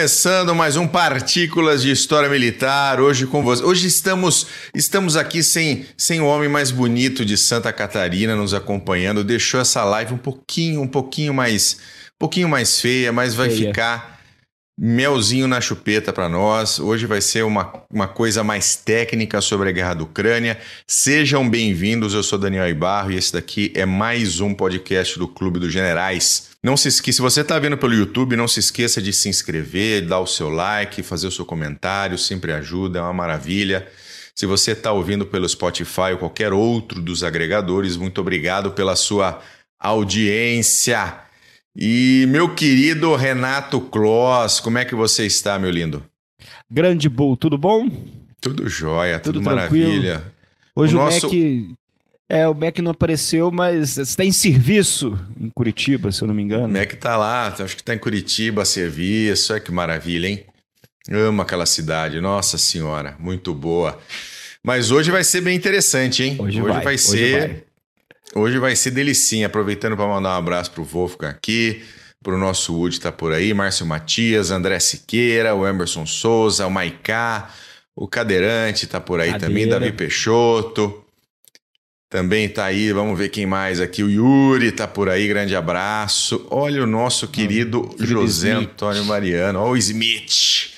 começando 0.00 0.54
mais 0.54 0.78
um 0.78 0.88
Partículas 0.88 1.82
de 1.82 1.90
História 1.90 2.26
Militar, 2.26 3.02
hoje 3.02 3.26
com 3.26 3.42
você. 3.42 3.62
Hoje 3.62 3.86
estamos 3.86 4.46
estamos 4.74 5.14
aqui 5.14 5.42
sem, 5.42 5.84
sem 5.94 6.22
o 6.22 6.24
homem 6.24 6.48
mais 6.48 6.70
bonito 6.70 7.22
de 7.22 7.36
Santa 7.36 7.70
Catarina 7.70 8.34
nos 8.34 8.54
acompanhando. 8.54 9.22
Deixou 9.22 9.60
essa 9.60 9.84
live 9.84 10.14
um 10.14 10.16
pouquinho, 10.16 10.80
um 10.80 10.88
pouquinho 10.88 11.34
mais, 11.34 11.76
um 12.14 12.18
pouquinho 12.18 12.48
mais 12.48 12.80
feia, 12.80 13.12
mas 13.12 13.34
vai 13.34 13.50
Feia. 13.50 13.68
ficar 13.68 14.19
melzinho 14.82 15.46
na 15.46 15.60
chupeta 15.60 16.10
para 16.10 16.26
nós. 16.26 16.78
Hoje 16.78 17.04
vai 17.04 17.20
ser 17.20 17.44
uma, 17.44 17.70
uma 17.92 18.08
coisa 18.08 18.42
mais 18.42 18.76
técnica 18.76 19.42
sobre 19.42 19.68
a 19.68 19.72
guerra 19.72 19.92
da 19.92 20.04
Ucrânia. 20.04 20.58
Sejam 20.86 21.46
bem-vindos, 21.46 22.14
eu 22.14 22.22
sou 22.22 22.38
Daniel 22.38 22.66
Ibarro 22.66 23.12
e 23.12 23.16
esse 23.16 23.30
daqui 23.30 23.70
é 23.74 23.84
mais 23.84 24.40
um 24.40 24.54
podcast 24.54 25.18
do 25.18 25.28
Clube 25.28 25.58
dos 25.58 25.70
Generais. 25.70 26.52
Não 26.62 26.78
se 26.78 26.88
esqueça, 26.88 27.16
se 27.16 27.20
você 27.22 27.42
está 27.42 27.58
vendo 27.58 27.76
pelo 27.76 27.92
YouTube, 27.92 28.36
não 28.36 28.48
se 28.48 28.58
esqueça 28.58 29.02
de 29.02 29.12
se 29.12 29.28
inscrever, 29.28 30.06
dar 30.06 30.20
o 30.20 30.26
seu 30.26 30.48
like, 30.48 31.02
fazer 31.02 31.26
o 31.26 31.30
seu 31.30 31.44
comentário, 31.44 32.16
sempre 32.16 32.50
ajuda, 32.50 33.00
é 33.00 33.02
uma 33.02 33.12
maravilha. 33.12 33.86
Se 34.34 34.46
você 34.46 34.70
está 34.72 34.92
ouvindo 34.92 35.26
pelo 35.26 35.46
Spotify 35.46 36.12
ou 36.12 36.18
qualquer 36.18 36.54
outro 36.54 37.02
dos 37.02 37.22
agregadores, 37.22 37.98
muito 37.98 38.18
obrigado 38.18 38.70
pela 38.70 38.96
sua 38.96 39.42
audiência. 39.78 41.28
E 41.76 42.26
meu 42.28 42.54
querido 42.54 43.14
Renato 43.14 43.80
Kloss, 43.80 44.60
como 44.60 44.78
é 44.78 44.84
que 44.84 44.94
você 44.94 45.24
está, 45.26 45.58
meu 45.58 45.70
lindo? 45.70 46.04
Grande 46.70 47.08
Bull, 47.08 47.36
tudo 47.36 47.56
bom? 47.56 47.88
Tudo 48.40 48.68
jóia, 48.68 49.20
tudo, 49.20 49.34
Tudo 49.34 49.44
maravilha. 49.44 50.22
Hoje 50.74 50.96
O 50.96 51.00
o, 51.00 51.04
nosso- 51.04 51.26
Mac. 51.28 51.76
É, 52.28 52.46
o 52.48 52.54
Mac 52.54 52.78
não 52.78 52.92
apareceu, 52.92 53.50
mas 53.50 53.98
está 53.98 54.24
em 54.24 54.30
serviço 54.32 55.18
em 55.38 55.50
Curitiba, 55.50 56.12
se 56.12 56.22
eu 56.22 56.28
não 56.28 56.34
me 56.34 56.42
engano. 56.42 56.66
O 56.66 56.78
Mac 56.78 56.92
tá 56.94 57.16
lá, 57.16 57.48
acho 57.58 57.76
que 57.76 57.82
tá 57.82 57.92
em 57.94 57.98
Curitiba 57.98 58.62
a 58.62 58.64
serviço, 58.64 59.52
olha 59.52 59.60
que 59.60 59.72
maravilha, 59.72 60.28
hein? 60.28 60.44
Amo 61.10 61.42
aquela 61.42 61.66
cidade, 61.66 62.20
nossa 62.20 62.56
senhora, 62.56 63.16
muito 63.18 63.52
boa. 63.52 63.98
Mas 64.62 64.90
hoje 64.92 65.10
vai 65.10 65.24
ser 65.24 65.40
bem 65.40 65.56
interessante, 65.56 66.22
hein? 66.22 66.36
Hoje 66.38 66.60
vai, 66.60 66.86
hoje 66.86 66.98
ser. 66.98 67.38
vai. 67.48 67.64
Hoje 68.34 68.58
vai 68.58 68.76
ser 68.76 68.92
delicinha. 68.92 69.46
Aproveitando 69.46 69.96
para 69.96 70.06
mandar 70.06 70.30
um 70.30 70.38
abraço 70.38 70.70
pro 70.70 70.84
Wolfgang 70.84 71.30
aqui, 71.30 71.82
pro 72.22 72.38
nosso 72.38 72.74
Wood 72.74 73.00
tá 73.00 73.10
por 73.10 73.32
aí, 73.32 73.52
Márcio 73.52 73.84
Matias, 73.86 74.50
André 74.50 74.78
Siqueira, 74.78 75.54
o 75.54 75.66
Emerson 75.66 76.06
Souza, 76.06 76.66
o 76.66 76.70
Maiká, 76.70 77.50
o 77.96 78.06
Cadeirante 78.06 78.86
tá 78.86 79.00
por 79.00 79.20
aí 79.20 79.32
também, 79.32 79.64
Cadeira. 79.64 79.80
Davi 79.80 79.92
Peixoto. 79.92 81.04
Também 82.08 82.48
tá 82.48 82.64
aí, 82.64 82.92
vamos 82.92 83.16
ver 83.16 83.28
quem 83.28 83.46
mais 83.46 83.80
aqui. 83.80 84.02
O 84.02 84.10
Yuri 84.10 84.72
tá 84.72 84.88
por 84.88 85.08
aí, 85.08 85.28
grande 85.28 85.54
abraço. 85.54 86.44
Olha 86.50 86.82
o 86.82 86.86
nosso 86.86 87.28
querido 87.28 87.88
querido 87.90 88.04
José 88.04 88.50
Smith. 88.54 88.68
Antônio 88.68 89.04
Mariano. 89.04 89.60
Olha 89.60 89.70
o 89.70 89.76
Smith, 89.76 90.72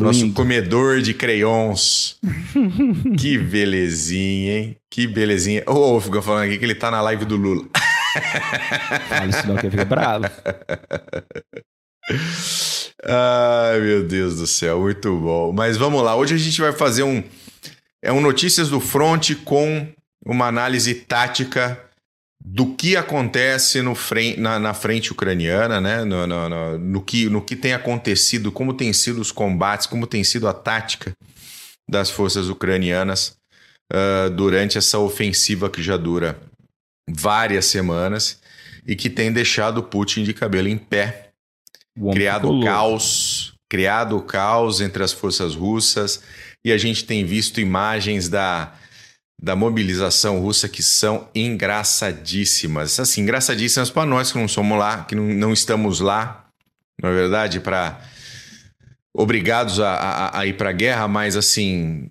nosso 0.00 0.20
Lindo. 0.20 0.34
comedor 0.34 1.00
de 1.00 1.14
crayons. 1.14 2.18
que 3.18 3.38
belezinha, 3.38 4.58
hein? 4.58 4.76
Que 4.90 5.06
belezinha. 5.06 5.62
Ô, 5.66 5.96
oh, 5.96 6.00
ficou 6.00 6.20
falando 6.22 6.44
aqui 6.44 6.58
que 6.58 6.64
ele 6.64 6.74
tá 6.74 6.90
na 6.90 7.00
live 7.00 7.24
do 7.24 7.36
Lula. 7.36 7.64
Fala 9.08 9.26
isso 9.26 9.46
não, 9.46 9.56
que 9.56 9.70
fica 9.70 9.84
bravo. 9.84 10.26
Ai, 13.04 13.80
meu 13.80 14.04
Deus 14.04 14.38
do 14.38 14.46
céu, 14.46 14.80
muito 14.80 15.16
bom. 15.16 15.52
Mas 15.52 15.76
vamos 15.76 16.02
lá, 16.02 16.16
hoje 16.16 16.34
a 16.34 16.38
gente 16.38 16.60
vai 16.60 16.72
fazer 16.72 17.02
um 17.02 17.22
é 18.02 18.12
um 18.12 18.20
notícias 18.20 18.68
do 18.68 18.78
front 18.78 19.34
com 19.44 19.88
uma 20.24 20.46
análise 20.46 20.94
tática 20.94 21.80
do 22.44 22.74
que 22.74 22.96
acontece 22.96 23.82
no 23.82 23.94
fren- 23.94 24.36
na, 24.36 24.58
na 24.58 24.74
frente 24.74 25.10
ucraniana, 25.12 25.80
né? 25.80 26.04
No, 26.04 26.26
no- 26.26 26.48
no- 26.48 26.78
no 26.78 27.02
que, 27.02 27.28
no 27.28 27.42
que 27.42 27.56
tem 27.56 27.72
acontecido, 27.72 28.52
como 28.52 28.72
tem 28.74 28.92
sido 28.92 29.20
os 29.20 29.32
combates, 29.32 29.86
como 29.86 30.06
tem 30.06 30.22
sido 30.22 30.46
a 30.46 30.52
tática 30.52 31.12
das 31.88 32.10
forças 32.10 32.48
ucranianas 32.48 33.36
ah, 33.92 34.28
durante 34.28 34.76
essa 34.78 34.98
ofensiva 34.98 35.70
que 35.70 35.82
já 35.82 35.96
dura 35.96 36.38
várias 37.08 37.66
semanas 37.66 38.40
e 38.86 38.94
que 38.96 39.08
tem 39.10 39.32
deixado 39.32 39.82
Putin 39.82 40.22
de 40.24 40.32
cabelo 40.34 40.68
em 40.68 40.76
pé 40.78 41.30
criado 42.12 42.48
caos, 42.64 43.54
criado 43.68 44.20
caos 44.22 44.80
entre 44.80 45.02
as 45.02 45.12
forças 45.12 45.54
russas 45.54 46.20
e 46.64 46.70
a 46.72 46.76
gente 46.78 47.04
tem 47.04 47.24
visto 47.24 47.60
imagens 47.60 48.28
da, 48.28 48.74
da 49.40 49.54
mobilização 49.54 50.40
russa 50.40 50.68
que 50.68 50.82
são 50.82 51.28
engraçadíssimas. 51.34 52.98
Assim, 52.98 53.22
engraçadíssimas 53.22 53.90
para 53.90 54.06
nós 54.06 54.32
que 54.32 54.38
não 54.38 54.48
somos 54.48 54.78
lá, 54.78 55.04
que 55.04 55.14
não, 55.14 55.24
não 55.24 55.52
estamos 55.52 56.00
lá, 56.00 56.46
na 57.02 57.10
verdade, 57.10 57.60
para 57.60 58.00
obrigados 59.14 59.80
a, 59.80 59.92
a, 59.92 60.40
a 60.40 60.46
ir 60.46 60.56
para 60.56 60.70
a 60.70 60.72
guerra, 60.72 61.08
mas 61.08 61.36
assim, 61.36 62.10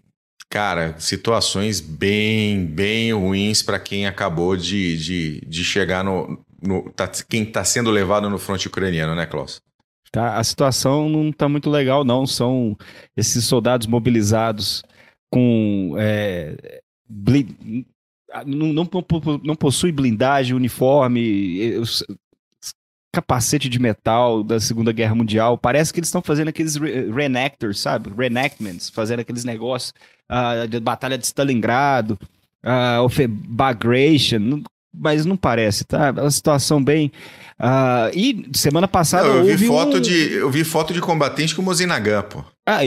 cara, 0.50 0.96
situações 1.00 1.80
bem, 1.80 2.66
bem 2.66 3.14
ruins 3.14 3.62
para 3.62 3.80
quem 3.80 4.08
acabou 4.08 4.56
de, 4.56 4.98
de, 4.98 5.42
de 5.48 5.64
chegar 5.64 6.04
no, 6.04 6.44
no 6.62 6.90
tá, 6.92 7.10
quem 7.28 7.44
está 7.44 7.64
sendo 7.64 7.92
levado 7.92 8.30
no 8.30 8.40
fronte 8.40 8.68
ucraniano, 8.68 9.16
né, 9.16 9.26
Klaus? 9.26 9.62
Tá? 10.12 10.38
A 10.38 10.44
situação 10.44 11.10
não 11.10 11.32
tá 11.32 11.50
muito 11.50 11.70
legal, 11.70 12.06
não. 12.06 12.26
São 12.26 12.78
esses 13.18 13.44
soldados 13.44 13.86
mobilizados 13.86 14.82
com. 15.30 15.96
É, 16.00 16.82
bli- 17.08 17.86
não, 18.46 18.74
não, 18.74 18.88
não 19.44 19.56
possui 19.56 19.92
blindagem, 19.92 20.56
uniforme, 20.56 21.82
capacete 23.14 23.70
de 23.70 23.80
metal 23.80 24.44
da 24.44 24.60
Segunda 24.60 24.92
Guerra 24.92 25.16
Mundial. 25.16 25.58
Parece 25.58 25.94
que 25.94 26.00
eles 26.00 26.10
estão 26.10 26.22
fazendo 26.22 26.50
aqueles 26.50 26.76
re- 26.76 27.10
reenactors, 27.12 27.80
sabe? 27.80 28.10
Reenactments, 28.16 28.90
fazendo 28.90 29.22
aqueles 29.22 29.46
negócios 29.46 29.94
ah, 30.28 30.66
de 30.66 30.80
batalha 30.82 31.18
de 31.18 31.26
Stalingrado, 31.26 32.20
ah, 32.62 33.02
ofe- 33.04 33.28
Bagration, 33.28 34.62
mas 34.94 35.26
não 35.26 35.38
parece, 35.38 35.86
tá? 35.86 36.08
É 36.08 36.12
uma 36.12 36.32
situação 36.32 36.84
bem. 36.84 37.10
ah, 37.58 38.12
e 38.14 38.46
semana 38.54 38.88
passada 38.88 39.30
Não, 39.30 39.48
eu 39.48 39.58
vi 39.58 39.68
foto 39.68 39.98
um- 39.98 40.02
de 40.02 40.34
eu 40.34 40.52
vi 40.52 40.66
foto 40.66 40.94
de 40.94 41.00
combatente 41.00 41.56
com 41.56 41.62
Mozinagã, 41.62 42.22
pô. 42.22 42.44
ah, 42.68 42.80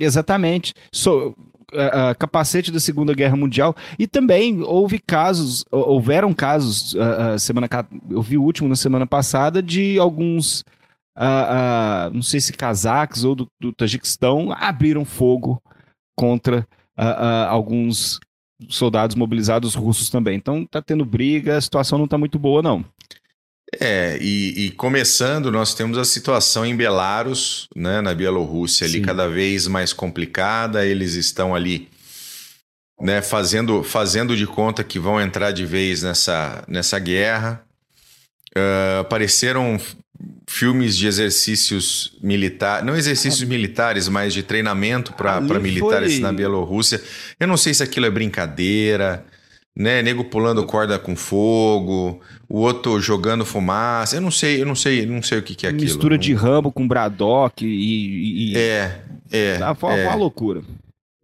exatamente. 0.00 0.72
So, 0.92 1.34
ah, 1.74 2.14
capacete 2.14 2.70
da 2.70 2.80
Segunda 2.80 3.14
Guerra 3.14 3.36
Mundial. 3.36 3.74
E 3.98 4.06
também 4.06 4.62
houve 4.62 4.98
casos, 4.98 5.64
hou- 5.70 5.88
houveram 5.90 6.32
casos, 6.34 6.94
ah, 6.96 7.38
semana, 7.38 7.68
eu 8.10 8.22
vi 8.22 8.36
o 8.38 8.42
último 8.42 8.68
na 8.68 8.76
semana 8.76 9.06
passada, 9.06 9.62
de 9.62 9.98
alguns, 9.98 10.64
ah, 11.16 12.10
não 12.12 12.22
sei 12.22 12.40
se 12.40 12.52
cazaques 12.52 13.24
ou 13.24 13.34
do, 13.34 13.46
do 13.60 13.72
Tajiquistão, 13.72 14.52
abriram 14.52 15.04
fogo 15.04 15.60
contra 16.18 16.66
alguns 17.48 18.18
soldados 18.70 19.14
mobilizados 19.14 19.74
russos 19.74 20.08
também. 20.08 20.36
Então 20.36 20.64
tá 20.64 20.80
tendo 20.80 21.04
briga, 21.04 21.56
a 21.56 21.60
situação 21.60 21.98
não 21.98 22.08
tá 22.08 22.16
muito 22.16 22.38
boa, 22.38 22.62
não. 22.62 22.82
É, 23.80 24.16
e, 24.20 24.66
e 24.66 24.70
começando, 24.70 25.50
nós 25.50 25.74
temos 25.74 25.98
a 25.98 26.04
situação 26.04 26.64
em 26.64 26.76
Belarus, 26.76 27.68
né, 27.74 28.00
na 28.00 28.14
Bielorrússia, 28.14 28.86
ali 28.86 28.98
Sim. 28.98 29.02
cada 29.02 29.28
vez 29.28 29.66
mais 29.66 29.92
complicada. 29.92 30.86
Eles 30.86 31.14
estão 31.14 31.54
ali, 31.54 31.88
né, 33.00 33.20
fazendo, 33.20 33.82
fazendo 33.82 34.36
de 34.36 34.46
conta 34.46 34.84
que 34.84 34.98
vão 34.98 35.20
entrar 35.20 35.50
de 35.50 35.66
vez 35.66 36.02
nessa, 36.02 36.64
nessa 36.68 36.98
guerra. 36.98 37.62
Ah, 38.56 39.00
apareceram 39.00 39.78
filmes 40.48 40.96
de 40.96 41.06
exercícios 41.06 42.16
militares, 42.22 42.86
não 42.86 42.96
exercícios 42.96 43.46
militares, 43.46 44.08
mas 44.08 44.32
de 44.32 44.42
treinamento 44.42 45.12
para 45.12 45.40
militares 45.60 46.14
foi- 46.14 46.22
na 46.22 46.32
Bielorrússia. 46.32 47.02
Eu 47.38 47.46
não 47.46 47.56
sei 47.56 47.74
se 47.74 47.82
aquilo 47.82 48.06
é 48.06 48.10
brincadeira, 48.10 49.26
né? 49.76 50.00
Nego 50.02 50.24
pulando 50.24 50.64
corda 50.64 50.98
com 50.98 51.14
fogo, 51.14 52.18
o 52.48 52.58
outro 52.60 53.00
jogando 53.00 53.44
fumaça. 53.44 54.16
Eu 54.16 54.20
não 54.20 54.30
sei, 54.30 54.60
eu 54.60 54.66
não 54.66 54.74
sei, 54.74 55.04
não 55.06 55.22
sei 55.22 55.38
o 55.38 55.42
que, 55.42 55.54
que 55.54 55.66
é 55.66 55.70
aquilo. 55.70 55.84
Mistura 55.84 56.18
de 56.18 56.32
Rambo 56.34 56.70
com 56.70 56.86
Braddock 56.86 57.64
e. 57.64 58.52
e, 58.52 58.56
É, 58.56 59.00
é. 59.30 59.58
Ah, 59.62 59.74
foi, 59.74 60.00
é. 60.00 60.06
uma 60.06 60.14
loucura. 60.14 60.62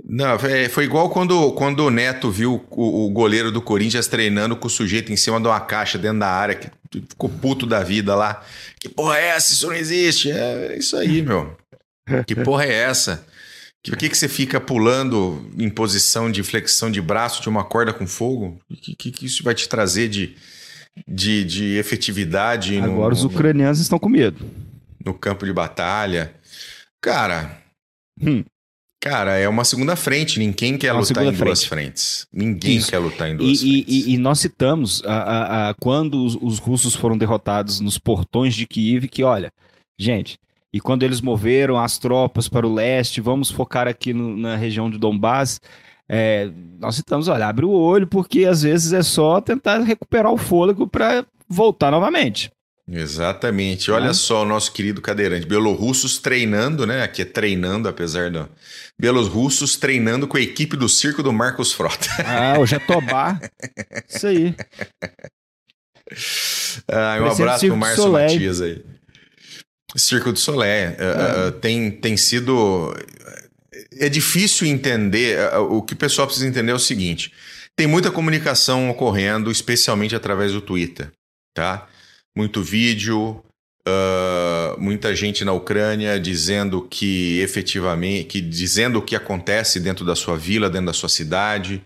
Não, 0.05 0.35
é, 0.35 0.69
foi 0.69 0.85
igual 0.85 1.09
quando, 1.11 1.53
quando 1.53 1.81
o 1.81 1.91
Neto 1.91 2.31
viu 2.31 2.65
o, 2.71 3.07
o 3.07 3.11
goleiro 3.11 3.53
do 3.53 3.63
Corinthians 3.63 4.09
treinando 4.09 4.57
com 4.57 4.67
o 4.67 4.71
sujeito 4.71 5.13
em 5.13 5.17
cima 5.17 5.41
de 5.41 5.47
uma 5.47 5.61
caixa 5.61 5.97
dentro 5.97 6.19
da 6.19 6.29
área, 6.29 6.57
que 6.57 6.71
ficou 7.09 7.31
puto 7.31 7.67
da 7.67 7.85
vida 7.85 8.15
lá. 8.15 8.43
Que 8.81 8.89
porra 8.89 9.19
é 9.19 9.29
essa? 9.29 9.53
Isso 9.53 9.67
não 9.67 9.75
existe. 9.75 10.31
É 10.31 10.77
isso 10.77 10.97
aí, 10.97 11.23
meu. 11.23 11.57
Que 12.27 12.35
porra 12.35 12.65
é 12.65 12.73
essa? 12.73 13.25
Por 13.85 13.97
que, 13.97 14.09
que 14.09 14.17
você 14.17 14.29
fica 14.29 14.61
pulando 14.61 15.45
em 15.59 15.69
posição 15.69 16.31
de 16.31 16.43
flexão 16.43 16.91
de 16.91 17.01
braço 17.01 17.43
de 17.43 17.49
uma 17.49 17.65
corda 17.65 17.93
com 17.93 18.07
fogo? 18.07 18.59
O 18.71 18.77
que, 18.77 18.95
que, 18.95 19.11
que 19.11 19.27
isso 19.27 19.43
vai 19.43 19.55
te 19.55 19.69
trazer 19.69 20.09
de, 20.09 20.37
de, 21.07 21.45
de 21.45 21.77
efetividade 21.77 22.79
no- 22.81 22.85
Agora 22.93 23.15
os 23.15 23.23
no, 23.23 23.29
ucranianos 23.31 23.79
estão 23.81 23.99
com 23.99 24.09
medo. 24.09 24.45
no 25.05 25.15
campo 25.15 25.45
de 25.47 25.53
batalha? 25.53 26.35
Cara, 27.01 27.59
Hum. 28.21 28.45
Cara, 29.03 29.37
é 29.37 29.49
uma 29.49 29.65
segunda 29.65 29.97
frente. 29.97 30.39
Ninguém 30.39 30.79
quer 30.79 30.89
É 30.89 30.93
lutar 30.93 31.03
em 31.03 31.07
segunda 31.07 31.45
duas 31.45 31.65
frente. 31.65 31.69
frentes. 31.69 32.27
Ninguém 32.33 32.77
Isso. 32.77 32.89
quer 32.91 32.99
lutar 32.99 33.29
em 33.29 33.37
duas 33.37 33.59
e- 33.61 33.83
frentes. 33.83 33.85
e- 34.07 34.15
e 34.15 34.19
nós 34.19 34.39
citamos 34.39 35.03
a- 35.05 35.13
a- 35.13 35.71
a- 35.71 35.75
quando 35.75 36.25
os, 36.25 36.37
os 36.41 36.59
russos 36.61 36.95
foram 36.95 37.19
derrotados 37.19 37.81
nos 37.81 37.99
portões 37.99 38.55
de 38.55 38.65
Kiev 38.65 39.09
que, 39.09 39.25
olha, 39.25 39.51
gente, 39.99 40.37
e 40.73 40.81
quando 40.81 41.03
eles 41.03 41.21
moveram 41.21 41.77
as 41.81 41.99
tropas 41.99 42.49
para 42.49 42.65
o 42.65 42.73
leste, 42.73 43.21
vamos 43.21 43.51
focar 43.51 43.89
aqui 43.89 44.13
no, 44.13 44.37
na 44.37 44.55
região 44.55 44.89
de 44.89 44.99
Donbass, 44.99 45.61
é, 46.11 46.51
nós 46.79 46.97
estamos, 46.97 47.29
olha, 47.29 47.47
abre 47.47 47.65
o 47.65 47.71
olho, 47.71 48.07
porque 48.07 48.45
às 48.45 48.63
vezes 48.63 48.93
é 48.93 49.03
só 49.03 49.41
tentar 49.41 49.81
recuperar 49.81 50.33
o 50.33 50.39
fôlego 50.39 50.87
para 50.87 51.25
voltar 51.49 51.91
novamente. 51.91 52.51
Exatamente. 52.89 53.91
Olha 53.91 54.11
é. 54.11 54.13
só 54.13 54.43
o 54.43 54.45
nosso 54.45 54.73
querido 54.73 55.01
cadeirante. 55.01 55.47
Belorussos 55.47 56.19
treinando, 56.19 56.87
né? 56.87 57.03
Aqui 57.03 57.23
é 57.23 57.25
treinando, 57.25 57.89
apesar 57.89 58.31
do. 58.31 58.49
Belorussos 59.01 59.77
treinando 59.77 60.27
com 60.27 60.37
a 60.37 60.41
equipe 60.41 60.77
do 60.77 60.89
circo 60.89 61.23
do 61.23 61.33
Marcos 61.33 61.73
Frota. 61.73 62.09
Ah, 62.27 62.59
o 62.59 62.67
Jatobá. 62.67 63.41
Isso 64.09 64.27
aí. 64.27 64.55
Ah, 66.89 67.19
um 67.21 67.31
abraço 67.31 67.67
pro 67.67 67.77
Márcio 67.77 68.13
Matias 68.13 68.61
aí. 68.61 68.85
Circo 69.97 70.33
do 70.33 70.39
Solé. 70.39 70.97
É. 70.99 71.49
Uh, 71.49 71.53
tem, 71.53 71.91
tem 71.91 72.17
sido. 72.17 72.95
É 73.99 74.09
difícil 74.09 74.67
entender. 74.67 75.39
Uh, 75.55 75.77
o 75.77 75.83
que 75.83 75.95
o 75.95 75.97
pessoal 75.97 76.27
precisa 76.27 76.49
entender 76.49 76.73
é 76.73 76.75
o 76.75 76.79
seguinte: 76.79 77.33
tem 77.77 77.87
muita 77.87 78.11
comunicação 78.11 78.91
ocorrendo, 78.91 79.51
especialmente 79.51 80.15
através 80.15 80.53
do 80.53 80.61
Twitter, 80.61 81.11
tá? 81.55 81.87
Muito 82.37 82.63
vídeo, 82.63 83.43
uh, 83.87 84.81
muita 84.81 85.15
gente 85.15 85.45
na 85.45 85.53
Ucrânia 85.53 86.19
dizendo 86.19 86.83
que 86.83 87.41
efetivamente, 87.41 88.25
que 88.25 88.41
dizendo 88.41 88.99
o 88.99 89.03
que 89.03 89.17
acontece 89.17 89.81
dentro 89.81 90.05
da 90.05 90.15
sua 90.15 90.37
vila, 90.37 90.71
dentro 90.71 90.87
da 90.87 90.93
sua 90.93 91.09
cidade, 91.09 91.83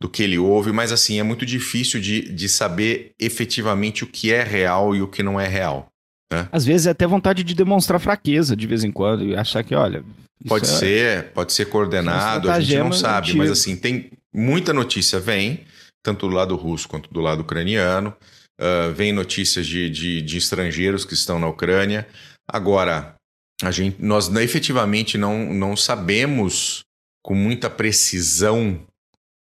do 0.00 0.08
que 0.08 0.22
ele 0.22 0.38
ouve, 0.38 0.72
mas 0.72 0.92
assim, 0.92 1.18
é 1.18 1.22
muito 1.22 1.46
difícil 1.46 2.00
de, 2.00 2.32
de 2.32 2.48
saber 2.48 3.12
efetivamente 3.18 4.04
o 4.04 4.06
que 4.06 4.32
é 4.32 4.42
real 4.42 4.94
e 4.94 5.00
o 5.00 5.08
que 5.08 5.22
não 5.22 5.40
é 5.40 5.46
real. 5.46 5.88
Né? 6.32 6.48
Às 6.50 6.64
vezes 6.64 6.86
é 6.86 6.90
até 6.90 7.06
vontade 7.06 7.44
de 7.44 7.54
demonstrar 7.54 8.00
fraqueza 8.00 8.56
de 8.56 8.66
vez 8.66 8.84
em 8.84 8.90
quando 8.90 9.24
e 9.24 9.36
achar 9.36 9.62
que, 9.62 9.74
olha. 9.74 10.04
Pode 10.46 10.66
é... 10.66 10.68
ser, 10.68 11.32
pode 11.32 11.52
ser 11.52 11.66
coordenado, 11.66 12.50
a 12.50 12.60
gente 12.60 12.78
não 12.78 12.92
sabe, 12.92 13.34
mas 13.34 13.50
assim, 13.50 13.76
tem 13.76 14.10
muita 14.32 14.72
notícia 14.72 15.18
vem, 15.20 15.64
tanto 16.02 16.28
do 16.28 16.34
lado 16.34 16.56
russo 16.56 16.88
quanto 16.88 17.10
do 17.12 17.20
lado 17.20 17.40
ucraniano. 17.40 18.14
Uh, 18.60 18.92
vem 18.92 19.12
notícias 19.12 19.66
de, 19.66 19.90
de, 19.90 20.22
de, 20.22 20.36
estrangeiros 20.36 21.04
que 21.04 21.14
estão 21.14 21.40
na 21.40 21.48
Ucrânia. 21.48 22.06
Agora, 22.46 23.16
a 23.60 23.70
gente, 23.72 24.00
nós 24.00 24.32
efetivamente 24.36 25.18
não, 25.18 25.52
não 25.52 25.76
sabemos 25.76 26.84
com 27.20 27.34
muita 27.34 27.68
precisão 27.68 28.80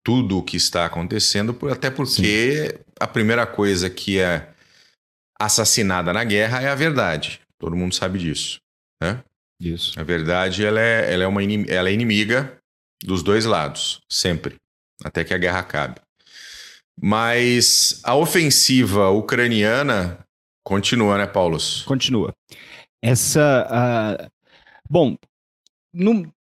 tudo 0.05 0.37
o 0.37 0.43
que 0.43 0.55
está 0.55 0.85
acontecendo, 0.85 1.57
até 1.69 1.89
porque 1.89 2.69
Sim. 2.69 2.83
a 2.99 3.07
primeira 3.07 3.45
coisa 3.45 3.89
que 3.89 4.19
é 4.19 4.49
assassinada 5.39 6.13
na 6.13 6.23
guerra 6.23 6.61
é 6.61 6.69
a 6.69 6.75
verdade. 6.75 7.41
Todo 7.57 7.75
mundo 7.75 7.95
sabe 7.95 8.19
disso. 8.19 8.59
Né? 9.01 9.23
Isso. 9.63 9.99
A 9.99 10.03
verdade 10.03 10.65
ela 10.65 10.79
é, 10.79 11.13
ela 11.13 11.23
é, 11.23 11.27
uma 11.27 11.41
inimiga, 11.41 11.73
ela 11.73 11.89
é 11.89 11.93
inimiga 11.93 12.57
dos 13.01 13.23
dois 13.23 13.45
lados, 13.45 14.01
sempre, 14.09 14.55
até 15.03 15.23
que 15.23 15.33
a 15.33 15.37
guerra 15.37 15.59
acabe. 15.59 16.01
Mas 17.01 18.01
a 18.03 18.15
ofensiva 18.15 19.09
ucraniana 19.09 20.19
continua, 20.65 21.17
né, 21.17 21.25
Paulo? 21.25 21.57
Continua. 21.85 22.33
Essa. 23.01 23.67
Uh, 24.21 24.31
bom, 24.89 25.15
no, 25.93 26.31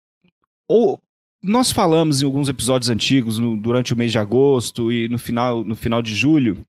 ou, 0.68 0.98
nós 1.42 1.72
falamos 1.72 2.22
em 2.22 2.24
alguns 2.24 2.48
episódios 2.48 2.90
antigos, 2.90 3.38
no, 3.38 3.56
durante 3.56 3.92
o 3.92 3.96
mês 3.96 4.12
de 4.12 4.18
agosto 4.18 4.92
e 4.92 5.08
no 5.08 5.18
final, 5.18 5.64
no 5.64 5.74
final 5.74 6.02
de 6.02 6.14
julho, 6.14 6.64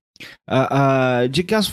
uh, 0.49 1.27
de 1.29 1.43
que 1.43 1.55
as, 1.55 1.71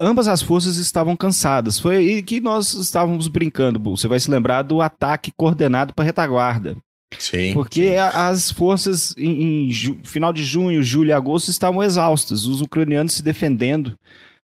ambas 0.00 0.28
as 0.28 0.42
forças 0.42 0.76
estavam 0.76 1.16
cansadas. 1.16 1.78
Foi 1.78 1.96
aí 1.96 2.22
que 2.22 2.40
nós 2.40 2.74
estávamos 2.74 3.28
brincando, 3.28 3.80
Você 3.80 4.08
vai 4.08 4.20
se 4.20 4.30
lembrar 4.30 4.62
do 4.62 4.80
ataque 4.80 5.32
coordenado 5.36 5.94
para 5.94 6.04
retaguarda. 6.04 6.76
Sim. 7.16 7.54
Porque 7.54 7.88
sim. 7.88 7.96
as 7.96 8.50
forças 8.50 9.14
em, 9.16 9.68
em 9.68 9.72
final 10.04 10.32
de 10.32 10.44
junho, 10.44 10.82
julho 10.82 11.08
e 11.08 11.12
agosto 11.12 11.48
estavam 11.48 11.82
exaustas. 11.82 12.44
Os 12.44 12.60
ucranianos 12.60 13.14
se 13.14 13.22
defendendo 13.22 13.98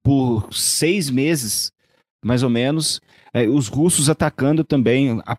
por 0.05 0.53
seis 0.53 1.11
meses, 1.11 1.73
mais 2.25 2.43
ou 2.43 2.51
menos. 2.51 3.01
É, 3.33 3.49
os 3.49 3.69
russos 3.69 4.09
atacando 4.09 4.63
também. 4.63 5.21
A, 5.27 5.37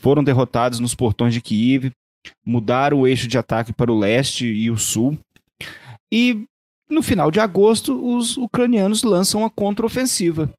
foram 0.00 0.22
derrotados 0.22 0.78
nos 0.78 0.94
portões 0.94 1.34
de 1.34 1.40
Kiev. 1.40 1.90
Mudaram 2.46 3.00
o 3.00 3.06
eixo 3.06 3.26
de 3.26 3.36
ataque 3.36 3.72
para 3.72 3.92
o 3.92 3.98
leste 3.98 4.46
e 4.46 4.70
o 4.70 4.78
sul. 4.78 5.18
E 6.10 6.46
no 6.92 7.02
final 7.02 7.30
de 7.30 7.40
agosto, 7.40 7.94
os 8.16 8.36
ucranianos 8.36 9.02
lançam 9.02 9.40
uma 9.40 9.50
contraofensiva 9.50 10.52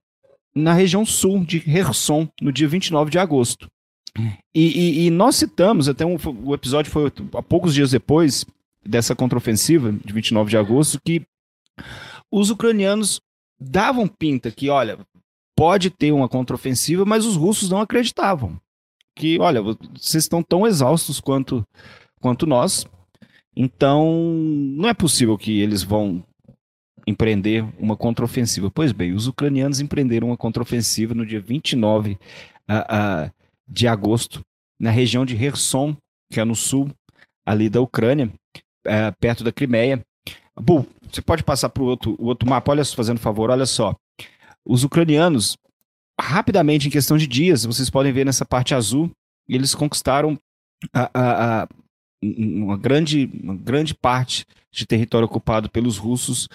na 0.56 0.74
região 0.74 1.06
sul 1.06 1.44
de 1.45 1.59
Kherson, 1.59 2.27
no 2.41 2.51
dia 2.51 2.68
29 2.68 3.09
de 3.12 3.19
agosto. 3.19 3.68
E, 4.15 4.27
e, 4.56 5.06
e 5.06 5.09
nós 5.09 5.35
citamos, 5.35 5.89
até 5.89 6.06
um, 6.06 6.18
o 6.44 6.53
episódio 6.53 6.91
foi 6.91 7.12
há 7.33 7.41
poucos 7.41 7.74
dias 7.74 7.91
depois 7.91 8.45
dessa 8.85 9.15
contraofensiva, 9.15 9.91
de 9.91 10.13
29 10.13 10.50
de 10.50 10.57
agosto, 10.57 11.00
que 11.03 11.24
os 12.31 12.50
ucranianos 12.50 13.21
davam 13.59 14.07
pinta 14.07 14.51
que, 14.51 14.69
olha, 14.69 15.00
pode 15.56 15.89
ter 15.89 16.12
uma 16.12 16.29
contraofensiva, 16.29 17.06
mas 17.06 17.25
os 17.25 17.36
russos 17.36 17.69
não 17.69 17.79
acreditavam. 17.79 18.59
Que, 19.15 19.39
olha, 19.39 19.62
vocês 19.62 20.24
estão 20.24 20.44
tão 20.44 20.68
exaustos 20.68 21.19
quanto, 21.19 21.65
quanto 22.19 22.45
nós, 22.45 22.86
então 23.55 24.13
não 24.13 24.89
é 24.89 24.94
possível 24.94 25.38
que 25.38 25.59
eles 25.59 25.83
vão 25.83 26.23
empreender 27.05 27.65
uma 27.77 27.95
contraofensiva. 27.95 28.71
Pois 28.71 28.91
bem, 28.91 29.13
os 29.13 29.27
ucranianos 29.27 29.79
empreenderam 29.79 30.27
uma 30.27 30.38
contraofensiva 30.38 31.13
no 31.13 31.25
dia 31.25 31.39
29 31.39 32.11
uh, 32.11 32.15
uh, 32.15 33.31
de 33.67 33.88
agosto, 33.88 34.41
na 34.79 34.89
região 34.89 35.25
de 35.25 35.38
Kherson, 35.38 35.95
que 36.31 36.39
é 36.39 36.45
no 36.45 36.55
sul 36.55 36.89
ali 37.45 37.69
da 37.69 37.81
Ucrânia, 37.81 38.31
é, 38.85 39.11
perto 39.11 39.44
da 39.44 39.51
Crimeia. 39.51 40.01
Bu, 40.59 40.85
você 41.09 41.21
pode 41.21 41.44
passar 41.44 41.69
para 41.69 41.83
o 41.83 41.85
outro, 41.85 42.15
outro 42.19 42.47
mapa, 42.50 42.71
olha, 42.71 42.85
fazendo 42.85 43.19
favor, 43.19 43.50
olha 43.50 43.65
só. 43.65 43.95
Os 44.65 44.83
ucranianos, 44.83 45.57
rapidamente, 46.19 46.88
em 46.88 46.91
questão 46.91 47.17
de 47.17 47.27
dias, 47.27 47.65
vocês 47.65 47.89
podem 47.89 48.13
ver 48.13 48.25
nessa 48.25 48.45
parte 48.45 48.73
azul, 48.73 49.11
eles 49.47 49.75
conquistaram 49.75 50.38
a, 50.94 51.09
a, 51.13 51.63
a, 51.63 51.67
uma, 52.38 52.77
grande, 52.77 53.30
uma 53.42 53.56
grande 53.56 53.94
parte 53.94 54.46
de 54.72 54.86
território 54.86 55.25
ocupado 55.25 55.70
pelos 55.70 55.98
russos. 55.98 56.48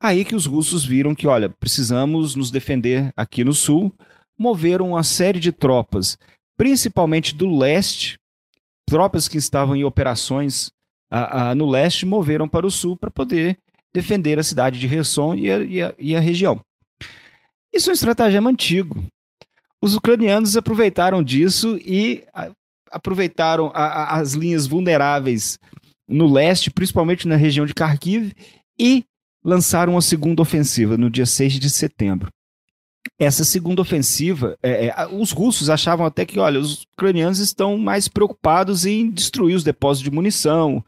Aí 0.00 0.24
que 0.24 0.34
os 0.34 0.46
russos 0.46 0.84
viram 0.84 1.14
que, 1.14 1.26
olha, 1.26 1.50
precisamos 1.50 2.34
nos 2.34 2.50
defender 2.50 3.12
aqui 3.16 3.44
no 3.44 3.52
sul, 3.52 3.92
moveram 4.38 4.90
uma 4.90 5.02
série 5.02 5.38
de 5.38 5.52
tropas 5.52 6.18
principalmente 6.60 7.34
do 7.34 7.56
leste, 7.56 8.18
tropas 8.86 9.26
que 9.26 9.38
estavam 9.38 9.74
em 9.74 9.82
operações 9.82 10.70
no 11.56 11.66
leste 11.66 12.04
moveram 12.04 12.46
para 12.46 12.66
o 12.66 12.70
sul 12.70 12.98
para 12.98 13.10
poder 13.10 13.56
defender 13.94 14.38
a 14.38 14.42
cidade 14.42 14.78
de 14.78 14.86
Kherson 14.86 15.34
e 15.36 15.50
a, 15.50 15.58
e 15.58 15.82
a, 15.82 15.94
e 15.98 16.14
a 16.14 16.20
região. 16.20 16.60
Isso 17.72 17.88
é 17.88 17.92
um 17.92 17.94
estratagema 17.94 18.50
antigo. 18.50 19.02
Os 19.80 19.94
ucranianos 19.94 20.54
aproveitaram 20.54 21.22
disso 21.22 21.78
e 21.78 22.24
aproveitaram 22.90 23.70
as 23.74 24.32
linhas 24.32 24.66
vulneráveis 24.66 25.58
no 26.08 26.30
leste, 26.30 26.70
principalmente 26.70 27.28
na 27.28 27.36
região 27.36 27.64
de 27.64 27.72
Kharkiv, 27.72 28.32
e 28.78 29.04
lançaram 29.44 29.92
uma 29.92 30.02
segunda 30.02 30.42
ofensiva 30.42 30.96
no 30.96 31.08
dia 31.08 31.26
6 31.26 31.54
de 31.54 31.70
setembro 31.70 32.30
essa 33.18 33.44
segunda 33.44 33.82
ofensiva, 33.82 34.56
é, 34.62 34.86
é, 34.86 35.06
os 35.12 35.30
russos 35.30 35.68
achavam 35.68 36.06
até 36.06 36.24
que, 36.24 36.38
olha, 36.38 36.58
os 36.58 36.84
ucranianos 36.94 37.38
estão 37.38 37.76
mais 37.76 38.08
preocupados 38.08 38.86
em 38.86 39.10
destruir 39.10 39.54
os 39.54 39.64
depósitos 39.64 40.10
de 40.10 40.14
munição, 40.14 40.84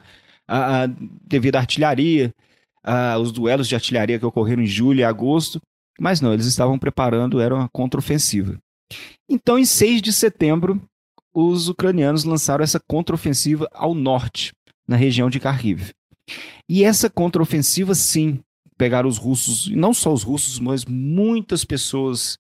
a, 0.48 0.84
a, 0.84 0.86
devido 1.26 1.56
à 1.56 1.60
artilharia, 1.60 2.34
a, 2.82 3.18
os 3.18 3.32
duelos 3.32 3.68
de 3.68 3.74
artilharia 3.74 4.18
que 4.18 4.26
ocorreram 4.26 4.62
em 4.62 4.66
julho 4.66 5.00
e 5.00 5.04
agosto, 5.04 5.60
mas 6.00 6.20
não, 6.20 6.32
eles 6.32 6.46
estavam 6.46 6.78
preparando, 6.78 7.40
era 7.40 7.54
uma 7.54 7.68
contraofensiva. 7.68 8.58
Então, 9.28 9.58
em 9.58 9.64
6 9.64 10.02
de 10.02 10.12
setembro, 10.12 10.80
os 11.34 11.68
ucranianos 11.68 12.24
lançaram 12.24 12.62
essa 12.62 12.80
contraofensiva 12.80 13.68
ao 13.72 13.94
norte, 13.94 14.52
na 14.86 14.96
região 14.96 15.30
de 15.30 15.38
Kharkiv. 15.38 15.92
E 16.68 16.84
essa 16.84 17.10
contraofensiva, 17.10 17.94
sim, 17.94 18.40
pegaram 18.76 19.08
os 19.08 19.18
russos, 19.18 19.66
e 19.66 19.76
não 19.76 19.94
só 19.94 20.12
os 20.12 20.22
russos, 20.22 20.58
mas 20.58 20.84
muitas 20.84 21.64
pessoas 21.64 22.38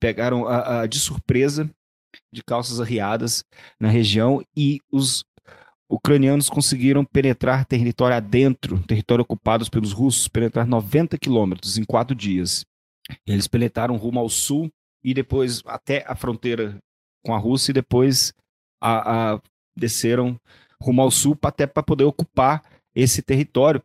pegaram 0.00 0.46
a, 0.46 0.80
a, 0.80 0.86
de 0.86 0.98
surpresa, 0.98 1.70
de 2.32 2.42
calças 2.42 2.80
arriadas 2.80 3.44
na 3.80 3.88
região, 3.88 4.42
e 4.56 4.80
os 4.90 5.24
ucranianos 5.88 6.48
conseguiram 6.48 7.04
penetrar 7.04 7.64
território 7.64 8.16
adentro, 8.16 8.82
território 8.82 9.22
ocupado 9.22 9.70
pelos 9.70 9.92
russos, 9.92 10.28
penetrar 10.28 10.66
90 10.66 11.18
quilômetros 11.18 11.78
em 11.78 11.84
quatro 11.84 12.14
dias. 12.14 12.64
Eles 13.26 13.46
penetraram 13.46 13.96
rumo 13.96 14.18
ao 14.18 14.28
sul 14.28 14.70
e 15.04 15.14
depois 15.14 15.62
até 15.66 16.04
a 16.06 16.16
fronteira 16.16 16.76
com 17.26 17.34
a 17.34 17.38
Rússia 17.38 17.72
e 17.72 17.74
depois 17.74 18.32
a, 18.80 19.34
a 19.34 19.40
desceram 19.76 20.36
rumo 20.80 21.02
ao 21.02 21.10
sul 21.10 21.36
até 21.42 21.66
para 21.66 21.82
poder 21.82 22.04
ocupar 22.04 22.62
esse 22.94 23.20
território. 23.20 23.82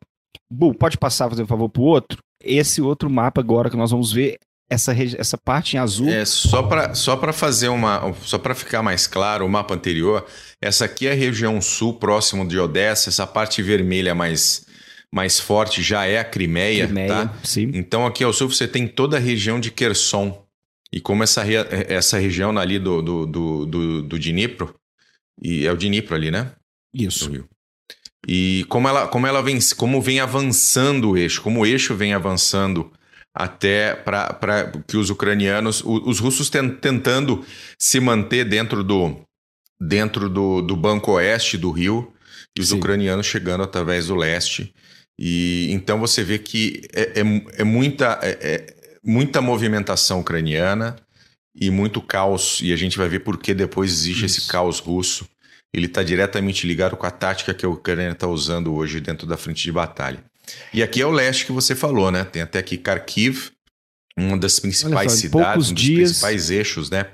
Bu, 0.51 0.74
pode 0.74 0.98
passar, 0.98 1.29
fazer 1.29 1.43
um 1.43 1.48
favor, 1.48 1.69
para 1.69 1.81
o 1.81 1.86
outro? 1.86 2.19
Esse 2.43 2.81
outro 2.81 3.10
mapa 3.10 3.41
agora 3.41 3.69
que 3.69 3.75
nós 3.75 3.91
vamos 3.91 4.12
ver 4.12 4.38
essa, 4.69 4.93
essa 4.93 5.38
parte 5.38 5.75
em 5.75 5.79
azul. 5.79 6.07
É 6.07 6.24
só 6.24 6.63
para 6.63 6.93
só 6.93 7.17
para 7.17 7.33
fazer 7.33 7.67
uma 7.67 8.13
só 8.21 8.38
para 8.38 8.55
ficar 8.55 8.81
mais 8.81 9.05
claro 9.05 9.45
o 9.45 9.50
mapa 9.50 9.74
anterior. 9.74 10.25
Essa 10.62 10.86
aqui 10.86 11.07
é 11.07 11.12
a 11.12 11.15
região 11.15 11.60
sul, 11.60 11.95
próximo 11.95 12.48
de 12.48 12.57
Odessa. 12.57 13.10
Essa 13.10 13.27
parte 13.27 13.62
vermelha 13.62 14.15
mais 14.15 14.65
mais 15.13 15.39
forte 15.39 15.81
já 15.81 16.05
é 16.05 16.19
a 16.19 16.24
Crimeia, 16.24 16.86
Crimeia 16.86 17.07
tá? 17.10 17.33
Sim. 17.43 17.69
Então 17.74 18.05
aqui 18.05 18.24
ao 18.24 18.31
sul 18.31 18.50
você 18.50 18.65
tem 18.65 18.88
toda 18.88 19.17
a 19.17 19.19
região 19.19 19.60
de 19.60 19.69
Kherson. 19.69 20.40
E 20.93 21.00
como 21.00 21.24
essa, 21.24 21.41
re, 21.43 21.55
essa 21.88 22.17
região 22.17 22.57
ali 22.57 22.77
do, 22.77 23.01
do, 23.01 23.25
do, 23.25 23.65
do, 23.65 24.01
do 24.03 24.19
Dnipro, 24.19 24.75
e 25.41 25.65
é 25.65 25.71
o 25.71 25.77
Dnipro 25.77 26.15
ali, 26.15 26.29
né? 26.29 26.51
Isso. 26.93 27.31
E 28.27 28.65
como 28.69 28.88
ela, 28.88 29.07
como 29.07 29.25
ela 29.25 29.41
vem, 29.41 29.57
como 29.77 30.01
vem 30.01 30.19
avançando 30.19 31.12
o 31.12 31.17
eixo, 31.17 31.41
como 31.41 31.62
o 31.62 31.65
eixo 31.65 31.95
vem 31.95 32.13
avançando 32.13 32.91
até 33.33 33.95
para 33.95 34.71
que 34.88 34.98
os 34.98 35.10
ucranianos, 35.10 35.81
os, 35.83 36.01
os 36.05 36.19
russos 36.19 36.50
ten, 36.50 36.69
tentando 36.69 37.45
se 37.79 38.00
manter 38.00 38.43
dentro 38.43 38.83
do, 38.83 39.21
dentro 39.79 40.29
do, 40.29 40.62
do 40.62 40.75
banco 40.75 41.13
oeste 41.13 41.57
do 41.57 41.71
rio 41.71 42.13
e 42.57 42.62
os 42.62 42.69
Sim. 42.69 42.77
ucranianos 42.77 43.25
chegando 43.25 43.63
através 43.63 44.07
do 44.07 44.15
leste. 44.15 44.74
E 45.17 45.67
então 45.71 46.00
você 46.00 46.24
vê 46.24 46.38
que 46.38 46.81
é, 46.93 47.21
é, 47.21 47.62
é 47.62 47.63
muita, 47.63 48.19
é, 48.21 48.38
é, 48.41 48.75
muita 49.03 49.41
movimentação 49.41 50.20
ucraniana 50.22 50.96
e 51.55 51.70
muito 51.70 52.01
caos. 52.01 52.60
E 52.62 52.72
a 52.72 52.75
gente 52.75 52.98
vai 52.98 53.10
ver 53.10 53.20
por 53.20 53.38
que 53.38 53.53
depois 53.53 53.91
existe 53.91 54.25
Isso. 54.25 54.39
esse 54.39 54.48
caos 54.48 54.79
russo. 54.79 55.27
Ele 55.74 55.86
está 55.86 56.03
diretamente 56.03 56.67
ligado 56.67 56.98
com 56.98 57.05
a 57.05 57.12
tática 57.12 57.53
que 57.53 57.65
a 57.65 57.70
Ucrânia 57.70 58.12
está 58.12 58.27
usando 58.27 58.74
hoje 58.74 59.00
dentro 59.00 59.25
da 59.25 59.38
frente 59.38 59.63
de 59.63 59.72
batalha. 59.72 60.24
E 60.74 60.84
aqui 60.84 61.01
é 61.01 61.05
o 61.05 61.12
leste 61.12 61.46
que 61.46 61.51
você 61.51 61.75
falou, 61.75 62.12
né? 62.12 62.25
Tem 62.25 62.41
até 62.41 62.60
aqui 62.60 62.77
Kharkiv, 62.77 63.51
uma 64.17 64.38
das 64.38 64.60
principais 64.60 65.13
só, 65.13 65.17
cidades, 65.20 65.70
um 65.70 65.74
dos 65.74 65.81
dias, 65.81 66.10
principais 66.10 66.50
eixos, 66.50 66.89
né? 66.89 67.05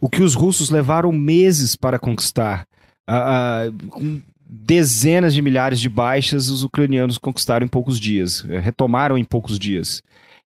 O 0.00 0.08
que 0.08 0.22
os 0.22 0.34
russos 0.34 0.70
levaram 0.70 1.10
meses 1.10 1.74
para 1.74 1.98
conquistar. 1.98 2.64
Uh, 3.08 3.70
uh, 3.70 3.88
com 3.90 4.22
dezenas 4.46 5.34
de 5.34 5.42
milhares 5.42 5.80
de 5.80 5.88
baixas, 5.88 6.48
os 6.48 6.62
ucranianos 6.62 7.18
conquistaram 7.18 7.66
em 7.66 7.68
poucos 7.68 7.98
dias, 7.98 8.44
eh, 8.48 8.60
retomaram 8.60 9.18
em 9.18 9.24
poucos 9.24 9.58
dias. 9.58 10.02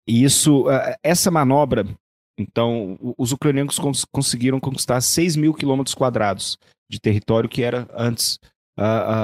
E 0.07 0.23
isso, 0.23 0.67
uh, 0.67 0.95
essa 1.03 1.29
manobra, 1.29 1.85
então, 2.39 2.97
os 3.17 3.31
ucranianos 3.31 3.79
cons 3.79 4.05
conseguiram 4.05 4.59
conquistar 4.59 5.01
6 5.01 5.35
mil 5.35 5.53
quilômetros 5.53 5.95
quadrados 5.95 6.57
de 6.89 6.99
território 6.99 7.49
que 7.49 7.63
era 7.63 7.87
antes, 7.93 8.39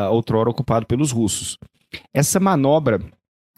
outrora, 0.10 0.50
ocupado 0.50 0.86
pelos 0.88 1.12
russos. 1.12 1.58
Essa 2.12 2.40
manobra 2.40 3.00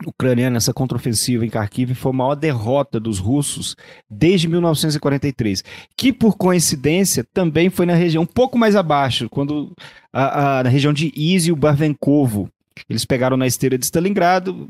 ucraniana, 0.06 0.58
essa 0.58 0.74
contraofensiva 0.74 1.46
em 1.46 1.50
Kharkiv, 1.50 1.94
foi 1.96 2.12
a 2.12 2.16
maior 2.16 2.36
derrota 2.36 3.00
dos 3.00 3.18
russos 3.18 3.76
desde 4.10 4.48
1943, 4.48 5.64
que 5.96 6.12
por 6.12 6.36
coincidência 6.36 7.26
também 7.34 7.70
foi 7.70 7.86
na 7.86 7.96
região 7.96 8.24
um 8.24 8.28
pouco 8.28 8.58
mais 8.58 8.76
abaixo, 8.76 9.30
quando 9.30 9.74
a, 10.12 10.60
a 10.60 10.64
na 10.64 10.70
região 10.70 10.92
de 10.92 11.14
Izio 11.16 11.56
Barvenkovo. 11.56 12.50
Eles 12.90 13.06
pegaram 13.06 13.38
na 13.38 13.48
esteira 13.48 13.78
de 13.78 13.86
Stalingrado, 13.86 14.68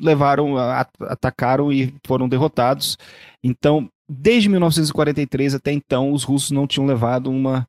levaram, 0.00 0.56
atacaram 1.00 1.72
e 1.72 1.94
foram 2.06 2.28
derrotados. 2.28 2.98
Então, 3.42 3.88
desde 4.08 4.48
1943 4.48 5.54
até 5.54 5.72
então, 5.72 6.12
os 6.12 6.22
russos 6.22 6.50
não 6.50 6.66
tinham 6.66 6.86
levado 6.86 7.30
uma, 7.30 7.66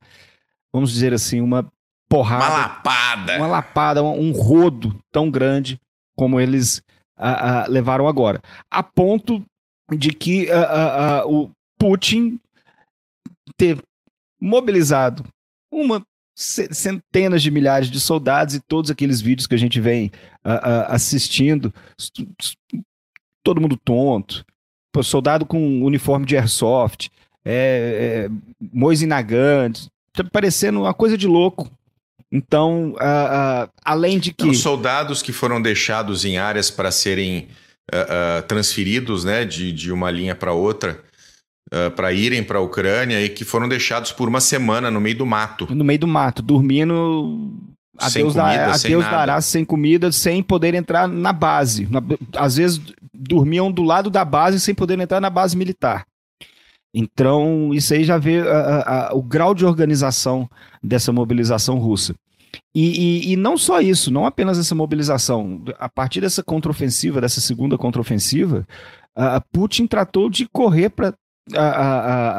vamos 0.73 0.91
dizer 0.91 1.13
assim, 1.13 1.41
uma 1.41 1.71
porrada. 2.09 2.45
Uma 2.45 2.57
lapada. 2.57 3.37
Uma 3.37 3.47
lapada, 3.47 4.03
um 4.03 4.31
rodo 4.31 4.99
tão 5.11 5.31
grande 5.31 5.79
como 6.15 6.39
eles 6.39 6.81
levaram 7.67 8.07
agora. 8.07 8.41
A 8.69 8.83
ponto 8.83 9.43
de 9.95 10.11
que 10.11 10.47
o 11.25 11.49
Putin 11.79 12.39
ter 13.55 13.81
mobilizado 14.39 15.23
uma 15.71 16.01
centenas 16.37 17.41
de 17.41 17.49
milhares 17.49 17.89
de 17.89 17.99
soldados 17.99 18.53
e 18.53 18.59
todos 18.59 18.91
aqueles 18.91 19.19
vídeos 19.19 19.47
que 19.47 19.55
a 19.55 19.57
gente 19.57 19.81
vem 19.81 20.11
assistindo, 20.87 21.73
todo 23.43 23.59
mundo 23.59 23.75
tonto, 23.75 24.45
soldado 25.03 25.45
com 25.45 25.83
uniforme 25.83 26.25
de 26.25 26.37
airsoft, 26.37 27.09
é, 27.43 28.27
é, 28.27 28.29
Moise 28.59 29.07
Nagant, 29.07 29.87
tá 30.13 30.23
parecendo 30.23 30.81
uma 30.81 30.93
coisa 30.93 31.17
de 31.17 31.27
louco. 31.27 31.71
Então, 32.31 32.91
uh, 32.91 33.65
uh, 33.65 33.69
além 33.85 34.19
de 34.19 34.33
que. 34.33 34.47
Os 34.47 34.59
soldados 34.59 35.21
que 35.21 35.31
foram 35.31 35.61
deixados 35.61 36.25
em 36.25 36.37
áreas 36.37 36.69
para 36.69 36.91
serem 36.91 37.47
uh, 37.93 38.41
transferidos 38.47 39.23
né, 39.23 39.45
de, 39.45 39.71
de 39.71 39.91
uma 39.93 40.11
linha 40.11 40.35
para 40.35 40.51
outra, 40.51 41.01
para 41.95 42.13
irem 42.13 42.43
para 42.43 42.59
a 42.59 42.61
Ucrânia 42.61 43.21
e 43.21 43.29
que 43.29 43.43
foram 43.43 43.67
deixados 43.67 44.11
por 44.11 44.27
uma 44.27 44.39
semana 44.39 44.89
no 44.89 45.01
meio 45.01 45.17
do 45.17 45.25
mato. 45.25 45.67
No 45.73 45.83
meio 45.83 45.99
do 45.99 46.07
mato, 46.07 46.41
dormindo. 46.41 47.53
A 47.97 48.11
sem 48.11 48.21
Deus, 48.21 48.35
comida, 48.35 48.71
a 48.71 48.77
Deus 48.77 49.03
dará 49.05 49.41
sem 49.41 49.65
comida, 49.65 50.11
sem 50.11 50.43
poder 50.43 50.75
entrar 50.75 51.07
na 51.07 51.33
base. 51.33 51.87
Na, 51.89 52.01
às 52.35 52.57
vezes 52.57 52.79
dormiam 53.11 53.71
do 53.71 53.81
lado 53.81 54.09
da 54.09 54.23
base 54.23 54.59
sem 54.59 54.75
poder 54.75 54.99
entrar 54.99 55.19
na 55.19 55.31
base 55.31 55.57
militar. 55.57 56.05
Então, 56.93 57.71
isso 57.73 57.93
aí 57.93 58.03
já 58.03 58.17
vê 58.17 58.39
a, 58.39 59.09
a, 59.09 59.15
o 59.15 59.21
grau 59.21 59.53
de 59.53 59.65
organização 59.65 60.49
dessa 60.81 61.11
mobilização 61.11 61.77
russa. 61.77 62.15
E, 62.73 63.29
e, 63.29 63.33
e, 63.33 63.35
não 63.35 63.57
só 63.57 63.81
isso, 63.81 64.11
não 64.11 64.25
apenas 64.25 64.57
essa 64.57 64.75
mobilização. 64.75 65.63
A 65.79 65.89
partir 65.89 66.21
dessa 66.21 66.43
contraofensiva, 66.43 67.21
dessa 67.21 67.41
segunda 67.41 67.77
contraofensiva, 67.77 68.67
a 69.15 69.41
Putin 69.41 69.87
tratou 69.87 70.29
de 70.29 70.47
correr 70.47 70.89
para 70.89 71.13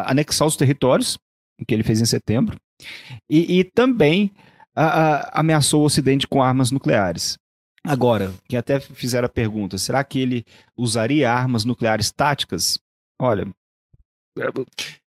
anexar 0.04 0.46
os 0.46 0.56
territórios, 0.56 1.18
que 1.66 1.74
ele 1.74 1.82
fez 1.82 2.00
em 2.00 2.06
setembro, 2.06 2.56
e, 3.28 3.58
e 3.58 3.64
também 3.64 4.32
ameaçou 5.32 5.82
o 5.82 5.86
Ocidente 5.86 6.26
com 6.26 6.42
armas 6.42 6.70
nucleares. 6.70 7.36
Agora, 7.84 8.32
que 8.48 8.56
até 8.56 8.80
fizeram 8.80 9.26
a 9.26 9.30
pergunta, 9.30 9.78
será 9.78 10.04
que 10.04 10.20
ele 10.20 10.44
usaria 10.76 11.32
armas 11.32 11.64
nucleares 11.64 12.10
táticas? 12.10 12.78
Olha, 13.20 13.48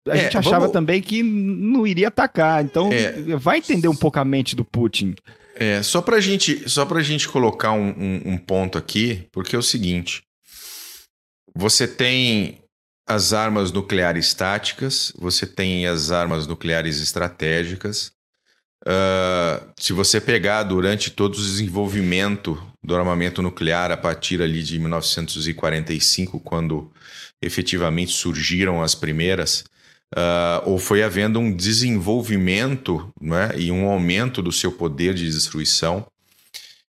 a 0.07 0.15
é, 0.15 0.23
gente 0.23 0.37
achava 0.37 0.59
vamos... 0.59 0.73
também 0.73 1.01
que 1.01 1.23
não 1.23 1.85
iria 1.85 2.07
atacar. 2.07 2.63
Então, 2.63 2.91
é, 2.91 3.35
vai 3.35 3.57
entender 3.57 3.87
um 3.87 3.95
pouco 3.95 4.19
a 4.19 4.25
mente 4.25 4.55
do 4.55 4.63
Putin. 4.63 5.15
É, 5.55 5.81
só 5.81 6.01
pra 6.01 6.19
gente, 6.19 6.69
só 6.69 6.85
pra 6.85 7.01
gente 7.01 7.27
colocar 7.27 7.71
um, 7.71 7.89
um, 7.89 8.33
um 8.33 8.37
ponto 8.37 8.77
aqui, 8.77 9.27
porque 9.31 9.55
é 9.55 9.59
o 9.59 9.63
seguinte: 9.63 10.21
você 11.55 11.87
tem 11.87 12.59
as 13.07 13.31
armas 13.31 13.71
nucleares 13.71 14.33
táticas, 14.33 15.13
você 15.17 15.45
tem 15.45 15.87
as 15.87 16.11
armas 16.11 16.45
nucleares 16.45 16.99
estratégicas. 16.99 18.11
Uh, 18.85 19.65
se 19.77 19.93
você 19.93 20.19
pegar 20.19 20.63
durante 20.63 21.09
todo 21.09 21.35
o 21.35 21.41
desenvolvimento 21.41 22.61
do 22.83 22.95
armamento 22.95 23.41
nuclear 23.41 23.91
a 23.91 23.97
partir 23.97 24.41
ali 24.41 24.61
de 24.61 24.77
1945, 24.77 26.39
quando 26.41 26.91
efetivamente 27.41 28.11
surgiram 28.11 28.83
as 28.83 28.93
primeiras, 28.93 29.63
uh, 30.13 30.61
ou 30.65 30.77
foi 30.77 31.01
havendo 31.01 31.39
um 31.39 31.55
desenvolvimento 31.55 33.09
né, 33.21 33.51
e 33.55 33.71
um 33.71 33.87
aumento 33.87 34.41
do 34.41 34.51
seu 34.51 34.71
poder 34.71 35.13
de 35.13 35.29
destruição 35.29 36.05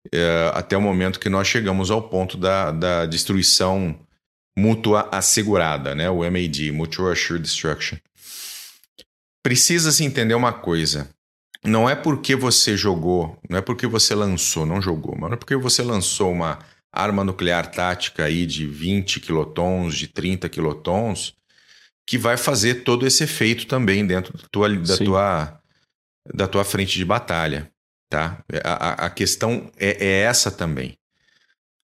uh, 0.07 0.49
até 0.53 0.77
o 0.77 0.81
momento 0.81 1.19
que 1.19 1.29
nós 1.29 1.47
chegamos 1.47 1.91
ao 1.91 2.01
ponto 2.03 2.37
da, 2.37 2.71
da 2.71 3.05
destruição 3.05 3.99
mútua 4.57 5.09
assegurada, 5.11 5.93
né, 5.93 6.09
o 6.09 6.19
MAD, 6.19 6.71
Mutual 6.71 7.11
Assured 7.11 7.43
Destruction. 7.43 7.97
Precisa 9.43 9.91
se 9.91 10.03
entender 10.03 10.33
uma 10.33 10.53
coisa. 10.53 11.09
Não 11.63 11.89
é 11.89 11.95
porque 11.95 12.35
você 12.35 12.77
jogou, 12.77 13.37
não 13.49 13.57
é 13.57 13.61
porque 13.61 13.87
você 13.87 14.15
lançou, 14.15 14.65
não 14.65 14.81
jogou, 14.81 15.15
mas 15.17 15.29
não 15.29 15.33
é 15.33 15.37
porque 15.37 15.55
você 15.55 15.81
lançou 15.81 16.31
uma 16.31 16.59
arma 16.91 17.23
nuclear 17.23 17.69
tática 17.69 18.23
aí 18.23 18.45
de 18.45 18.65
20 18.65 19.19
quilotons, 19.19 19.95
de 19.95 20.07
30 20.07 20.47
quilotons, 20.47 21.33
que 22.07 22.17
vai 22.17 22.37
fazer 22.37 22.83
todo 22.83 23.05
esse 23.05 23.23
efeito 23.23 23.67
também 23.67 24.05
dentro 24.05 24.37
da 24.37 24.47
tua, 24.47 24.69
da 24.69 24.97
tua, 24.97 25.61
da 26.33 26.47
tua 26.47 26.63
frente 26.63 26.97
de 26.97 27.03
batalha. 27.03 27.69
Tá? 28.09 28.43
A, 28.63 29.07
a 29.07 29.09
questão 29.09 29.69
é, 29.75 30.05
é 30.05 30.21
essa 30.21 30.51
também. 30.51 30.97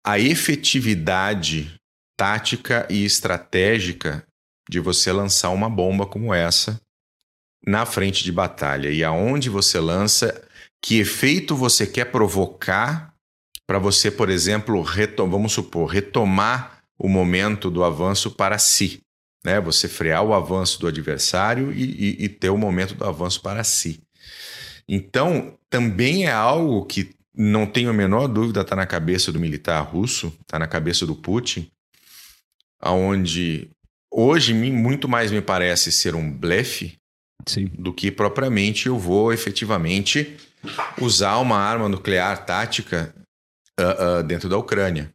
A 0.04 0.18
efetividade 0.18 1.79
tática 2.20 2.86
e 2.90 3.02
estratégica 3.02 4.22
de 4.68 4.78
você 4.78 5.10
lançar 5.10 5.48
uma 5.48 5.70
bomba 5.70 6.04
como 6.04 6.34
essa 6.34 6.78
na 7.66 7.86
frente 7.86 8.22
de 8.22 8.30
batalha 8.30 8.90
e 8.90 9.02
aonde 9.02 9.48
você 9.48 9.80
lança, 9.80 10.46
que 10.82 11.00
efeito 11.00 11.56
você 11.56 11.86
quer 11.86 12.10
provocar 12.12 13.14
para 13.66 13.78
você, 13.78 14.10
por 14.10 14.28
exemplo, 14.28 14.84
vamos 15.16 15.52
supor, 15.52 15.86
retomar 15.86 16.82
o 16.98 17.08
momento 17.08 17.70
do 17.70 17.82
avanço 17.82 18.32
para 18.32 18.58
si. 18.58 19.00
Né? 19.42 19.58
Você 19.58 19.88
frear 19.88 20.22
o 20.22 20.34
avanço 20.34 20.78
do 20.78 20.86
adversário 20.86 21.72
e, 21.72 21.84
e, 21.84 22.24
e 22.24 22.28
ter 22.28 22.50
o 22.50 22.58
momento 22.58 22.94
do 22.94 23.06
avanço 23.06 23.40
para 23.40 23.64
si. 23.64 23.98
Então, 24.86 25.56
também 25.70 26.26
é 26.26 26.32
algo 26.32 26.84
que 26.84 27.14
não 27.34 27.64
tenho 27.64 27.88
a 27.88 27.94
menor 27.94 28.26
dúvida 28.28 28.60
está 28.60 28.76
na 28.76 28.86
cabeça 28.86 29.32
do 29.32 29.40
militar 29.40 29.80
russo, 29.80 30.30
está 30.42 30.58
na 30.58 30.66
cabeça 30.66 31.06
do 31.06 31.14
Putin, 31.14 31.70
aonde 32.80 33.70
hoje 34.10 34.54
muito 34.54 35.08
mais 35.08 35.30
me 35.30 35.40
parece 35.40 35.92
ser 35.92 36.14
um 36.14 36.30
blefe 36.30 36.96
Sim. 37.46 37.70
do 37.78 37.92
que 37.92 38.10
propriamente 38.10 38.86
eu 38.86 38.98
vou 38.98 39.32
efetivamente 39.32 40.36
usar 41.00 41.38
uma 41.38 41.58
arma 41.58 41.88
nuclear 41.88 42.44
tática 42.44 43.14
uh, 43.78 44.20
uh, 44.20 44.22
dentro 44.22 44.48
da 44.48 44.58
Ucrânia. 44.58 45.10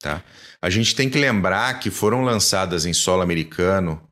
Tá? 0.00 0.22
A 0.62 0.70
gente 0.70 0.94
tem 0.94 1.08
que 1.08 1.18
lembrar 1.18 1.78
que 1.78 1.90
foram 1.90 2.22
lançadas 2.22 2.84
em 2.86 2.92
solo 2.92 3.22
americano, 3.22 4.02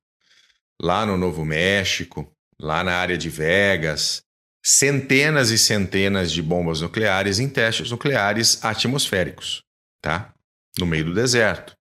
lá 0.80 1.04
no 1.04 1.16
Novo 1.16 1.44
México, 1.44 2.30
lá 2.60 2.84
na 2.84 2.94
área 2.94 3.18
de 3.18 3.28
Vegas, 3.28 4.22
centenas 4.64 5.50
e 5.50 5.58
centenas 5.58 6.30
de 6.30 6.42
bombas 6.42 6.80
nucleares 6.80 7.38
em 7.38 7.48
testes 7.48 7.90
nucleares 7.90 8.62
atmosféricos, 8.64 9.62
tá? 10.02 10.32
No 10.78 10.86
meio 10.86 11.06
do 11.06 11.14
deserto. 11.14 11.77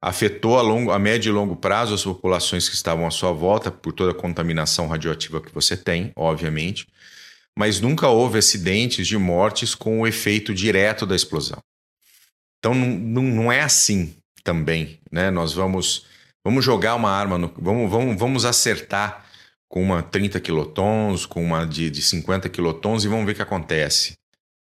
Afetou 0.00 0.58
a, 0.58 0.62
longo, 0.62 0.92
a 0.92 0.98
médio 0.98 1.30
e 1.30 1.32
longo 1.32 1.56
prazo 1.56 1.94
as 1.94 2.04
populações 2.04 2.68
que 2.68 2.74
estavam 2.74 3.06
à 3.06 3.10
sua 3.10 3.32
volta 3.32 3.70
por 3.70 3.92
toda 3.92 4.12
a 4.12 4.14
contaminação 4.14 4.86
radioativa 4.86 5.40
que 5.40 5.52
você 5.52 5.76
tem, 5.76 6.12
obviamente, 6.14 6.86
mas 7.58 7.80
nunca 7.80 8.08
houve 8.08 8.38
acidentes 8.38 9.06
de 9.08 9.18
mortes 9.18 9.74
com 9.74 10.00
o 10.00 10.06
efeito 10.06 10.54
direto 10.54 11.04
da 11.04 11.16
explosão. 11.16 11.58
Então 12.58 12.74
não, 12.74 13.22
não 13.22 13.52
é 13.52 13.60
assim 13.60 14.14
também, 14.44 15.00
né? 15.10 15.30
Nós 15.30 15.52
vamos 15.52 16.06
vamos 16.44 16.64
jogar 16.64 16.94
uma 16.94 17.10
arma, 17.10 17.36
no, 17.36 17.52
vamos, 17.58 17.90
vamos, 17.90 18.18
vamos 18.18 18.44
acertar 18.44 19.26
com 19.68 19.82
uma 19.82 20.02
30 20.02 20.40
quilotons, 20.40 21.26
com 21.26 21.44
uma 21.44 21.66
de, 21.66 21.90
de 21.90 22.00
50 22.00 22.48
quilotons 22.48 23.04
e 23.04 23.08
vamos 23.08 23.26
ver 23.26 23.32
o 23.32 23.34
que 23.34 23.42
acontece. 23.42 24.14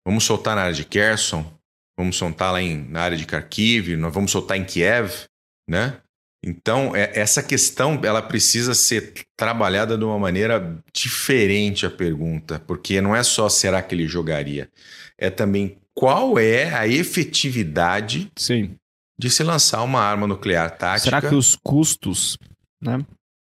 Vamos 0.05 0.24
soltar 0.24 0.55
na 0.55 0.63
área 0.63 0.74
de 0.74 0.86
Kherson, 0.86 1.51
vamos 1.98 2.18
soltar 2.18 2.52
lá 2.52 2.62
em, 2.62 2.88
na 2.90 3.02
área 3.02 3.18
de 3.18 3.25
Kharkiv, 3.25 3.96
nós 3.96 4.14
vamos 4.14 4.32
soltar 4.32 4.58
em 4.58 4.66
Kiev, 4.66 5.25
né? 5.70 5.98
Então, 6.44 6.96
é, 6.96 7.12
essa 7.20 7.42
questão 7.42 8.00
ela 8.04 8.22
precisa 8.22 8.75
ser 8.75 9.14
trabalhada 9.36 9.98
de 9.98 10.04
uma 10.04 10.20
maneira 10.20 10.78
diferente 10.94 11.86
a 11.86 11.90
pergunta, 11.90 12.60
porque 12.68 13.02
não 13.02 13.16
é 13.16 13.24
só 13.24 13.50
será 13.50 13.82
que 13.82 13.96
ele 13.96 14.08
jogaria, 14.08 14.70
é 15.18 15.32
também 15.32 15.80
qual 15.96 16.38
é 16.38 16.72
a 16.75 16.88
efetividade 16.88 18.32
Sim. 18.38 18.75
de 19.18 19.30
se 19.30 19.42
lançar 19.42 19.82
uma 19.82 20.02
arma 20.02 20.28
nuclear 20.28 20.70
tática. 20.78 21.06
Será 21.06 21.22
que 21.22 21.34
os 21.34 21.56
custos, 21.56 22.38
né? 22.80 23.04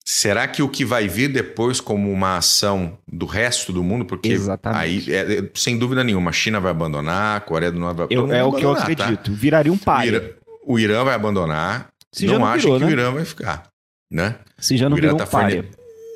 Será 0.03 0.47
que 0.47 0.63
o 0.63 0.69
que 0.69 0.83
vai 0.83 1.07
vir 1.07 1.29
depois 1.29 1.79
como 1.79 2.11
uma 2.11 2.37
ação 2.37 2.97
do 3.07 3.25
resto 3.25 3.71
do 3.71 3.83
mundo, 3.83 4.03
porque 4.03 4.29
Exatamente. 4.29 5.11
aí, 5.11 5.15
é, 5.15 5.49
sem 5.53 5.77
dúvida 5.77 6.03
nenhuma, 6.03 6.31
a 6.31 6.33
China 6.33 6.59
vai 6.59 6.71
abandonar, 6.71 7.37
a 7.37 7.39
Coreia 7.39 7.71
do 7.71 7.79
Norte 7.79 7.97
vai 7.97 8.07
eu, 8.09 8.31
É 8.31 8.43
o 8.43 8.51
que 8.51 8.65
eu 8.65 8.73
tá? 8.73 8.81
acredito. 8.81 9.31
Tá? 9.31 9.37
Viraria 9.37 9.71
um 9.71 9.77
pai. 9.77 10.07
O 10.07 10.09
Irã, 10.09 10.29
o 10.65 10.79
Irã 10.79 11.03
vai 11.03 11.13
abandonar. 11.13 11.89
Se 12.11 12.25
não, 12.25 12.39
não 12.39 12.45
acho 12.45 12.63
virou, 12.63 12.79
que 12.79 12.85
né? 12.85 12.89
o 12.89 12.93
Irã 12.93 13.11
vai 13.11 13.25
ficar, 13.25 13.67
né? 14.11 14.35
Se 14.57 14.75
já 14.75 14.89
não 14.89 14.95
virou 14.95 15.15
tá 15.15 15.23
um 15.23 15.27
forne... 15.27 15.69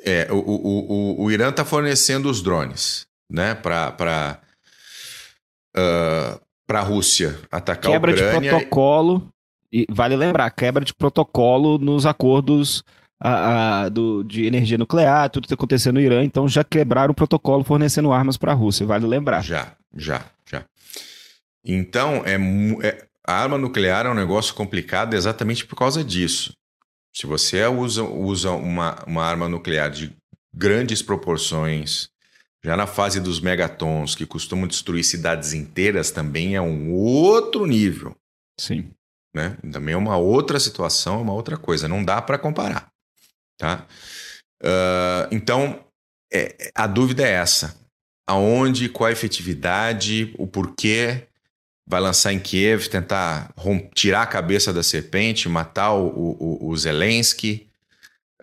É, 0.04 0.28
o, 0.30 0.36
o, 0.36 0.92
o, 0.92 1.24
o 1.24 1.30
Irã 1.30 1.48
está 1.48 1.64
fornecendo 1.64 2.28
os 2.28 2.42
drones, 2.42 3.06
né? 3.30 3.54
Para 3.54 3.90
para 3.92 4.40
uh, 5.76 6.40
a 6.68 6.80
Rússia 6.80 7.38
atacar 7.50 7.92
quebra 7.92 8.10
a 8.10 8.14
Ucrânia. 8.14 8.32
Quebra 8.32 8.40
de 8.40 8.48
protocolo. 8.48 9.28
E 9.72 9.84
vale 9.90 10.16
lembrar, 10.16 10.48
quebra 10.50 10.84
de 10.84 10.94
protocolo 10.94 11.76
nos 11.78 12.06
acordos 12.06 12.84
a, 13.20 13.84
a, 13.84 13.88
do, 13.88 14.22
de 14.22 14.44
energia 14.44 14.78
nuclear, 14.78 15.30
tudo 15.30 15.42
que 15.42 15.46
está 15.46 15.54
acontecendo 15.54 15.94
no 15.94 16.00
Irã, 16.00 16.22
então 16.22 16.48
já 16.48 16.62
quebraram 16.62 17.12
o 17.12 17.14
protocolo 17.14 17.64
fornecendo 17.64 18.12
armas 18.12 18.36
para 18.36 18.52
a 18.52 18.54
Rússia, 18.54 18.86
vale 18.86 19.06
lembrar. 19.06 19.42
Já, 19.42 19.74
já, 19.94 20.24
já. 20.48 20.64
Então, 21.64 22.22
é, 22.24 22.36
é, 22.86 23.06
a 23.26 23.34
arma 23.34 23.58
nuclear 23.58 24.06
é 24.06 24.10
um 24.10 24.14
negócio 24.14 24.54
complicado 24.54 25.14
exatamente 25.14 25.66
por 25.66 25.76
causa 25.76 26.04
disso. 26.04 26.52
Se 27.14 27.26
você 27.26 27.64
usa, 27.66 28.02
usa 28.02 28.50
uma, 28.50 29.02
uma 29.06 29.24
arma 29.24 29.48
nuclear 29.48 29.90
de 29.90 30.14
grandes 30.52 31.02
proporções, 31.02 32.10
já 32.62 32.76
na 32.76 32.86
fase 32.86 33.20
dos 33.20 33.40
megatons, 33.40 34.14
que 34.14 34.26
costumam 34.26 34.66
destruir 34.66 35.04
cidades 35.04 35.52
inteiras, 35.54 36.10
também 36.10 36.56
é 36.56 36.60
um 36.60 36.92
outro 36.92 37.64
nível. 37.64 38.14
Sim. 38.60 38.90
Né? 39.34 39.56
Também 39.70 39.94
é 39.94 39.98
uma 39.98 40.16
outra 40.16 40.58
situação, 40.58 41.20
é 41.20 41.22
uma 41.22 41.32
outra 41.32 41.56
coisa. 41.56 41.88
Não 41.88 42.04
dá 42.04 42.20
para 42.20 42.38
comparar. 42.38 42.90
Tá? 43.58 43.86
Uh, 44.62 45.28
então, 45.30 45.84
é, 46.32 46.70
a 46.74 46.86
dúvida 46.86 47.26
é 47.26 47.32
essa. 47.32 47.76
Aonde, 48.28 48.88
qual 48.88 49.08
a 49.08 49.12
efetividade, 49.12 50.34
o 50.38 50.46
porquê 50.46 51.28
vai 51.88 52.00
lançar 52.00 52.32
em 52.32 52.40
Kiev, 52.40 52.88
tentar 52.88 53.54
tirar 53.94 54.22
a 54.22 54.26
cabeça 54.26 54.72
da 54.72 54.82
serpente, 54.82 55.48
matar 55.48 55.92
o, 55.92 56.08
o, 56.08 56.68
o 56.68 56.76
Zelensky. 56.76 57.68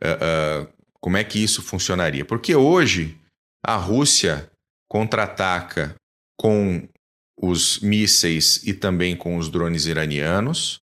Uh, 0.02 0.64
uh, 0.64 0.74
como 1.02 1.18
é 1.18 1.24
que 1.24 1.44
isso 1.44 1.62
funcionaria? 1.62 2.24
Porque 2.24 2.56
hoje 2.56 3.18
a 3.66 3.76
Rússia 3.76 4.50
contra-ataca 4.88 5.96
com 6.40 6.88
os 7.38 7.80
mísseis 7.80 8.62
e 8.64 8.74
também 8.74 9.16
com 9.16 9.38
os 9.38 9.50
drones 9.50 9.86
iranianos, 9.86 10.80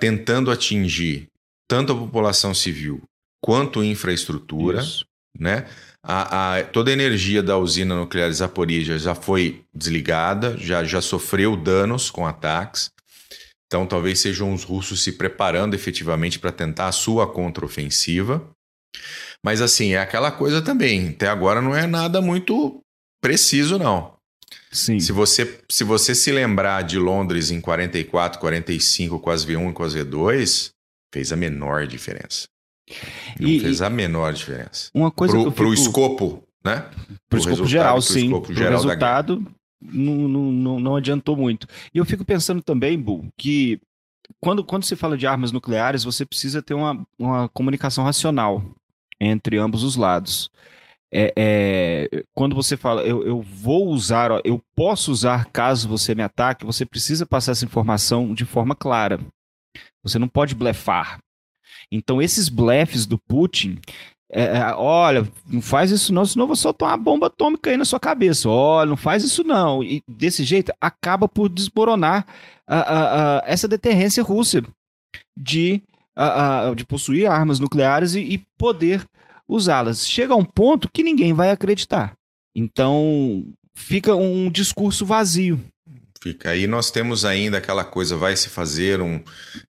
tentando 0.00 0.50
atingir 0.50 1.29
tanto 1.70 1.92
a 1.92 1.96
população 1.96 2.52
civil 2.52 3.00
quanto 3.40 3.84
infraestrutura, 3.84 4.80
Isso. 4.80 5.06
né? 5.38 5.68
A, 6.02 6.56
a, 6.56 6.64
toda 6.64 6.90
a 6.90 6.92
energia 6.92 7.44
da 7.44 7.56
usina 7.56 7.94
nuclear 7.94 8.32
Zaporizhia 8.32 8.98
já 8.98 9.14
foi 9.14 9.62
desligada, 9.72 10.56
já, 10.58 10.82
já 10.82 11.00
sofreu 11.00 11.54
danos 11.56 12.10
com 12.10 12.26
ataques. 12.26 12.90
Então, 13.66 13.86
talvez 13.86 14.18
sejam 14.18 14.52
os 14.52 14.64
russos 14.64 15.04
se 15.04 15.12
preparando 15.12 15.74
efetivamente 15.74 16.40
para 16.40 16.50
tentar 16.50 16.88
a 16.88 16.92
sua 16.92 17.32
contraofensiva. 17.32 18.50
Mas, 19.44 19.62
assim, 19.62 19.92
é 19.92 20.00
aquela 20.00 20.32
coisa 20.32 20.60
também. 20.60 21.10
Até 21.10 21.28
agora 21.28 21.62
não 21.62 21.76
é 21.76 21.86
nada 21.86 22.20
muito 22.20 22.80
preciso, 23.22 23.78
não. 23.78 24.14
Sim. 24.72 24.98
Se 24.98 25.12
você, 25.12 25.60
se 25.70 25.84
você 25.84 26.16
se 26.16 26.32
lembrar 26.32 26.82
de 26.82 26.98
Londres 26.98 27.52
em 27.52 27.60
44, 27.60 28.40
45, 28.40 29.20
com 29.20 29.30
as 29.30 29.46
V1 29.46 29.70
e 29.70 29.72
com 29.72 29.84
as 29.84 29.94
V2, 29.94 30.72
fez 31.12 31.32
a 31.32 31.36
menor 31.36 31.86
diferença. 31.86 32.48
Não 33.38 33.48
e, 33.48 33.60
fez 33.60 33.82
a 33.82 33.90
menor 33.90 34.32
diferença. 34.32 34.90
Uma 34.94 35.10
coisa 35.10 35.34
pro, 35.34 35.44
fico... 35.44 35.54
pro 35.54 35.74
escopo, 35.74 36.44
né? 36.64 36.90
Pro, 37.28 37.38
escopo 37.38 37.66
geral, 37.66 37.94
pro 37.94 38.02
sim. 38.02 38.26
Escopo 38.26 38.52
geral 38.52 38.80
pro 38.80 38.88
resultado 38.88 39.46
não, 39.80 40.28
não, 40.28 40.80
não 40.80 40.96
adiantou 40.96 41.36
muito. 41.36 41.66
E 41.94 41.98
eu 41.98 42.04
fico 42.04 42.24
pensando 42.24 42.60
também, 42.62 42.98
Bu, 42.98 43.26
que 43.36 43.80
quando, 44.40 44.62
quando 44.64 44.84
se 44.84 44.94
fala 44.94 45.16
de 45.16 45.26
armas 45.26 45.52
nucleares, 45.52 46.04
você 46.04 46.26
precisa 46.26 46.62
ter 46.62 46.74
uma, 46.74 47.04
uma 47.18 47.48
comunicação 47.48 48.04
racional 48.04 48.62
entre 49.20 49.56
ambos 49.58 49.82
os 49.82 49.96
lados. 49.96 50.50
É, 51.12 51.32
é, 51.36 52.24
quando 52.34 52.54
você 52.54 52.76
fala, 52.76 53.02
eu, 53.02 53.26
eu 53.26 53.42
vou 53.42 53.88
usar, 53.88 54.30
ó, 54.30 54.40
eu 54.44 54.62
posso 54.76 55.10
usar 55.10 55.46
caso 55.46 55.88
você 55.88 56.14
me 56.14 56.22
ataque, 56.22 56.64
você 56.64 56.86
precisa 56.86 57.26
passar 57.26 57.52
essa 57.52 57.64
informação 57.64 58.32
de 58.32 58.44
forma 58.44 58.76
clara. 58.76 59.18
Você 60.02 60.18
não 60.18 60.28
pode 60.28 60.54
blefar. 60.54 61.18
Então, 61.90 62.20
esses 62.20 62.48
blefs 62.48 63.06
do 63.06 63.18
Putin, 63.18 63.78
é, 64.32 64.44
é, 64.44 64.74
olha, 64.74 65.28
não 65.46 65.60
faz 65.60 65.90
isso 65.90 66.12
não, 66.12 66.24
senão 66.24 66.44
eu 66.44 66.48
vou 66.48 66.56
soltar 66.56 66.90
uma 66.90 66.96
bomba 66.96 67.26
atômica 67.26 67.70
aí 67.70 67.76
na 67.76 67.84
sua 67.84 67.98
cabeça. 67.98 68.48
Olha, 68.48 68.90
não 68.90 68.96
faz 68.96 69.24
isso 69.24 69.42
não. 69.42 69.82
E 69.82 70.02
desse 70.06 70.44
jeito, 70.44 70.72
acaba 70.80 71.28
por 71.28 71.48
desmoronar 71.48 72.26
essa 73.44 73.66
deterrência 73.66 74.22
russa 74.22 74.62
de, 75.36 75.82
de 76.76 76.84
possuir 76.86 77.28
armas 77.28 77.58
nucleares 77.58 78.14
e, 78.14 78.20
e 78.20 78.38
poder 78.56 79.04
usá-las. 79.48 80.06
Chega 80.08 80.34
a 80.34 80.36
um 80.36 80.44
ponto 80.44 80.88
que 80.88 81.02
ninguém 81.02 81.32
vai 81.32 81.50
acreditar. 81.50 82.14
Então, 82.54 83.44
fica 83.74 84.14
um 84.14 84.48
discurso 84.48 85.04
vazio. 85.04 85.60
Fica 86.22 86.50
aí, 86.50 86.66
nós 86.66 86.90
temos 86.90 87.24
ainda 87.24 87.56
aquela 87.56 87.82
coisa, 87.82 88.14
vai 88.14 88.36
se 88.36 88.50
fazer 88.50 89.00
um. 89.00 89.22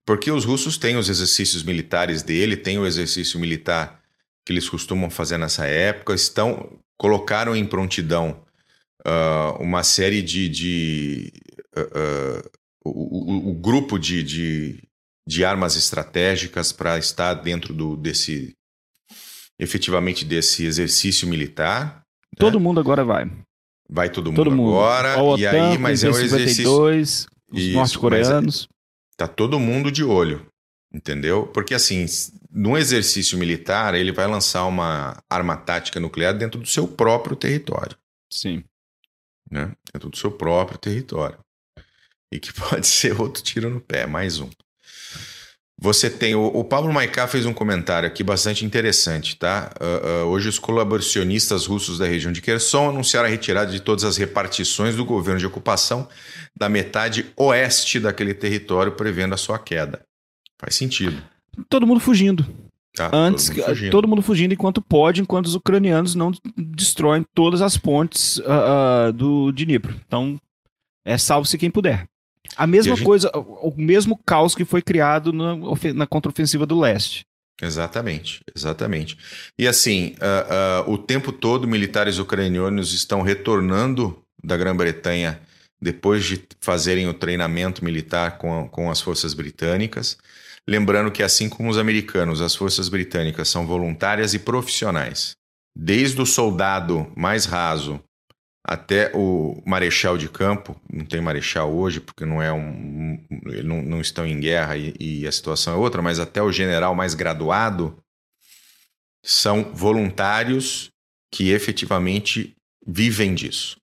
Porque 0.06 0.30
os 0.30 0.44
russos 0.44 0.78
têm 0.78 0.98
os 0.98 1.08
exercícios 1.08 1.64
militares 1.64 2.24
dele, 2.24 2.58
tem 2.58 2.78
o 2.78 2.86
exercício 2.86 3.40
militar 3.40 4.02
que 4.46 4.52
eles 4.52 4.68
costumam 4.68 5.10
fazer 5.10 5.38
nessa 5.38 5.66
época, 5.66 6.14
estão 6.14 6.78
colocaram 6.98 7.56
em 7.56 7.66
prontidão 7.66 8.44
uh, 9.06 9.62
uma 9.62 9.82
série 9.82 10.22
de. 10.22 10.50
de 10.50 11.34
uh, 11.78 12.50
o, 12.84 12.90
o, 12.90 13.50
o, 13.52 13.54
grupo 13.54 13.98
de, 13.98 14.22
de, 14.22 14.84
de 15.26 15.46
armas 15.46 15.76
estratégicas 15.76 16.72
para 16.72 16.98
estar 16.98 17.34
dentro 17.36 17.74
do, 17.74 17.96
desse. 17.96 18.54
efetivamente 19.58 20.26
desse 20.26 20.66
exercício 20.66 21.28
militar. 21.28 22.04
Todo 22.38 22.60
né? 22.60 22.64
mundo 22.64 22.80
agora 22.80 23.06
vai. 23.06 23.32
Vai 23.94 24.10
todo 24.10 24.32
mundo, 24.32 24.38
todo 24.38 24.52
mundo. 24.56 24.70
agora. 24.70 25.22
OTAN, 25.22 25.42
e 25.42 25.46
aí, 25.46 25.78
mas 25.78 26.02
é 26.02 26.10
o 26.10 26.18
exercício. 26.18 26.88
os 27.52 27.74
norte-coreanos. 27.74 28.70
Tá 29.18 29.28
todo 29.28 29.60
mundo 29.60 29.92
de 29.92 30.02
olho, 30.02 30.48
entendeu? 30.94 31.46
Porque 31.48 31.74
assim, 31.74 32.06
num 32.50 32.78
exercício 32.78 33.38
militar, 33.38 33.94
ele 33.94 34.14
vai 34.14 34.28
lançar 34.28 34.66
uma 34.66 35.22
arma 35.30 35.58
tática 35.58 36.00
nuclear 36.00 36.34
dentro 36.34 36.58
do 36.60 36.68
seu 36.68 36.88
próprio 36.88 37.36
território. 37.36 37.98
Sim. 38.32 38.64
Né? 39.52 39.76
Dentro 39.94 40.10
do 40.10 40.16
seu 40.16 40.32
próprio 40.32 40.78
território. 40.78 41.38
E 42.32 42.40
que 42.40 42.54
pode 42.56 42.88
ser 42.88 43.20
outro 43.20 43.44
tiro 43.44 43.70
no 43.70 43.82
pé, 43.82 44.08
mais 44.08 44.40
um. 44.40 44.50
Você 45.82 46.12
tem. 46.12 46.36
O, 46.36 46.46
o 46.46 46.64
Pablo 46.64 46.94
Maiká 46.94 47.28
fez 47.28 47.48
um 47.48 47.54
comentário 47.54 48.08
aqui 48.08 48.24
bastante 48.24 48.64
interessante, 48.64 49.36
tá? 49.36 49.74
Uh, 49.82 50.26
uh, 50.26 50.28
hoje, 50.28 50.48
os 50.48 50.60
colaboracionistas 50.60 51.66
russos 51.66 51.98
da 51.98 52.06
região 52.06 52.32
de 52.32 52.40
Kherson 52.40 52.90
anunciaram 52.90 53.28
a 53.28 53.32
retirada 53.32 53.72
de 53.72 53.80
todas 53.80 54.04
as 54.04 54.16
repartições 54.16 54.96
do 54.96 55.04
governo 55.04 55.40
de 55.40 55.48
ocupação 55.48 56.08
da 56.56 56.70
metade 56.70 57.34
oeste 57.36 58.00
daquele 58.00 58.36
território, 58.36 58.92
prevendo 58.92 59.34
a 59.34 59.38
sua 59.38 59.58
queda. 59.58 60.02
Faz 60.60 60.76
sentido. 60.76 61.20
Todo 61.68 61.88
mundo 61.88 62.00
fugindo. 62.00 62.46
Tá, 62.96 63.10
Antes, 63.12 63.48
todo 63.48 63.56
mundo, 63.56 63.66
fugindo. 63.66 63.92
todo 63.92 64.08
mundo 64.08 64.22
fugindo 64.22 64.54
enquanto 64.54 64.82
pode, 64.82 65.22
enquanto 65.22 65.46
os 65.48 65.56
ucranianos 65.56 66.14
não 66.14 66.32
destroem 66.56 67.26
todas 67.34 67.62
as 67.62 67.76
pontes 67.76 68.38
uh, 68.40 69.12
do 69.14 69.52
Dnipro. 69.52 70.00
Então, 70.06 70.40
é 71.04 71.18
salve-se 71.18 71.58
quem 71.58 71.72
puder. 71.72 72.06
A 72.56 72.68
mesma 72.68 72.94
a 72.94 72.96
gente... 72.96 73.06
coisa, 73.06 73.32
o 73.34 73.74
mesmo 73.78 74.20
caos 74.26 74.56
que 74.56 74.66
foi 74.66 74.82
criado 74.82 75.32
na, 75.32 75.56
na 75.94 76.08
contraofensiva 76.08 76.66
do 76.66 76.80
leste. 76.80 77.26
Exatamente, 77.62 78.40
exatamente. 78.56 79.18
E 79.58 79.68
assim, 79.68 80.16
uh, 80.18 80.90
uh, 80.90 80.94
o 80.94 80.98
tempo 80.98 81.32
todo 81.32 81.68
militares 81.68 82.18
ucranianos 82.18 82.92
estão 82.94 83.22
retornando 83.22 84.18
da 84.44 84.58
Grã-Bretanha 84.58 85.40
depois 85.80 86.26
de 86.26 86.44
fazerem 86.60 87.08
o 87.08 87.14
treinamento 87.14 87.84
militar 87.84 88.38
com, 88.38 88.68
com 88.70 88.90
as 88.90 89.00
forças 89.00 89.34
britânicas. 89.34 90.18
Lembrando 90.68 91.12
que, 91.12 91.24
assim 91.24 91.50
como 91.50 91.70
os 91.70 91.78
americanos, 91.78 92.42
as 92.42 92.56
forças 92.56 92.88
britânicas 92.88 93.50
são 93.50 93.66
voluntárias 93.66 94.34
e 94.34 94.40
profissionais. 94.40 95.34
Desde 95.76 96.22
o 96.22 96.26
soldado 96.26 97.12
mais 97.16 97.46
raso 97.46 98.00
até 98.64 99.12
o 99.14 99.62
marechal 99.66 100.18
de 100.18 100.30
campo, 100.30 100.80
não 100.92 101.04
tem 101.06 101.20
marechal 101.20 101.74
hoje 101.74 102.00
porque 102.00 102.26
não 102.26 102.42
é 102.42 102.54
um, 102.54 103.20
não, 103.64 103.82
não 103.82 104.02
estão 104.02 104.26
em 104.26 104.40
guerra 104.40 104.78
e, 104.78 104.94
e, 105.00 105.28
a 105.28 105.32
situação 105.32 105.74
é 105.74 105.78
outra, 105.78 106.02
mas 106.02 106.20
até 106.20 106.42
o 106.42 106.52
general 106.52 106.94
mais 106.94 107.16
graduado 107.16 107.98
são 109.24 109.64
voluntários 109.74 110.90
que 111.34 111.50
efetivamente 111.50 112.56
vivem 112.86 113.34
disso. 113.34 113.78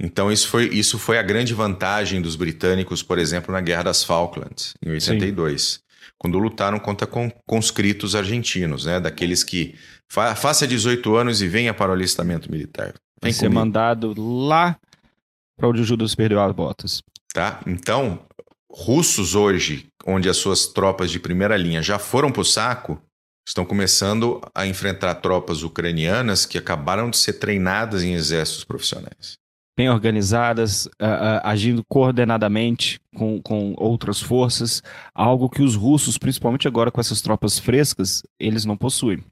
Então 0.00 0.30
isso 0.30 0.48
foi, 0.48 0.68
isso 0.68 0.98
foi 0.98 1.18
a 1.18 1.22
grande 1.22 1.54
vantagem 1.54 2.20
dos 2.20 2.36
britânicos, 2.36 3.02
por 3.02 3.18
exemplo, 3.18 3.52
na 3.52 3.60
Guerra 3.60 3.84
das 3.84 4.04
Falklands, 4.04 4.74
em 4.84 4.90
82, 4.90 5.62
Sim. 5.62 5.80
quando 6.18 6.38
lutaram 6.38 6.78
contra 6.78 7.08
conscritos 7.46 8.14
argentinos, 8.14 8.84
né, 8.84 9.00
daqueles 9.00 9.42
que 9.42 9.74
fa 10.08 10.34
faça 10.36 10.68
18 10.68 11.16
anos 11.16 11.42
e 11.42 11.48
venha 11.48 11.74
para 11.74 11.90
o 11.90 11.94
alistamento 11.94 12.50
militar. 12.50 12.94
Vai 13.20 13.32
ser 13.32 13.48
mandado 13.48 14.14
lá 14.16 14.78
para 15.56 15.68
onde 15.68 15.80
o 15.80 15.84
Judas 15.84 16.14
perdeu 16.14 16.40
as 16.40 16.52
botas. 16.52 17.02
Tá? 17.34 17.60
Então, 17.66 18.20
russos 18.70 19.34
hoje, 19.34 19.86
onde 20.06 20.28
as 20.28 20.36
suas 20.36 20.66
tropas 20.66 21.10
de 21.10 21.18
primeira 21.18 21.56
linha 21.56 21.82
já 21.82 21.98
foram 21.98 22.30
para 22.30 22.42
o 22.42 22.44
saco, 22.44 23.00
estão 23.46 23.64
começando 23.64 24.40
a 24.54 24.66
enfrentar 24.66 25.16
tropas 25.16 25.62
ucranianas 25.62 26.46
que 26.46 26.58
acabaram 26.58 27.10
de 27.10 27.16
ser 27.16 27.34
treinadas 27.34 28.02
em 28.02 28.12
exércitos 28.12 28.64
profissionais. 28.64 29.38
Bem 29.76 29.88
organizadas, 29.88 30.86
uh, 30.86 30.88
uh, 30.88 31.40
agindo 31.44 31.84
coordenadamente 31.88 33.00
com, 33.14 33.40
com 33.40 33.74
outras 33.78 34.20
forças, 34.20 34.82
algo 35.14 35.48
que 35.48 35.62
os 35.62 35.76
russos, 35.76 36.18
principalmente 36.18 36.66
agora 36.66 36.90
com 36.90 37.00
essas 37.00 37.22
tropas 37.22 37.58
frescas, 37.58 38.22
eles 38.40 38.64
não 38.64 38.76
possuem. 38.76 39.24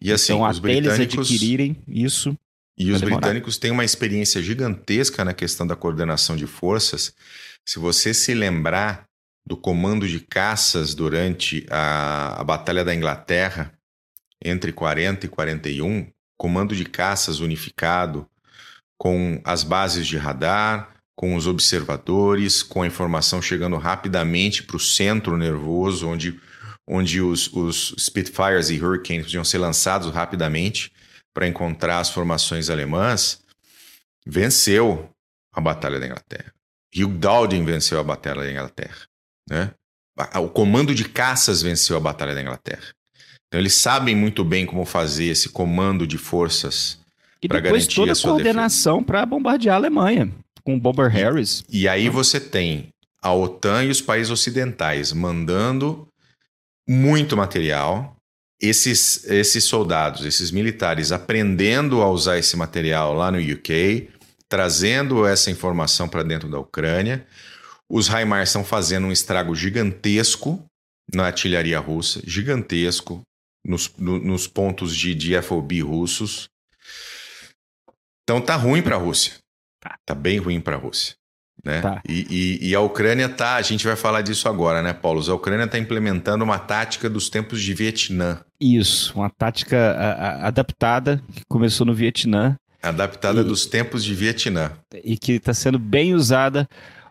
E 0.00 0.12
assim, 0.12 0.32
então, 0.32 0.44
até 0.44 0.60
britânicos... 0.60 0.98
eles 0.98 1.30
adquirirem 1.30 1.76
isso, 1.86 2.36
e 2.76 2.90
os 2.90 3.00
britânicos 3.00 3.58
têm 3.58 3.70
uma 3.70 3.84
experiência 3.84 4.42
gigantesca 4.42 5.24
na 5.24 5.34
questão 5.34 5.66
da 5.66 5.76
coordenação 5.76 6.36
de 6.36 6.46
forças. 6.46 7.14
Se 7.66 7.78
você 7.78 8.14
se 8.14 8.34
lembrar 8.34 9.04
do 9.46 9.56
comando 9.56 10.08
de 10.08 10.20
caças 10.20 10.94
durante 10.94 11.66
a, 11.70 12.40
a 12.40 12.44
Batalha 12.44 12.84
da 12.84 12.94
Inglaterra, 12.94 13.72
entre 14.42 14.72
40 14.72 15.26
e 15.26 15.28
41, 15.28 16.10
comando 16.36 16.74
de 16.74 16.84
caças 16.84 17.40
unificado, 17.40 18.26
com 18.98 19.40
as 19.44 19.62
bases 19.62 20.06
de 20.06 20.16
radar, 20.16 20.96
com 21.14 21.36
os 21.36 21.46
observadores, 21.46 22.62
com 22.62 22.82
a 22.82 22.86
informação 22.86 23.42
chegando 23.42 23.76
rapidamente 23.76 24.62
para 24.62 24.76
o 24.76 24.80
centro 24.80 25.36
nervoso, 25.36 26.08
onde, 26.08 26.40
onde 26.86 27.20
os, 27.20 27.52
os 27.52 27.94
Spitfires 27.98 28.70
e 28.70 28.80
Hurricanes 28.80 29.26
podiam 29.26 29.44
ser 29.44 29.58
lançados 29.58 30.12
rapidamente 30.12 30.90
para 31.34 31.46
encontrar 31.46 32.00
as 32.00 32.10
formações 32.10 32.70
alemãs, 32.70 33.42
venceu 34.26 35.08
a 35.52 35.60
Batalha 35.60 35.98
da 35.98 36.06
Inglaterra. 36.06 36.52
Hugh 36.94 37.18
Dowding 37.18 37.64
venceu 37.64 37.98
a 37.98 38.04
Batalha 38.04 38.42
da 38.42 38.50
Inglaterra. 38.50 39.06
Né? 39.48 39.70
O 40.40 40.48
comando 40.48 40.94
de 40.94 41.08
caças 41.08 41.62
venceu 41.62 41.96
a 41.96 42.00
Batalha 42.00 42.34
da 42.34 42.42
Inglaterra. 42.42 42.92
Então 43.48 43.60
eles 43.60 43.74
sabem 43.74 44.14
muito 44.14 44.44
bem 44.44 44.64
como 44.64 44.84
fazer 44.84 45.26
esse 45.26 45.48
comando 45.48 46.06
de 46.06 46.16
forças 46.16 46.98
para 47.46 47.60
garantir 47.60 47.96
toda 47.96 48.12
a 48.12 48.14
sua 48.14 48.32
coordenação 48.32 49.02
para 49.02 49.26
bombardear 49.26 49.74
a 49.74 49.78
Alemanha 49.78 50.32
com 50.64 50.74
o 50.74 50.80
Bomber 50.80 51.10
Harris. 51.10 51.64
E, 51.68 51.82
e 51.82 51.88
aí 51.88 52.08
você 52.08 52.40
tem 52.40 52.88
a 53.22 53.32
OTAN 53.32 53.84
e 53.84 53.90
os 53.90 54.00
países 54.00 54.30
ocidentais 54.30 55.12
mandando 55.12 56.08
muito 56.88 57.36
material, 57.36 58.16
esses, 58.62 59.24
esses 59.24 59.64
soldados, 59.64 60.24
esses 60.24 60.52
militares, 60.52 61.10
aprendendo 61.10 62.00
a 62.00 62.08
usar 62.08 62.38
esse 62.38 62.56
material 62.56 63.12
lá 63.12 63.32
no 63.32 63.38
UK, 63.38 64.08
trazendo 64.48 65.26
essa 65.26 65.50
informação 65.50 66.08
para 66.08 66.22
dentro 66.22 66.48
da 66.48 66.60
Ucrânia. 66.60 67.26
Os 67.90 68.06
HIMARS 68.08 68.50
estão 68.50 68.64
fazendo 68.64 69.08
um 69.08 69.12
estrago 69.12 69.54
gigantesco 69.56 70.64
na 71.12 71.26
artilharia 71.26 71.80
russa, 71.80 72.22
gigantesco 72.24 73.22
nos, 73.66 73.92
no, 73.98 74.20
nos 74.20 74.46
pontos 74.46 74.96
de, 74.96 75.12
de 75.12 75.40
FOB 75.42 75.82
russos. 75.82 76.48
Então 78.22 78.40
tá 78.40 78.54
ruim 78.54 78.80
para 78.80 78.94
a 78.94 78.98
Rússia. 78.98 79.34
Tá. 79.80 79.96
tá 80.06 80.14
bem 80.14 80.38
ruim 80.38 80.60
para 80.60 80.76
a 80.76 80.78
Rússia. 80.78 81.16
Né? 81.64 81.80
Tá. 81.80 82.02
E, 82.08 82.26
e, 82.60 82.70
e, 82.70 82.74
a 82.74 82.80
Ucrânia 82.80 83.28
tá, 83.28 83.54
a 83.54 83.62
gente 83.62 83.86
vai 83.86 83.94
falar 83.94 84.22
disso 84.22 84.48
agora, 84.48 84.82
né, 84.82 84.92
Paulo? 84.92 85.22
A 85.30 85.34
Ucrânia 85.34 85.64
está 85.64 85.78
implementando 85.78 86.42
uma 86.42 86.58
tática 86.58 87.08
dos 87.08 87.30
tempos 87.30 87.62
de 87.62 87.72
Vietnã. 87.72 88.40
Isso, 88.60 89.12
uma 89.14 89.30
tática 89.30 89.76
a, 89.92 90.12
a, 90.12 90.46
adaptada 90.48 91.22
que 91.32 91.42
começou 91.48 91.86
no 91.86 91.94
Vietnã. 91.94 92.56
Adaptada 92.82 93.42
e, 93.42 93.44
dos 93.44 93.64
tempos 93.64 94.02
de 94.02 94.12
Vietnã. 94.12 94.72
E 95.04 95.16
que 95.16 95.32
está 95.32 95.54
sendo 95.54 95.78
bem 95.78 96.14
usada 96.14 96.68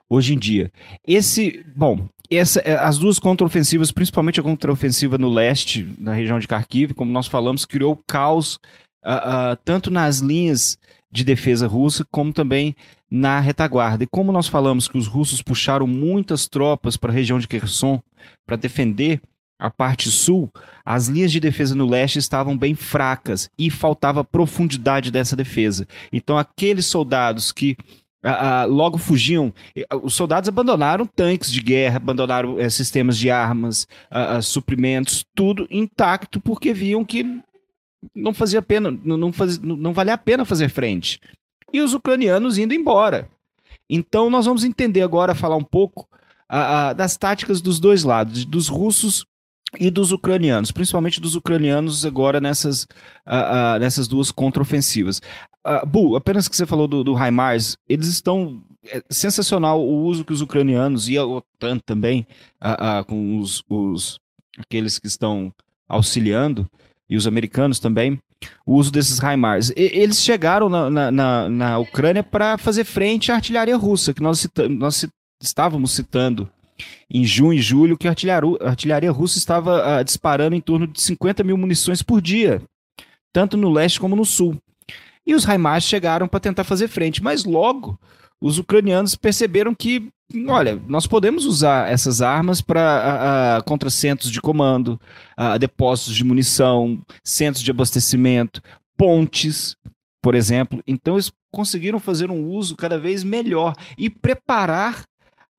hoje 0.10 0.34
em 0.34 0.38
dia. 0.38 0.70
Esse, 1.08 1.66
bom, 1.74 2.10
essa, 2.30 2.60
é, 2.62 2.76
as 2.76 2.98
duas 2.98 3.20
contraofensivas, 3.20 3.92
principalmente 3.92 4.40
a 4.42 4.44
contraofensiva 4.44 5.18
no 5.18 5.30
leste, 5.30 5.88
na 5.98 6.14
região 6.14 6.40
de 6.40 6.48
Kharkiv, 6.48 6.94
como 6.94 7.12
nós 7.12 7.28
falamos, 7.28 7.66
criou 7.66 8.02
caos 8.06 8.56
uh, 9.06 9.54
uh, 9.54 9.58
tanto 9.64 9.90
nas 9.90 10.20
linhas 10.20 10.78
de 11.10 11.24
defesa 11.24 11.68
russa, 11.68 12.06
como 12.12 12.34
também 12.34 12.76
na 13.12 13.42
retaguarda. 13.42 14.06
E 14.06 14.08
como 14.08 14.32
nós 14.32 14.48
falamos 14.48 14.88
que 14.88 14.98
os 14.98 15.06
russos 15.06 15.42
puxaram 15.42 15.86
muitas 15.86 16.48
tropas 16.48 16.96
para 16.96 17.12
a 17.12 17.14
região 17.14 17.38
de 17.38 17.48
Kherson 17.48 18.02
para 18.46 18.56
defender 18.56 19.22
a 19.60 19.70
parte 19.70 20.10
sul, 20.10 20.50
as 20.84 21.08
linhas 21.08 21.32
de 21.32 21.40
defesa 21.40 21.76
no 21.76 21.88
leste 21.88 22.18
estavam 22.18 22.58
bem 22.58 22.74
fracas 22.74 23.50
e 23.60 23.70
faltava 23.70 24.24
profundidade 24.24 25.12
dessa 25.12 25.36
defesa. 25.36 25.88
Então, 26.12 26.38
aqueles 26.38 26.88
soldados 26.88 27.52
que 27.52 27.78
logo 28.68 28.98
fugiam. 28.98 29.54
Os 30.04 30.14
soldados 30.14 30.48
abandonaram 30.48 31.06
tanques 31.06 31.52
de 31.52 31.60
guerra, 31.60 31.98
abandonaram 31.98 32.56
uh, 32.56 32.70
sistemas 32.70 33.18
de 33.18 33.30
armas, 33.32 33.88
suprimentos, 34.44 35.26
tudo 35.36 35.68
intacto, 35.72 36.40
porque 36.40 36.74
viam 36.74 37.04
que 37.04 37.42
não 38.16 38.34
fazia 38.34 38.62
pena, 38.62 38.92
não, 39.04 39.18
não 39.18 39.94
valia 39.94 40.14
a 40.14 40.18
pena 40.18 40.46
fazer 40.46 40.70
frente. 40.70 41.20
E 41.74 41.82
os 41.82 41.94
ucranianos 41.94 42.58
indo 42.58 42.74
embora. 42.74 43.30
Então 43.90 44.30
nós 44.30 44.46
vamos 44.46 44.64
entender 44.64 45.02
agora, 45.02 45.36
falar 45.36 45.58
um 45.58 45.64
pouco 45.64 46.08
uh, 46.50 46.92
uh, 46.92 46.96
das 46.96 47.18
táticas 47.18 47.62
dos 47.62 47.80
dois 47.80 48.04
lados, 48.04 48.46
dos 48.46 48.68
russos 48.70 49.26
e 49.80 49.90
dos 49.90 50.12
ucranianos, 50.12 50.72
principalmente 50.72 51.22
dos 51.22 51.36
ucranianos 51.36 52.06
agora 52.06 52.42
nessas, 52.42 52.86
nessas 53.80 54.06
duas 54.06 54.30
contraofensivas. 54.30 55.22
Uh, 55.66 55.86
Bu, 55.86 56.16
apenas 56.18 56.50
que 56.50 56.56
você 56.56 56.66
falou 56.66 56.90
do, 56.90 57.06
do 57.06 57.16
HIMARS, 57.16 57.78
eles 57.88 58.08
estão. 58.08 58.62
É 58.86 59.02
sensacional 59.10 59.80
o 59.80 60.04
uso 60.04 60.26
que 60.26 60.34
os 60.34 60.42
ucranianos 60.42 61.08
e 61.08 61.18
a 61.18 61.24
OTAN 61.24 61.78
também, 61.86 62.26
com 63.08 63.38
os, 63.38 63.64
os, 63.70 64.20
aqueles 64.58 64.98
que 64.98 65.06
estão 65.06 65.54
auxiliando, 65.88 66.68
e 67.08 67.16
os 67.16 67.28
americanos 67.28 67.80
também, 67.80 68.20
o 68.66 68.76
uso 68.76 68.92
desses 68.92 69.20
HIMARS. 69.20 69.72
Eles 69.76 70.22
chegaram 70.22 70.70
na, 70.70 71.12
na, 71.12 71.50
na, 71.50 71.80
Ucrânia 71.80 72.24
para 72.24 72.58
fazer 72.58 72.84
frente 72.84 73.32
à 73.32 73.36
artilharia 73.36 73.76
russa, 73.76 74.14
que 74.14 74.22
nós, 74.22 74.40
cita, 74.40 74.68
nós 74.68 75.08
estávamos 75.42 75.92
citando 75.92 76.50
em 77.10 77.24
junho 77.24 77.54
e 77.54 77.62
julho, 77.62 77.98
que 77.98 78.08
a 78.08 78.12
artilharia, 78.12 78.58
artilharia 78.62 79.12
russa 79.12 79.38
estava 79.38 80.00
uh, 80.00 80.04
disparando 80.04 80.56
em 80.56 80.62
torno 80.62 80.88
de 80.88 81.02
50 81.02 81.44
mil 81.44 81.58
munições 81.58 82.02
por 82.02 82.22
dia, 82.22 82.62
tanto 83.34 83.58
no 83.58 83.70
leste 83.70 84.00
como 84.00 84.16
no 84.16 84.26
sul. 84.26 84.58
E 85.26 85.36
os 85.36 85.46
HIMARS 85.46 85.84
chegaram 85.84 86.28
para 86.28 86.40
tentar 86.40 86.64
fazer 86.64 86.88
frente, 86.88 87.22
mas 87.22 87.46
logo 87.46 88.00
os 88.42 88.58
ucranianos 88.58 89.16
perceberam 89.16 89.76
que 89.76 90.10
olha, 90.48 90.82
nós 90.88 91.08
podemos 91.08 91.46
usar 91.46 91.92
essas 91.92 92.22
armas 92.22 92.62
para 92.62 93.62
contra 93.66 93.90
centros 93.90 94.32
de 94.32 94.42
comando, 94.42 95.00
depósitos 95.60 96.16
de 96.16 96.24
munição, 96.24 97.02
centros 97.24 97.64
de 97.64 97.72
abastecimento, 97.72 98.62
pontes, 98.98 99.76
por 100.22 100.36
exemplo. 100.36 100.82
Então 100.88 101.16
eles 101.16 101.32
conseguiram 101.52 102.00
fazer 102.00 102.32
um 102.32 102.48
uso 102.48 102.76
cada 102.76 102.98
vez 102.98 103.24
melhor 103.24 103.74
e 103.98 104.10
preparar 104.10 105.04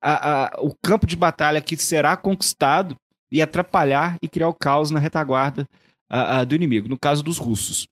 a, 0.01 0.45
a, 0.45 0.61
o 0.61 0.75
campo 0.83 1.05
de 1.05 1.15
batalha 1.15 1.61
que 1.61 1.77
será 1.77 2.17
conquistado 2.17 2.95
e 3.31 3.41
atrapalhar 3.41 4.17
e 4.21 4.27
criar 4.27 4.47
o 4.47 4.53
caos 4.53 4.91
na 4.91 4.99
retaguarda 4.99 5.67
a, 6.09 6.43
do 6.43 6.53
inimigo, 6.53 6.87
no 6.87 6.99
caso 6.99 7.23
dos 7.23 7.37
russos. 7.37 7.87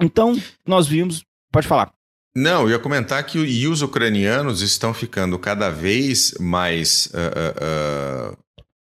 Então, 0.00 0.34
nós 0.66 0.86
vimos. 0.86 1.24
Pode 1.52 1.66
falar. 1.66 1.92
Não, 2.36 2.62
eu 2.62 2.70
ia 2.70 2.78
comentar 2.78 3.24
que 3.24 3.38
e 3.38 3.68
os 3.68 3.80
ucranianos 3.80 4.60
estão 4.60 4.92
ficando 4.92 5.38
cada 5.38 5.70
vez 5.70 6.34
mais. 6.40 7.06
Uh, 7.06 8.32
uh, 8.32 8.36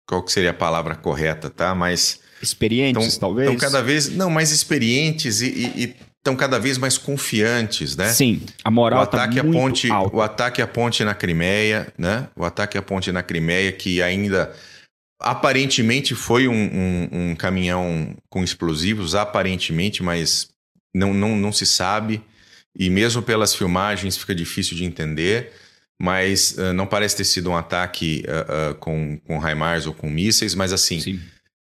qual 0.06 0.24
que 0.24 0.32
seria 0.32 0.50
a 0.50 0.54
palavra 0.54 0.96
correta, 0.96 1.50
tá? 1.50 1.74
Mais. 1.74 2.20
Experientes, 2.42 3.18
tão, 3.18 3.30
talvez? 3.30 3.50
Estão 3.50 3.70
cada 3.70 3.84
vez. 3.84 4.10
Não, 4.10 4.30
mais 4.30 4.52
experientes 4.52 5.42
e 5.42 5.96
estão 6.18 6.36
cada 6.36 6.60
vez 6.60 6.78
mais 6.78 6.98
confiantes, 6.98 7.96
né? 7.96 8.10
Sim, 8.10 8.42
a 8.64 8.70
moral 8.70 9.04
o 9.04 9.08
tá 9.08 9.18
ataque 9.24 9.42
tá 9.42 9.48
à 9.48 9.52
ponte, 9.52 9.90
alta. 9.90 10.16
O 10.16 10.22
ataque 10.22 10.62
à 10.62 10.68
ponte 10.68 11.04
na 11.04 11.16
Crimeia, 11.16 11.92
né? 11.98 12.28
O 12.36 12.44
ataque 12.44 12.78
à 12.78 12.82
ponte 12.82 13.12
na 13.12 13.24
Crimeia, 13.24 13.72
que 13.72 14.02
ainda 14.02 14.54
aparentemente 15.22 16.16
foi 16.16 16.48
um, 16.48 16.54
um, 16.54 17.10
um 17.12 17.36
caminhão 17.36 18.16
com 18.30 18.44
explosivos, 18.44 19.16
aparentemente, 19.16 20.04
mas 20.04 20.50
não, 20.94 21.14
não, 21.14 21.36
não 21.36 21.52
se 21.52 21.66
sabe. 21.66 22.22
E 22.78 22.90
mesmo 22.90 23.22
pelas 23.22 23.54
filmagens 23.54 24.18
fica 24.18 24.34
difícil 24.34 24.76
de 24.76 24.86
entender. 24.86 25.52
Mas 26.02 26.58
uh, 26.58 26.72
não 26.74 26.88
parece 26.88 27.18
ter 27.18 27.26
sido 27.26 27.50
um 27.50 27.58
ataque 27.58 28.24
uh, 28.26 28.72
uh, 28.72 28.76
com, 28.76 29.20
com 29.20 29.38
HIMARS 29.38 29.86
ou 29.86 29.94
com 29.94 30.10
mísseis, 30.10 30.56
mas 30.56 30.72
assim, 30.72 31.20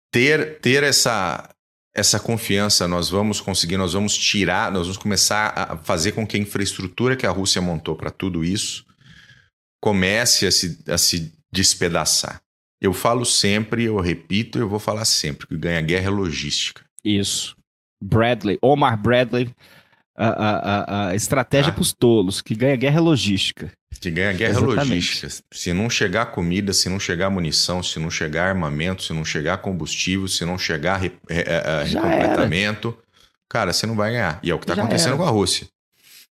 ter, 0.10 0.60
ter 0.60 0.82
essa, 0.82 1.54
essa 1.94 2.20
confiança, 2.20 2.88
nós 2.88 3.10
vamos 3.10 3.42
conseguir, 3.42 3.76
nós 3.76 3.92
vamos 3.92 4.18
tirar, 4.18 4.72
nós 4.72 4.84
vamos 4.84 4.98
começar 4.98 5.54
a 5.56 5.78
fazer 5.78 6.14
com 6.14 6.26
que 6.26 6.38
a 6.38 6.40
infraestrutura 6.40 7.18
que 7.18 7.26
a 7.26 7.32
Rússia 7.32 7.62
montou 7.62 7.98
para 7.98 8.10
tudo 8.10 8.46
isso 8.46 8.86
comece 9.82 10.46
a 10.46 10.52
se, 10.52 10.80
a 10.88 10.98
se 10.98 11.34
despedaçar. 11.54 12.42
Eu 12.82 12.94
falo 12.94 13.26
sempre, 13.26 13.84
eu 13.84 14.00
repito, 14.00 14.58
eu 14.58 14.70
vou 14.70 14.80
falar 14.80 15.06
sempre, 15.06 15.48
que 15.48 15.58
ganha 15.58 15.82
guerra 15.82 16.08
é 16.08 16.10
logística. 16.10 16.84
Isso. 17.04 17.56
Bradley, 18.02 18.58
Omar 18.62 19.02
Bradley, 19.02 19.54
a, 20.16 20.28
a, 20.28 21.08
a 21.10 21.16
estratégia 21.16 21.72
ah. 21.72 21.74
para 21.74 21.82
os 21.82 21.94
tolos, 21.94 22.42
que 22.42 22.56
ganha 22.56 22.76
guerra 22.76 22.98
é 22.98 23.02
logística. 23.02 23.72
Que 24.00 24.12
ganha 24.12 24.34
guerra 24.34 24.54
é 24.54 24.58
Exatamente. 24.58 24.80
logística. 24.80 25.28
Se 25.52 25.74
não 25.74 25.90
chegar 25.90 26.28
comida, 26.28 26.74
se 26.74 26.90
não 26.90 27.00
chegar 27.00 27.30
munição, 27.30 27.82
se 27.82 28.00
não 28.00 28.10
chegar 28.10 28.50
armamento, 28.50 29.04
se 29.04 29.14
não 29.14 29.24
chegar 29.24 29.58
combustível, 29.58 30.28
se 30.28 30.46
não 30.46 30.58
chegar 30.58 30.98
re, 30.98 31.12
recompletamento, 31.30 32.98
cara, 33.50 33.72
você 33.72 33.86
não 33.86 33.96
vai 33.96 34.12
ganhar. 34.12 34.40
E 34.44 34.52
é 34.52 34.54
o 34.56 34.60
que 34.60 34.66
está 34.66 34.74
acontecendo 34.74 35.14
era. 35.14 35.18
com 35.18 35.24
a 35.24 35.30
Rússia. 35.30 35.68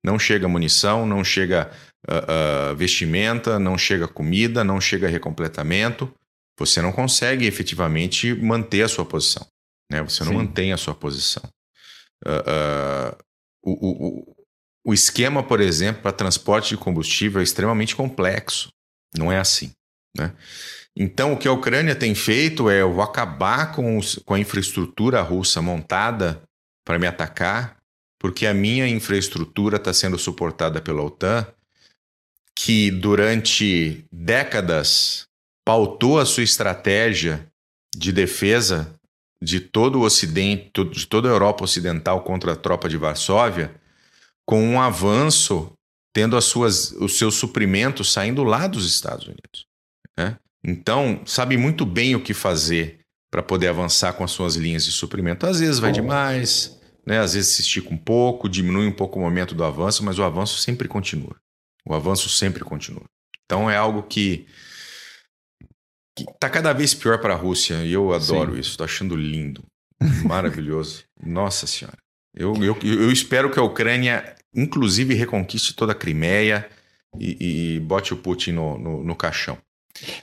Não 0.04 0.18
chega 0.18 0.48
munição, 0.48 1.06
não 1.06 1.24
chega 1.24 1.70
uh, 2.08 2.72
uh, 2.72 2.76
vestimenta, 2.76 3.60
não 3.60 3.78
chega 3.78 4.08
comida, 4.08 4.64
não 4.64 4.80
chega 4.80 5.08
recompletamento. 5.08 6.12
Você 6.58 6.82
não 6.82 6.92
consegue 6.92 7.46
efetivamente 7.46 8.34
manter 8.34 8.84
a 8.84 8.88
sua 8.88 9.06
posição. 9.06 9.46
Né? 9.92 10.02
Você 10.02 10.24
não 10.24 10.32
Sim. 10.32 10.38
mantém 10.38 10.74
a 10.74 10.78
sua 10.78 10.96
posição. 10.96 11.44
Uh, 12.26 13.16
o, 13.64 13.72
o, 13.72 14.36
o 14.86 14.94
esquema, 14.94 15.44
por 15.44 15.60
exemplo, 15.60 16.02
para 16.02 16.12
transporte 16.12 16.70
de 16.70 16.78
combustível 16.78 17.42
é 17.42 17.44
extremamente 17.44 17.96
complexo. 17.96 18.70
Não 19.18 19.32
é 19.32 19.40
assim. 19.40 19.72
Né? 20.18 20.34
Então, 20.96 21.34
o 21.34 21.38
que 21.38 21.48
a 21.48 21.52
Ucrânia 21.52 21.96
tem 21.96 22.14
feito 22.16 22.70
é: 22.70 22.82
eu 22.82 22.94
vou 22.94 23.04
acabar 23.04 23.74
com, 23.74 23.98
os, 23.98 24.16
com 24.26 24.34
a 24.34 24.40
infraestrutura 24.40 25.22
russa 25.22 25.62
montada 25.62 26.42
para 26.86 27.00
me 27.00 27.08
atacar, 27.08 27.78
porque 28.20 28.46
a 28.46 28.54
minha 28.54 28.88
infraestrutura 28.88 29.78
está 29.78 29.94
sendo 29.94 30.18
suportada 30.18 30.82
pela 30.82 31.04
OTAN, 31.04 31.48
que 32.56 32.92
durante 32.92 34.06
décadas 34.12 35.28
pautou 35.66 36.20
a 36.20 36.26
sua 36.26 36.44
estratégia 36.44 37.48
de 37.96 38.12
defesa 38.12 38.99
de 39.42 39.60
todo 39.60 40.00
o 40.00 40.04
Ocidente, 40.04 40.72
de 40.92 41.08
toda 41.08 41.30
a 41.30 41.32
Europa 41.32 41.64
Ocidental 41.64 42.24
contra 42.24 42.54
a 42.54 42.56
tropa 42.56 42.90
de 42.90 42.98
Varsóvia 42.98 43.74
com 44.46 44.62
um 44.64 44.82
avanço 44.82 45.72
tendo 46.12 46.36
as 46.36 46.46
suas, 46.46 46.92
os 46.94 47.18
seus 47.18 47.36
suprimentos 47.36 48.12
saindo 48.12 48.44
lá 48.44 48.68
dos 48.68 48.86
Estados 48.86 49.28
Unidos. 49.28 49.68
Né? 50.18 50.38
Então, 50.64 51.22
sabe 51.26 51.56
muito 51.56 51.86
bem 51.86 52.16
o 52.16 52.24
que 52.24 52.34
fazer 52.34 53.00
para 53.32 53.44
poder 53.44 53.68
avançar 53.68 54.14
com 54.14 54.24
as 54.24 54.32
suas 54.32 54.56
linhas 54.56 54.84
de 54.84 54.92
suprimento. 54.92 55.46
Às 55.46 55.60
vezes 55.60 55.80
vai 55.80 55.92
demais, 55.92 56.78
né? 57.06 57.20
às 57.20 57.36
vezes 57.36 57.54
se 57.54 57.62
estica 57.62 57.94
um 57.94 57.98
pouco, 57.98 58.50
diminui 58.50 58.88
um 58.88 58.92
pouco 58.92 59.20
o 59.20 59.22
momento 59.22 59.54
do 59.54 59.64
avanço, 59.64 60.04
mas 60.04 60.18
o 60.18 60.24
avanço 60.24 60.60
sempre 60.60 60.88
continua. 60.88 61.36
O 61.86 61.94
avanço 61.94 62.28
sempre 62.28 62.64
continua. 62.64 63.04
Então 63.46 63.70
é 63.70 63.78
algo 63.78 64.04
que 64.04 64.48
está 66.18 66.50
cada 66.50 66.74
vez 66.74 66.94
pior 66.94 67.20
para 67.20 67.34
a 67.34 67.38
Rússia 67.38 67.84
e 67.84 67.94
eu 67.94 68.14
adoro 68.14 68.54
Sim. 68.54 68.60
isso, 68.60 68.72
estou 68.72 68.86
achando 68.86 69.16
lindo, 69.16 69.64
maravilhoso. 70.26 71.04
Nossa 71.24 71.68
Senhora. 71.68 71.98
Eu, 72.36 72.54
eu, 72.64 72.78
eu 72.84 73.12
espero 73.12 73.50
que 73.52 73.60
a 73.60 73.64
Ucrânia 73.64 74.36
inclusive 74.54 75.14
reconquiste 75.14 75.74
toda 75.76 75.92
a 75.92 75.96
Crimeia 75.96 76.68
e, 77.18 77.76
e 77.76 77.80
bote 77.82 78.14
o 78.14 78.18
Putin 78.18 78.54
no, 78.54 78.78
no, 78.78 79.04
no 79.04 79.16
caixão. 79.16 79.58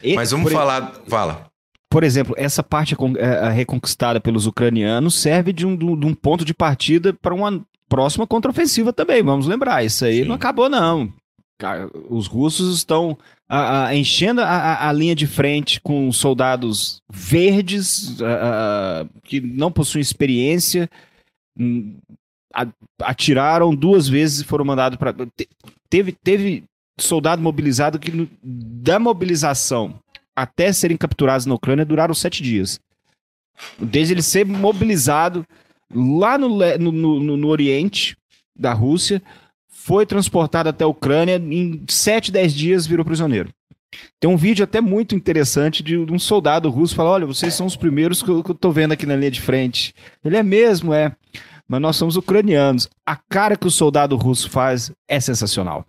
E, 0.03 0.14
Mas 0.14 0.31
vamos 0.31 0.53
falar. 0.53 1.01
Fala. 1.09 1.46
Por 1.90 2.03
exemplo, 2.03 2.35
essa 2.37 2.62
parte 2.62 2.96
é, 3.18 3.49
reconquistada 3.51 4.20
pelos 4.20 4.46
ucranianos 4.46 5.14
serve 5.14 5.53
de 5.53 5.66
um, 5.66 5.77
de 5.77 6.07
um 6.07 6.14
ponto 6.14 6.44
de 6.44 6.53
partida 6.53 7.12
para 7.12 7.35
uma 7.35 7.64
próxima 7.88 8.27
contraofensiva 8.27 8.92
também. 8.92 9.22
Vamos 9.22 9.46
lembrar, 9.46 9.85
isso 9.85 10.05
aí 10.05 10.22
Sim. 10.22 10.29
não 10.29 10.35
acabou, 10.35 10.68
não. 10.68 11.12
Os 12.11 12.27
russos 12.27 12.77
estão 12.77 13.16
a, 13.49 13.87
a, 13.87 13.97
enchendo 13.97 14.40
a, 14.42 14.88
a, 14.88 14.92
linha 14.92 15.14
de 15.14 15.27
frente 15.27 15.81
com 15.81 16.12
soldados 16.12 17.01
verdes 17.11 18.16
que 19.25 19.40
não 19.40 19.73
possuem 19.73 20.03
experiência, 20.03 20.90
hum, 21.59 21.97
atiraram 23.01 23.75
duas 23.75 24.09
vezes 24.09 24.40
e 24.40 24.45
foram 24.45 24.64
mandados 24.64 24.99
para. 24.99 25.14
Teve, 25.88 26.12
teve 26.12 26.64
soldado 26.99 27.42
mobilizado 27.42 27.99
que, 27.99 28.29
da 28.42 28.99
mobilização 28.99 29.99
até 30.35 30.73
serem 30.73 30.97
capturados 30.97 31.47
na 31.47 31.55
Ucrânia, 31.55 31.85
duraram 31.85 32.14
sete 32.14 32.42
dias. 32.42 32.79
Desde 33.79 34.12
ele 34.12 34.23
ser 34.23 34.45
mobilizado 34.45 35.47
lá 35.95 36.37
no, 36.37 36.49
no, 36.79 36.92
no, 36.92 37.37
no 37.37 37.49
Oriente 37.49 38.16
da 38.55 38.73
Rússia, 38.73 39.23
foi 39.87 40.05
transportado 40.05 40.68
até 40.68 40.83
a 40.83 40.88
Ucrânia, 40.88 41.37
em 41.37 41.85
sete, 41.88 42.33
dez 42.33 42.53
dias 42.53 42.88
virou 42.88 43.05
prisioneiro. 43.05 43.51
Tem 44.18 44.29
um 44.29 44.37
vídeo 44.37 44.64
até 44.64 44.81
muito 44.81 45.14
interessante 45.14 45.81
de, 45.81 45.96
um 45.96 46.18
soldado 46.18 46.68
russo 46.68 46.94
falando: 46.94 47.12
Olha, 47.12 47.27
vocês 47.27 47.55
são 47.55 47.66
os 47.66 47.77
primeiros 47.77 48.20
que 48.20 48.29
eu, 48.29 48.42
tô 48.42 48.72
vendo 48.72 48.92
aqui 48.92 49.07
na 49.07 49.14
linha 49.14 49.31
de 49.31 49.40
frente. 49.40 49.94
Ele 50.25 50.37
é 50.37 50.42
mesmo, 50.42 50.92
é 50.92 51.14
mas 51.68 51.81
nós 51.81 51.96
somos 51.96 52.16
ucranianos. 52.16 52.88
A 53.07 53.14
cara 53.14 53.57
que 53.57 53.66
o 53.66 53.70
soldado 53.70 54.16
russo 54.16 54.51
faz 54.51 54.90
é 55.09 55.20
sensacional. 55.20 55.87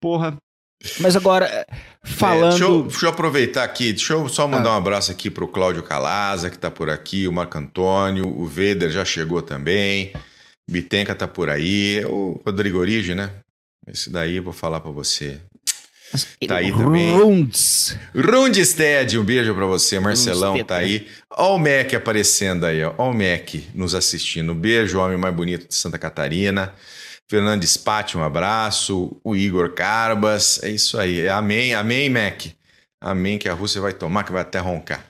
Porra. 0.00 0.36
Mas 1.00 1.16
agora, 1.16 1.66
falando. 2.04 2.54
É, 2.54 2.58
deixa, 2.58 2.64
eu, 2.64 2.82
deixa, 2.82 3.06
eu, 3.06 3.10
aproveitar 3.10 3.64
aqui, 3.64 3.94
deixa 3.94 4.12
eu 4.12 4.28
só 4.28 4.46
mandar 4.46 4.70
ah. 4.70 4.74
um 4.74 4.76
abraço 4.76 5.10
aqui 5.10 5.30
pro 5.30 5.48
Cláudio 5.48 5.82
Calaza, 5.82 6.50
que 6.50 6.58
tá 6.58 6.70
por 6.70 6.90
aqui, 6.90 7.26
o 7.26 7.32
Marco 7.32 7.56
Antônio, 7.56 8.28
o 8.28 8.44
Veder 8.44 8.90
já 8.90 9.04
chegou 9.04 9.40
também, 9.40 10.12
Bitenca 10.68 11.14
tá 11.14 11.28
por 11.28 11.48
aí, 11.48 12.04
o 12.06 12.40
Rodrigo 12.44 12.78
Origi, 12.78 13.14
né? 13.14 13.30
Esse 13.86 14.10
daí 14.10 14.36
eu 14.36 14.42
vou 14.42 14.52
falar 14.52 14.80
para 14.80 14.90
você. 14.90 15.40
Tá 16.46 16.56
aí 16.58 16.70
também. 16.72 17.12
Runds. 17.12 17.98
Rundstead, 18.14 19.18
um 19.18 19.24
beijo 19.24 19.54
para 19.54 19.66
você. 19.66 19.98
Marcelão 19.98 20.62
tá 20.64 20.76
aí. 20.76 21.08
Ó 21.30 21.56
o 21.56 21.58
Mac 21.58 21.92
aparecendo 21.94 22.64
aí, 22.64 22.82
ó. 22.82 22.94
Ó 22.98 23.10
o 23.10 23.14
Mac 23.14 23.54
nos 23.74 23.94
assistindo. 23.94 24.52
Um 24.52 24.54
beijo, 24.54 24.98
homem 24.98 25.16
mais 25.16 25.34
bonito 25.34 25.68
de 25.68 25.74
Santa 25.74 25.98
Catarina. 25.98 26.72
Fernando 27.28 27.64
Spati, 27.64 28.16
um 28.16 28.22
abraço. 28.22 29.20
O 29.22 29.34
Igor 29.34 29.72
Carbas. 29.74 30.62
É 30.62 30.70
isso 30.70 30.98
aí. 30.98 31.28
Amém, 31.28 31.74
amém, 31.74 32.08
Mac. 32.08 32.46
Amém 33.00 33.38
que 33.38 33.48
a 33.48 33.54
Rússia 33.54 33.80
vai 33.80 33.92
tomar, 33.92 34.24
que 34.24 34.32
vai 34.32 34.42
até 34.42 34.58
roncar. 34.58 35.04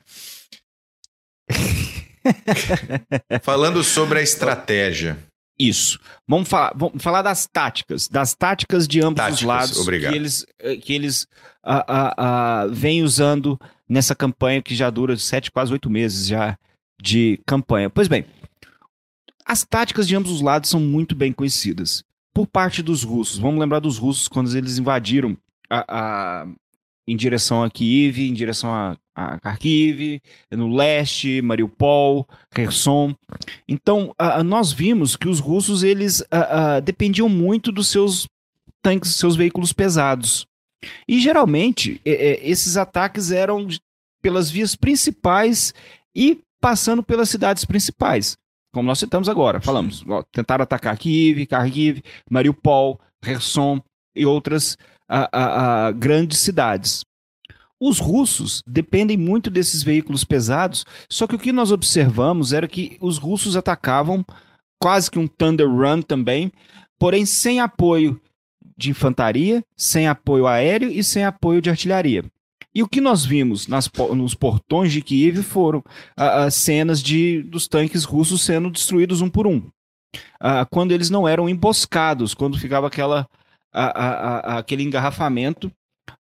Falando 3.42 3.84
sobre 3.84 4.18
a 4.18 4.22
estratégia. 4.22 5.16
Isso. 5.58 5.98
Vamos 6.28 6.48
falar, 6.48 6.72
vamos 6.76 7.02
falar 7.02 7.22
das 7.22 7.46
táticas, 7.46 8.08
das 8.08 8.34
táticas 8.34 8.86
de 8.86 9.00
ambos 9.00 9.16
táticas, 9.16 9.40
os 9.40 9.46
lados 9.46 9.78
obrigado. 9.78 10.12
que 10.12 10.18
eles, 10.18 10.46
eh, 10.58 10.76
que 10.76 10.92
eles 10.92 11.26
uh, 11.64 12.66
uh, 12.68 12.68
uh, 12.68 12.74
vêm 12.74 13.02
usando 13.02 13.58
nessa 13.88 14.14
campanha 14.14 14.60
que 14.60 14.74
já 14.74 14.90
dura 14.90 15.16
sete, 15.16 15.50
quase 15.50 15.72
oito 15.72 15.88
meses 15.88 16.26
já 16.26 16.58
de 17.00 17.40
campanha. 17.46 17.88
Pois 17.88 18.06
bem, 18.06 18.26
as 19.44 19.64
táticas 19.64 20.06
de 20.06 20.14
ambos 20.14 20.30
os 20.30 20.40
lados 20.42 20.68
são 20.68 20.80
muito 20.80 21.14
bem 21.14 21.32
conhecidas. 21.32 22.04
Por 22.34 22.46
parte 22.46 22.82
dos 22.82 23.02
russos, 23.02 23.38
vamos 23.38 23.58
lembrar 23.58 23.80
dos 23.80 23.96
russos 23.96 24.28
quando 24.28 24.54
eles 24.54 24.76
invadiram 24.76 25.36
a, 25.70 25.84
a 26.42 26.46
em 27.08 27.16
direção 27.16 27.62
a 27.62 27.70
Kiev, 27.70 28.18
em 28.18 28.34
direção 28.34 28.74
a, 28.74 28.96
a 29.16 29.38
Kharkiv, 29.38 30.20
no 30.50 30.68
leste, 30.68 31.40
Mariupol, 31.40 32.28
Kherson. 32.54 33.14
Então, 33.66 34.14
uh, 34.20 34.44
nós 34.44 34.70
vimos 34.72 35.16
que 35.16 35.26
os 35.26 35.40
russos 35.40 35.82
eles 35.82 36.20
uh, 36.20 36.24
uh, 36.78 36.82
dependiam 36.82 37.26
muito 37.26 37.72
dos 37.72 37.88
seus 37.88 38.28
tanques, 38.82 39.14
seus 39.14 39.34
veículos 39.34 39.72
pesados. 39.72 40.46
E 41.08 41.18
geralmente 41.18 42.00
esses 42.04 42.76
ataques 42.76 43.32
eram 43.32 43.66
pelas 44.22 44.50
vias 44.50 44.76
principais 44.76 45.72
e 46.14 46.38
passando 46.60 47.02
pelas 47.02 47.30
cidades 47.30 47.64
principais. 47.64 48.36
Como 48.72 48.86
nós 48.86 48.98
citamos 48.98 49.28
agora, 49.28 49.60
falamos, 49.60 50.04
ó, 50.06 50.22
tentaram 50.30 50.62
atacar 50.62 50.96
Kiev, 50.98 51.46
Kharkiv, 51.46 52.02
Mariupol, 52.30 53.00
Kherson 53.24 53.80
e 54.14 54.26
outras 54.26 54.76
grandes 55.96 56.38
cidades. 56.38 57.02
Os 57.80 57.98
russos 57.98 58.62
dependem 58.66 59.16
muito 59.16 59.50
desses 59.50 59.82
veículos 59.82 60.24
pesados, 60.24 60.84
só 61.10 61.26
que 61.26 61.34
o 61.34 61.38
que 61.38 61.52
nós 61.52 61.70
observamos 61.70 62.52
era 62.52 62.66
que 62.66 62.96
os 63.00 63.18
russos 63.18 63.56
atacavam 63.56 64.24
quase 64.80 65.10
que 65.10 65.18
um 65.18 65.26
Thunder 65.26 65.68
Run 65.68 66.02
também, 66.02 66.50
porém 66.98 67.26
sem 67.26 67.60
apoio 67.60 68.20
de 68.76 68.90
infantaria, 68.90 69.62
sem 69.76 70.08
apoio 70.08 70.46
aéreo 70.46 70.90
e 70.90 71.02
sem 71.02 71.24
apoio 71.24 71.60
de 71.60 71.70
artilharia. 71.70 72.24
E 72.74 72.82
o 72.82 72.88
que 72.88 73.00
nós 73.00 73.24
vimos 73.24 73.66
nas, 73.66 73.90
nos 74.14 74.34
portões 74.34 74.92
de 74.92 75.00
Kiev 75.00 75.42
foram 75.42 75.78
uh, 75.78 76.50
cenas 76.50 77.02
de, 77.02 77.42
dos 77.42 77.66
tanques 77.66 78.04
russos 78.04 78.42
sendo 78.42 78.70
destruídos 78.70 79.22
um 79.22 79.30
por 79.30 79.46
um. 79.46 79.70
Quando 80.70 80.92
eles 80.92 81.10
não 81.10 81.26
eram 81.26 81.48
emboscados, 81.48 82.34
quando 82.34 82.58
ficava 82.58 82.86
aquela, 82.86 83.26
aquele 83.72 84.82
engarrafamento. 84.82 85.70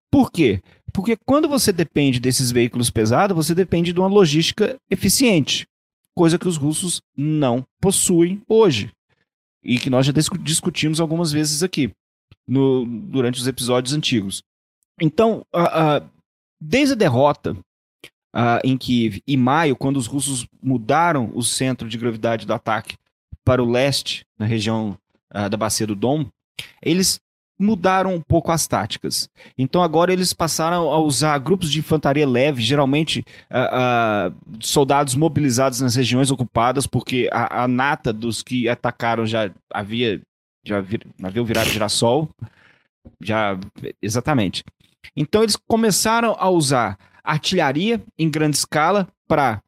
Por 0.10 0.32
quê? 0.32 0.62
Porque 0.96 1.18
quando 1.26 1.50
você 1.50 1.74
depende 1.74 2.22
desses 2.22 2.52
veículos 2.52 2.90
pesados, 2.90 3.36
você 3.36 3.54
depende 3.54 3.92
de 3.92 4.00
uma 4.00 4.08
logística 4.08 4.80
eficiente, 4.90 5.68
coisa 6.16 6.40
que 6.40 6.48
os 6.48 6.56
russos 6.56 7.02
não 7.18 7.68
possuem 7.82 8.42
hoje. 8.48 8.90
E 9.62 9.78
que 9.78 9.90
nós 9.90 10.06
já 10.06 10.14
discutimos 10.40 11.02
algumas 11.02 11.34
vezes 11.34 11.64
aqui, 11.64 11.92
no, 12.48 12.86
durante 12.86 13.42
os 13.42 13.46
episódios 13.46 13.94
antigos. 13.94 14.42
Então, 15.02 15.46
desde 16.62 16.94
a 16.94 16.98
derrota 16.98 17.58
em 18.64 18.78
Kiev, 18.78 19.22
em 19.28 19.36
maio, 19.36 19.76
quando 19.76 19.98
os 19.98 20.08
russos 20.08 20.48
mudaram 20.64 21.30
o 21.34 21.44
centro 21.44 21.90
de 21.90 21.98
gravidade 21.98 22.46
do 22.46 22.54
ataque 22.54 22.96
para 23.44 23.62
o 23.62 23.70
leste, 23.70 24.26
na 24.40 24.46
região 24.46 24.98
da 25.30 25.58
Bacia 25.58 25.86
do 25.86 25.96
Dom, 25.96 26.26
eles 26.82 27.20
mudaram 27.58 28.13
um 28.13 28.22
pouco 28.22 28.52
as 28.52 28.68
táticas. 28.68 29.30
Então 29.58 29.82
agora 29.82 30.12
eles 30.12 30.34
passaram 30.34 30.91
a 30.91 31.00
usar 31.00 31.38
grupos 31.39 31.72
de 31.72 31.80
infantaria 31.80 32.28
leve, 32.28 32.62
geralmente 32.62 33.24
uh, 33.50 34.30
uh, 34.30 34.58
soldados 34.60 35.15
mobilizados 35.15 35.80
nas 35.80 35.96
regiões 35.96 36.30
ocupadas, 36.32 36.86
porque 36.86 37.30
a, 37.32 37.63
a, 37.63 37.68
nata 37.68 38.12
dos 38.12 38.44
que 38.44 38.68
atacaram 38.68 39.26
já 39.26 39.50
havia 39.74 40.22
já 40.65 40.82
vir, 40.82 41.06
havia 41.24 41.44
virado 41.44 41.70
girassol, 41.70 42.30
já 43.22 43.58
exatamente. 44.02 44.63
Então 45.15 45.44
eles 45.44 45.56
começaram 45.56 46.36
a 46.38 46.50
usar 46.50 46.98
artilharia 47.24 48.02
em 48.18 48.30
grande 48.30 48.58
escala 48.58 49.08
para 49.28 49.62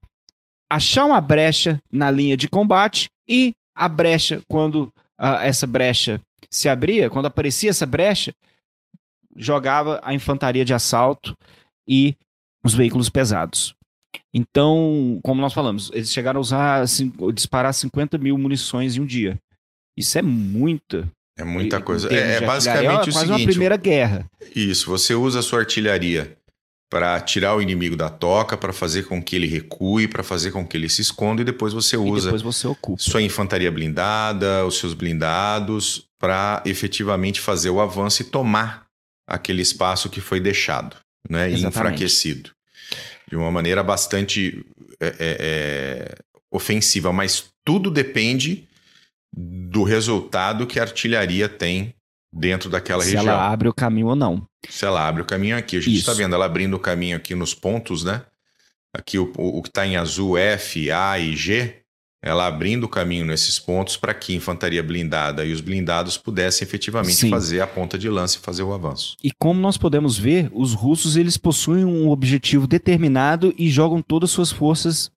achar 0.69 1.06
uma 1.06 1.21
brecha 1.21 1.80
na 1.91 2.12
linha 2.12 2.36
de 2.36 2.50
combate 2.50 3.10
e 3.28 3.54
a 3.73 3.88
brecha 3.88 4.41
quando 4.47 4.91
uh, 5.19 5.38
essa 5.41 5.65
brecha 5.65 6.19
se 6.50 6.69
abria, 6.69 7.10
quando 7.10 7.26
aparecia 7.26 7.69
essa 7.69 7.86
brecha, 7.86 8.34
jogava 9.36 10.00
a 10.04 10.13
infantaria 10.13 10.65
de 10.65 10.73
assalto 10.73 11.38
e 11.88 12.15
os 12.63 12.73
veículos 12.73 13.10
pesados. 13.10 13.76
Então, 14.34 15.19
como 15.23 15.41
nós 15.41 15.54
falamos, 15.54 15.89
eles 15.93 16.12
chegaram 16.12 16.39
a 16.39 16.41
usar, 16.41 16.82
assim, 16.82 17.12
disparar 17.34 17.73
50 17.73 18.17
mil 18.17 18.38
munições 18.38 18.95
em 18.95 19.02
um 19.02 19.06
dia. 19.06 19.38
Isso 19.95 20.17
é 20.17 20.21
muita. 20.21 21.10
É 21.38 21.43
muita 21.43 21.82
coisa. 21.82 22.12
É, 22.13 22.36
é 22.36 22.41
basicamente 22.41 23.08
é 23.08 23.10
o 23.10 23.13
seguinte. 23.13 23.32
uma 23.32 23.45
primeira 23.45 23.78
guerra. 23.78 24.26
Isso, 24.56 24.89
você 24.89 25.13
usa 25.13 25.39
a 25.39 25.43
sua 25.43 25.60
artilharia 25.60 26.38
para 26.89 27.19
tirar 27.19 27.56
o 27.56 27.62
inimigo 27.62 27.95
da 27.95 28.10
toca, 28.10 28.58
para 28.58 28.71
fazer 28.71 29.04
com 29.04 29.21
que 29.21 29.36
ele 29.36 29.47
recue, 29.47 30.08
para 30.08 30.23
fazer 30.23 30.52
com 30.52 30.65
que 30.65 30.78
ele 30.78 30.88
se 30.88 31.02
esconda 31.02 31.41
e 31.41 31.45
depois 31.45 31.73
você 31.73 31.97
usa 31.97 32.32
depois 32.32 32.41
você 32.41 32.67
sua 32.97 33.21
infantaria 33.21 33.69
blindada, 33.69 34.65
os 34.65 34.78
seus 34.78 34.93
blindados 34.93 36.07
para 36.19 36.62
efetivamente 36.65 37.39
fazer 37.39 37.69
o 37.69 37.80
avanço 37.80 38.21
e 38.21 38.25
tomar 38.25 38.88
aquele 39.27 39.62
espaço 39.62 40.10
que 40.10 40.21
foi 40.21 40.39
deixado 40.39 40.95
né, 41.30 41.49
e 41.51 41.63
enfraquecido. 41.63 42.51
De 43.30 43.36
uma 43.36 43.51
maneira 43.51 43.84
bastante 43.84 44.65
é, 44.99 45.08
é, 45.08 45.15
é, 45.19 46.15
ofensiva, 46.51 47.12
mas 47.12 47.49
tudo 47.65 47.91
depende 47.91 48.67
do 49.36 49.84
resultado 49.84 50.65
que 50.65 50.80
a 50.80 50.84
artilharia 50.84 51.49
tem 51.49 51.93
dentro 52.34 52.69
daquela 52.69 53.03
Se 53.03 53.10
região. 53.10 53.23
Se 53.23 53.30
ela 53.30 53.51
abre 53.51 53.67
o 53.67 53.73
caminho 53.73 54.08
ou 54.08 54.15
não. 54.15 54.47
Se 54.69 54.86
ela 54.86 55.06
abre 55.06 55.21
o 55.21 55.25
caminho 55.25 55.58
aqui. 55.58 55.77
A 55.77 55.82
gente 55.82 55.97
está 55.97 56.13
vendo 56.13 56.34
ela 56.34 56.45
abrindo 56.45 56.75
o 56.75 56.80
caminho 56.80 57.17
aqui 57.17 57.36
nos 57.36 57.53
pontos, 57.53 58.03
né? 58.03 58.23
Aqui 58.95 59.19
o, 59.19 59.32
o, 59.38 59.60
o 59.60 59.62
que 59.62 59.69
está 59.69 59.86
em 59.86 59.97
azul, 59.97 60.38
F, 60.38 60.89
A 60.89 61.19
e 61.19 61.36
G, 61.36 61.82
ela 62.21 62.47
abrindo 62.47 62.86
o 62.86 62.89
caminho 62.89 63.25
nesses 63.25 63.60
pontos 63.60 63.95
para 63.95 64.13
que 64.13 64.34
a 64.34 64.36
infantaria 64.36 64.82
blindada 64.82 65.45
e 65.45 65.53
os 65.53 65.62
blindados 65.62 66.17
pudessem 66.17 66.65
efetivamente 66.65 67.15
Sim. 67.15 67.30
fazer 67.30 67.62
a 67.62 67.67
ponta 67.67 67.97
de 67.97 68.10
lança 68.10 68.38
e 68.38 68.41
fazer 68.41 68.63
o 68.63 68.73
avanço. 68.73 69.15
E 69.23 69.32
como 69.32 69.60
nós 69.60 69.77
podemos 69.77 70.17
ver, 70.17 70.49
os 70.51 70.73
russos 70.73 71.15
eles 71.15 71.38
possuem 71.38 71.86
um 71.86 72.10
objetivo 72.10 72.65
determinado 72.65 73.53
e 73.58 73.69
jogam 73.69 74.01
todas 74.01 74.32
as 74.32 74.34
suas 74.34 74.51
forças 74.51 75.12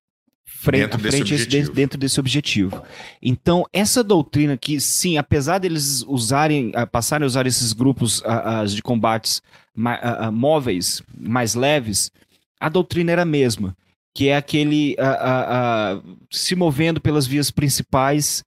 frente, 0.45 0.83
dentro, 0.83 0.99
desse 0.99 1.17
frente 1.17 1.47
desse, 1.47 1.73
dentro 1.73 1.99
desse 1.99 2.21
objetivo. 2.21 2.83
Então, 3.23 3.65
essa 3.73 4.05
doutrina 4.05 4.59
que, 4.59 4.79
sim, 4.79 5.17
apesar 5.17 5.59
deles 5.59 6.05
usarem, 6.07 6.73
passarem 6.93 7.25
a 7.25 7.27
usar 7.27 7.47
esses 7.47 7.73
grupos 7.73 8.23
de 8.69 8.83
combates 8.83 9.41
móveis, 10.33 11.03
mais 11.19 11.55
leves, 11.55 12.13
a 12.61 12.69
doutrina 12.69 13.11
era 13.11 13.23
a 13.23 13.27
mesma 13.27 13.75
que 14.15 14.29
é 14.29 14.37
aquele 14.37 14.97
uh, 14.99 15.03
uh, 15.03 15.99
uh, 15.99 16.19
se 16.31 16.55
movendo 16.55 17.01
pelas 17.01 17.27
vias 17.27 17.51
principais 17.51 18.45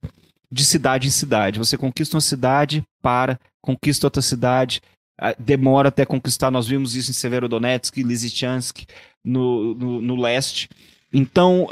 de 0.50 0.64
cidade 0.64 1.08
em 1.08 1.10
cidade. 1.10 1.58
Você 1.58 1.76
conquista 1.76 2.16
uma 2.16 2.20
cidade, 2.20 2.84
para, 3.02 3.38
conquista 3.60 4.06
outra 4.06 4.22
cidade, 4.22 4.80
demora 5.38 5.88
até 5.88 6.04
conquistar. 6.04 6.50
Nós 6.50 6.66
vimos 6.66 6.94
isso 6.94 7.10
em 7.10 7.14
Severodonetsk, 7.14 7.96
Lysychansk, 7.96 8.84
no, 9.24 9.74
no, 9.74 10.00
no 10.00 10.16
leste. 10.16 10.68
Então, 11.12 11.66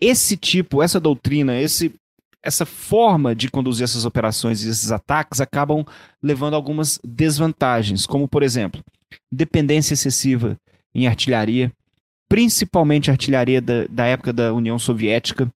esse 0.00 0.36
tipo, 0.36 0.82
essa 0.82 0.98
doutrina, 0.98 1.60
esse, 1.60 1.92
essa 2.42 2.64
forma 2.64 3.34
de 3.34 3.50
conduzir 3.50 3.84
essas 3.84 4.04
operações 4.04 4.62
e 4.62 4.70
esses 4.70 4.90
ataques 4.90 5.40
acabam 5.40 5.84
levando 6.22 6.54
algumas 6.54 6.98
desvantagens, 7.04 8.06
como, 8.06 8.28
por 8.28 8.42
exemplo, 8.42 8.82
dependência 9.30 9.94
excessiva 9.94 10.56
em 10.94 11.06
artilharia, 11.06 11.72
principalmente 12.28 13.10
artilharia 13.10 13.60
da, 13.60 13.86
da 13.88 14.06
época 14.06 14.32
da 14.32 14.52
União 14.52 14.78
Soviética, 14.78 15.50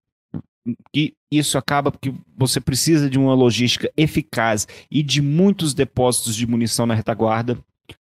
que 0.92 1.14
isso 1.30 1.58
acaba 1.58 1.90
porque 1.90 2.14
você 2.36 2.60
precisa 2.60 3.10
de 3.10 3.18
uma 3.18 3.34
logística 3.34 3.90
eficaz 3.96 4.66
e 4.90 5.02
de 5.02 5.20
muitos 5.20 5.74
depósitos 5.74 6.34
de 6.34 6.46
munição 6.46 6.86
na 6.86 6.94
retaguarda. 6.94 7.58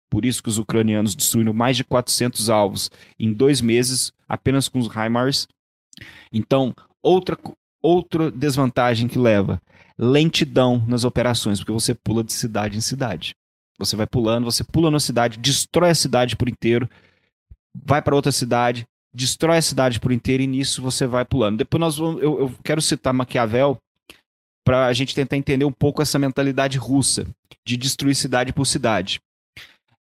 Por 0.10 0.26
isso 0.26 0.42
que 0.42 0.50
os 0.50 0.58
ucranianos 0.58 1.16
destruíram 1.16 1.54
mais 1.54 1.78
de 1.78 1.84
400 1.84 2.50
alvos 2.50 2.90
em 3.20 3.34
dois 3.34 3.62
meses, 3.62 4.12
apenas 4.28 4.68
com 4.68 4.80
os 4.80 4.88
HIMARS. 4.88 5.48
Então, 6.32 6.74
outra, 7.04 7.38
outra 7.82 8.32
desvantagem 8.32 9.08
que 9.08 9.20
leva, 9.20 9.62
lentidão 9.98 10.84
nas 10.88 11.04
operações, 11.04 11.60
porque 11.60 11.72
você 11.72 11.94
pula 11.94 12.24
de 12.24 12.34
cidade 12.34 12.78
em 12.78 12.82
cidade. 12.82 13.36
Você 13.78 13.96
vai 13.96 14.08
pulando, 14.08 14.46
você 14.46 14.64
pula 14.64 14.90
na 14.90 15.00
cidade, 15.00 15.38
destrói 15.38 15.92
a 15.92 15.96
cidade 15.96 16.36
por 16.36 16.50
inteiro, 16.50 16.90
vai 17.86 18.02
para 18.02 18.16
outra 18.16 18.32
cidade, 18.32 18.88
destrói 19.14 19.58
a 19.58 19.62
cidade 19.62 20.00
por 20.00 20.12
inteiro 20.12 20.44
e 20.44 20.48
nisso 20.48 20.82
você 20.82 21.08
vai 21.08 21.26
pulando. 21.26 21.58
Depois 21.58 21.80
nós 21.80 21.98
vamos, 21.98 22.22
eu, 22.22 22.40
eu 22.40 22.54
quero 22.64 22.82
citar 22.82 23.14
Maquiavel 23.14 23.78
para 24.66 24.86
a 24.86 24.94
gente 24.94 25.16
tentar 25.16 25.38
entender 25.38 25.66
um 25.66 25.72
pouco 25.72 26.02
essa 26.02 26.20
mentalidade 26.20 26.78
russa 26.78 27.26
de 27.66 27.78
destruir 27.78 28.16
cidade 28.16 28.52
por 28.52 28.66
cidade. 28.66 29.20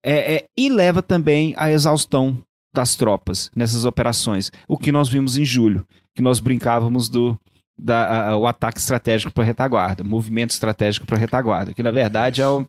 É, 0.01 0.35
é, 0.35 0.45
e 0.57 0.69
leva 0.69 1.01
também 1.01 1.53
à 1.57 1.71
exaustão 1.71 2.37
das 2.73 2.95
tropas 2.95 3.51
nessas 3.55 3.85
operações. 3.85 4.51
O 4.67 4.77
que 4.77 4.91
nós 4.91 5.07
vimos 5.09 5.37
em 5.37 5.45
julho, 5.45 5.85
que 6.15 6.21
nós 6.21 6.39
brincávamos 6.39 7.07
do 7.09 7.37
da, 7.77 8.29
a, 8.29 8.37
o 8.37 8.45
ataque 8.45 8.79
estratégico 8.79 9.33
para 9.33 9.43
retaguarda, 9.43 10.03
movimento 10.03 10.51
estratégico 10.51 11.05
para 11.05 11.17
retaguarda, 11.17 11.73
que 11.73 11.83
na 11.83 11.91
verdade 11.91 12.41
é 12.41 12.47
o, 12.47 12.65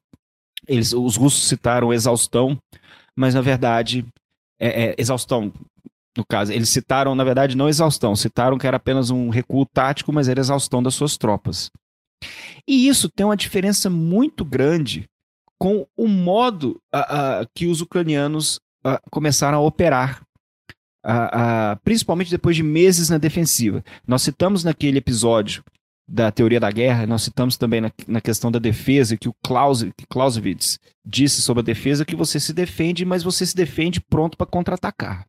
eles, 0.67 0.93
os 0.93 1.17
russos 1.17 1.47
citaram 1.47 1.93
exaustão, 1.93 2.59
mas 3.17 3.35
na 3.35 3.41
verdade 3.41 4.05
é, 4.59 4.87
é, 4.87 4.95
exaustão, 4.99 5.53
no 6.17 6.25
caso. 6.25 6.53
Eles 6.53 6.69
citaram, 6.69 7.15
na 7.15 7.25
verdade, 7.25 7.57
não 7.57 7.69
exaustão, 7.69 8.15
citaram 8.15 8.59
que 8.59 8.67
era 8.67 8.77
apenas 8.77 9.11
um 9.11 9.29
recuo 9.29 9.67
tático, 9.67 10.13
mas 10.13 10.29
era 10.29 10.41
exaustão 10.41 10.83
das 10.83 10.95
suas 10.95 11.17
tropas. 11.17 11.71
E 12.67 12.89
isso 12.89 13.09
tem 13.09 13.27
uma 13.27 13.37
diferença 13.37 13.91
muito 13.91 14.45
grande 14.45 15.09
com 15.59 15.87
o 15.97 16.09
modo 16.09 16.81
a, 16.93 17.41
a, 17.41 17.47
que 17.55 17.67
os 17.67 17.81
ucranianos 17.81 18.57
uh, 18.85 18.99
começaram 19.11 19.59
a 19.59 19.61
operar, 19.61 20.23
uh, 21.05 21.79
principalmente 21.85 22.31
depois 22.31 22.57
de 22.57 22.63
meses 22.63 23.09
na 23.09 23.19
defensiva. 23.19 23.85
Nós 24.07 24.23
citamos 24.23 24.65
naquele 24.65 24.99
episódio 24.99 25.63
da 26.07 26.31
teoria 26.31 26.61
da 26.61 26.71
guerra, 26.71 27.07
nós 27.07 27.23
citamos 27.23 27.57
também 27.57 27.81
na, 27.81 27.91
na 28.07 28.21
questão 28.21 28.51
da 28.51 28.59
defesa, 28.59 29.17
que 29.17 29.29
o 29.29 29.35
Clausewitz 29.43 30.79
disse 31.05 31.41
sobre 31.41 31.61
a 31.61 31.65
defesa 31.65 32.05
que 32.05 32.15
você 32.15 32.39
se 32.39 32.53
defende, 32.53 33.05
mas 33.05 33.23
você 33.23 33.47
se 33.47 33.57
defende 33.57 34.01
pronto 34.01 34.37
para 34.37 34.47
contra-atacar. 34.47 35.27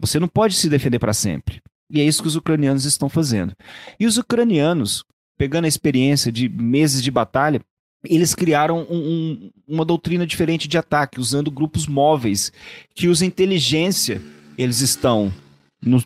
Você 0.00 0.18
não 0.18 0.28
pode 0.28 0.54
se 0.54 0.68
defender 0.68 0.98
para 0.98 1.14
sempre. 1.14 1.62
E 1.90 2.00
é 2.00 2.04
isso 2.04 2.20
que 2.20 2.28
os 2.28 2.36
ucranianos 2.36 2.84
estão 2.84 3.08
fazendo. 3.08 3.54
E 3.98 4.06
os 4.06 4.18
ucranianos, 4.18 5.04
pegando 5.38 5.66
a 5.66 5.68
experiência 5.68 6.32
de 6.32 6.48
meses 6.48 7.02
de 7.02 7.10
batalha, 7.10 7.60
eles 8.04 8.34
criaram 8.34 8.86
um, 8.90 8.96
um, 8.96 9.50
uma 9.66 9.84
doutrina 9.84 10.26
diferente 10.26 10.68
de 10.68 10.76
ataque, 10.76 11.20
usando 11.20 11.50
grupos 11.50 11.86
móveis 11.86 12.52
que 12.94 13.08
usam 13.08 13.28
inteligência. 13.28 14.20
Eles 14.58 14.80
estão 14.80 15.32
no, 15.80 16.02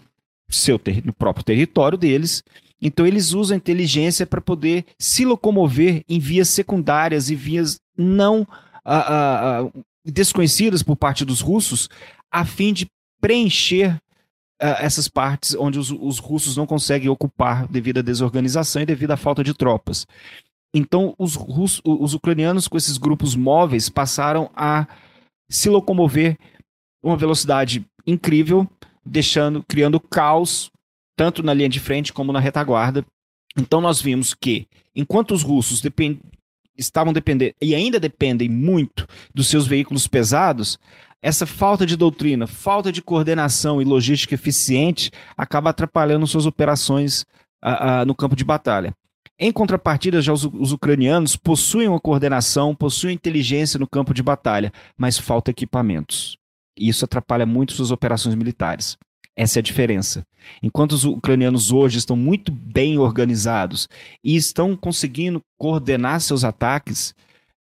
seu 0.49 0.81
no 1.05 1.13
próprio 1.13 1.45
território 1.45 1.97
deles, 1.97 2.43
então 2.81 3.07
eles 3.07 3.33
usam 3.33 3.55
a 3.55 3.59
inteligência 3.59 4.27
para 4.27 4.41
poder 4.41 4.85
se 4.99 5.25
locomover 5.25 6.03
em 6.09 6.19
vias 6.19 6.49
secundárias 6.49 7.29
e 7.31 7.35
vias 7.35 7.79
não 7.97 8.47
desconhecidas 10.05 10.83
por 10.83 10.97
parte 10.97 11.25
dos 11.25 11.41
russos, 11.41 11.89
a 12.31 12.45
fim 12.45 12.73
de 12.73 12.87
preencher 13.21 14.01
essas 14.59 15.09
partes 15.09 15.55
onde 15.55 15.79
os, 15.79 15.91
os, 15.91 16.19
russos 16.19 16.57
não 16.57 16.67
conseguem 16.67 17.09
ocupar 17.09 17.67
devido 17.67 17.99
à 17.99 18.03
desorganização 18.03 18.83
e 18.83 18.87
devido 18.87 19.11
à 19.13 19.17
falta 19.17 19.43
de 19.43 19.55
tropas. 19.55 20.07
Então, 20.75 21.15
os, 21.19 21.35
russos, 21.35 21.81
os 21.85 22.15
ucranianos, 22.15 22.69
com 22.69 22.77
esses 22.77 22.99
grupos 22.99 23.35
móveis, 23.35 23.89
passaram 23.89 24.51
a 24.55 24.87
se 25.51 25.69
locomover 25.69 26.39
uma 27.03 27.17
velocidade 27.17 27.85
incrível, 28.07 28.69
deixando, 29.05 29.65
criando 29.67 29.99
caos 29.99 30.71
tanto 31.17 31.43
na 31.43 31.55
linha 31.55 31.69
de 31.69 31.81
frente 31.81 32.13
como 32.13 32.33
na 32.33 32.41
retaguarda. 32.41 33.05
Então, 33.57 33.81
nós 33.81 34.01
vimos 34.01 34.35
que, 34.35 34.67
enquanto 34.95 35.33
os 35.33 35.43
russos 35.43 35.81
depend... 35.81 36.21
estavam 36.77 37.13
dependendo 37.13 37.55
e 37.61 37.75
ainda 37.75 37.99
dependem 37.99 38.49
muito 38.49 39.07
dos 39.35 39.49
seus 39.49 39.67
veículos 39.67 40.07
pesados, 40.07 40.79
essa 41.23 41.47
falta 41.47 41.85
de 41.85 41.97
doutrina, 41.97 42.47
falta 42.47 42.91
de 42.91 43.03
coordenação 43.03 43.81
e 43.81 43.85
logística 43.85 44.35
eficiente 44.35 45.11
acaba 45.37 45.71
atrapalhando 45.71 46.27
suas 46.27 46.47
operações 46.47 47.23
uh, 47.63 48.03
uh, 48.03 48.07
no 48.07 48.15
campo 48.15 48.35
de 48.35 48.45
batalha. 48.45 48.95
Em 49.39 49.53
contrapartida, 49.53 50.21
já 50.21 50.33
os, 50.33 50.45
os, 50.45 50.73
ucranianos 50.73 51.35
possuem 51.35 51.89
uma 51.89 52.01
coordenação, 52.01 52.75
possuem 52.75 53.15
inteligência 53.15 53.79
no 53.79 53.89
campo 53.89 54.13
de 54.13 54.23
batalha, 54.23 54.71
mas 54.99 55.19
falta 55.19 55.51
equipamentos. 55.51 56.37
E 56.79 56.89
isso 56.89 57.05
atrapalha 57.05 57.47
muito 57.47 57.73
suas 57.73 57.91
operações 57.91 58.35
militares. 58.35 58.99
Essa 59.37 59.59
é 59.59 59.61
a 59.61 59.63
diferença. 59.63 60.27
Enquanto 60.63 60.93
os 60.93 61.05
ucranianos 61.05 61.73
hoje 61.73 61.99
estão 61.99 62.17
muito 62.17 62.51
bem 62.53 62.99
organizados 62.99 63.89
e 64.23 64.37
estão 64.37 64.77
conseguindo 64.77 65.41
coordenar 65.59 66.21
seus 66.21 66.45
ataques, 66.45 67.15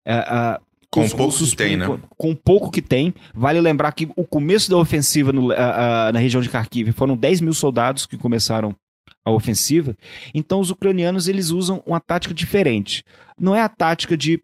uh, 0.08 0.62
com 0.92 1.08
pouco 1.08 1.38
que 1.38 1.56
tem, 1.56 1.78
né? 1.78 2.00
Com 2.18 2.36
pouco 2.36 2.72
que 2.72 2.82
tem. 2.82 3.14
Vale 3.34 3.62
lembrar 3.62 3.92
que 3.92 4.10
o 4.16 4.26
começo 4.26 4.70
da 4.70 4.78
ofensiva 4.78 5.32
no, 5.32 5.50
uh, 5.50 5.54
uh, 5.54 6.12
na 6.12 6.20
região 6.20 6.42
de 6.42 6.50
Kharkiv 6.50 6.92
foram 6.94 7.16
10 7.16 7.42
mil 7.42 7.54
soldados 7.54 8.06
que 8.06 8.18
começaram 8.18 8.76
a 9.24 9.32
ofensiva. 9.32 9.96
Então 10.34 10.60
os 10.60 10.72
ucranianos 10.72 11.28
eles 11.28 11.50
usam 11.50 11.84
uma 11.86 12.00
tática 12.00 12.34
diferente. 12.34 13.04
Não 13.40 13.56
é 13.56 13.62
a 13.62 13.70
tática 13.70 14.18
de 14.18 14.42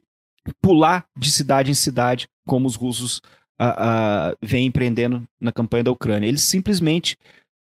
pular 0.62 1.06
de 1.18 1.32
cidade 1.32 1.72
em 1.72 1.76
cidade, 1.76 2.28
como 2.46 2.68
os 2.68 2.76
russos 2.76 3.22
uh, 3.62 4.36
vêm 4.42 4.68
empreendendo 4.68 5.24
na 5.40 5.52
campanha 5.52 5.86
da 5.86 5.92
Ucrânia. 5.92 6.28
Eles 6.28 6.44
simplesmente 6.44 7.18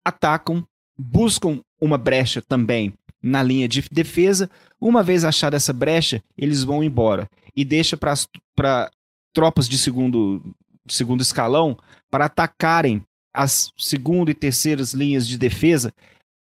atacam, 0.05 0.67
buscam 0.99 1.61
uma 1.81 1.99
brecha 1.99 2.43
também 2.43 2.95
na 3.23 3.43
linha 3.43 3.69
de 3.69 3.85
defesa. 3.91 4.51
Uma 4.81 5.03
vez 5.03 5.25
achada 5.25 5.57
essa 5.57 5.73
brecha, 5.73 6.23
eles 6.37 6.63
vão 6.63 6.83
embora 6.83 7.29
e 7.55 7.65
deixa 7.65 7.97
para 7.97 8.91
tropas 9.35 9.69
de 9.69 9.79
segundo, 9.79 10.43
segundo 10.89 11.23
escalão 11.23 11.77
para 12.11 12.27
atacarem 12.27 13.03
as 13.35 13.71
segunda 13.77 14.31
e 14.31 14.35
terceiras 14.35 14.95
linhas 14.95 15.27
de 15.27 15.37
defesa 15.37 15.93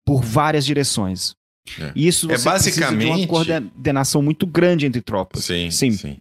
por 0.06 0.22
várias 0.22 0.64
direções. 0.64 1.34
É. 1.78 1.92
Isso 1.94 2.30
é 2.30 2.38
basicamente 2.38 3.06
uma 3.06 3.26
coordenação 3.26 4.22
muito 4.22 4.46
grande 4.46 4.86
entre 4.86 5.02
tropas. 5.02 5.44
Sim, 5.44 5.70
sim, 5.70 5.92
sim. 5.92 6.18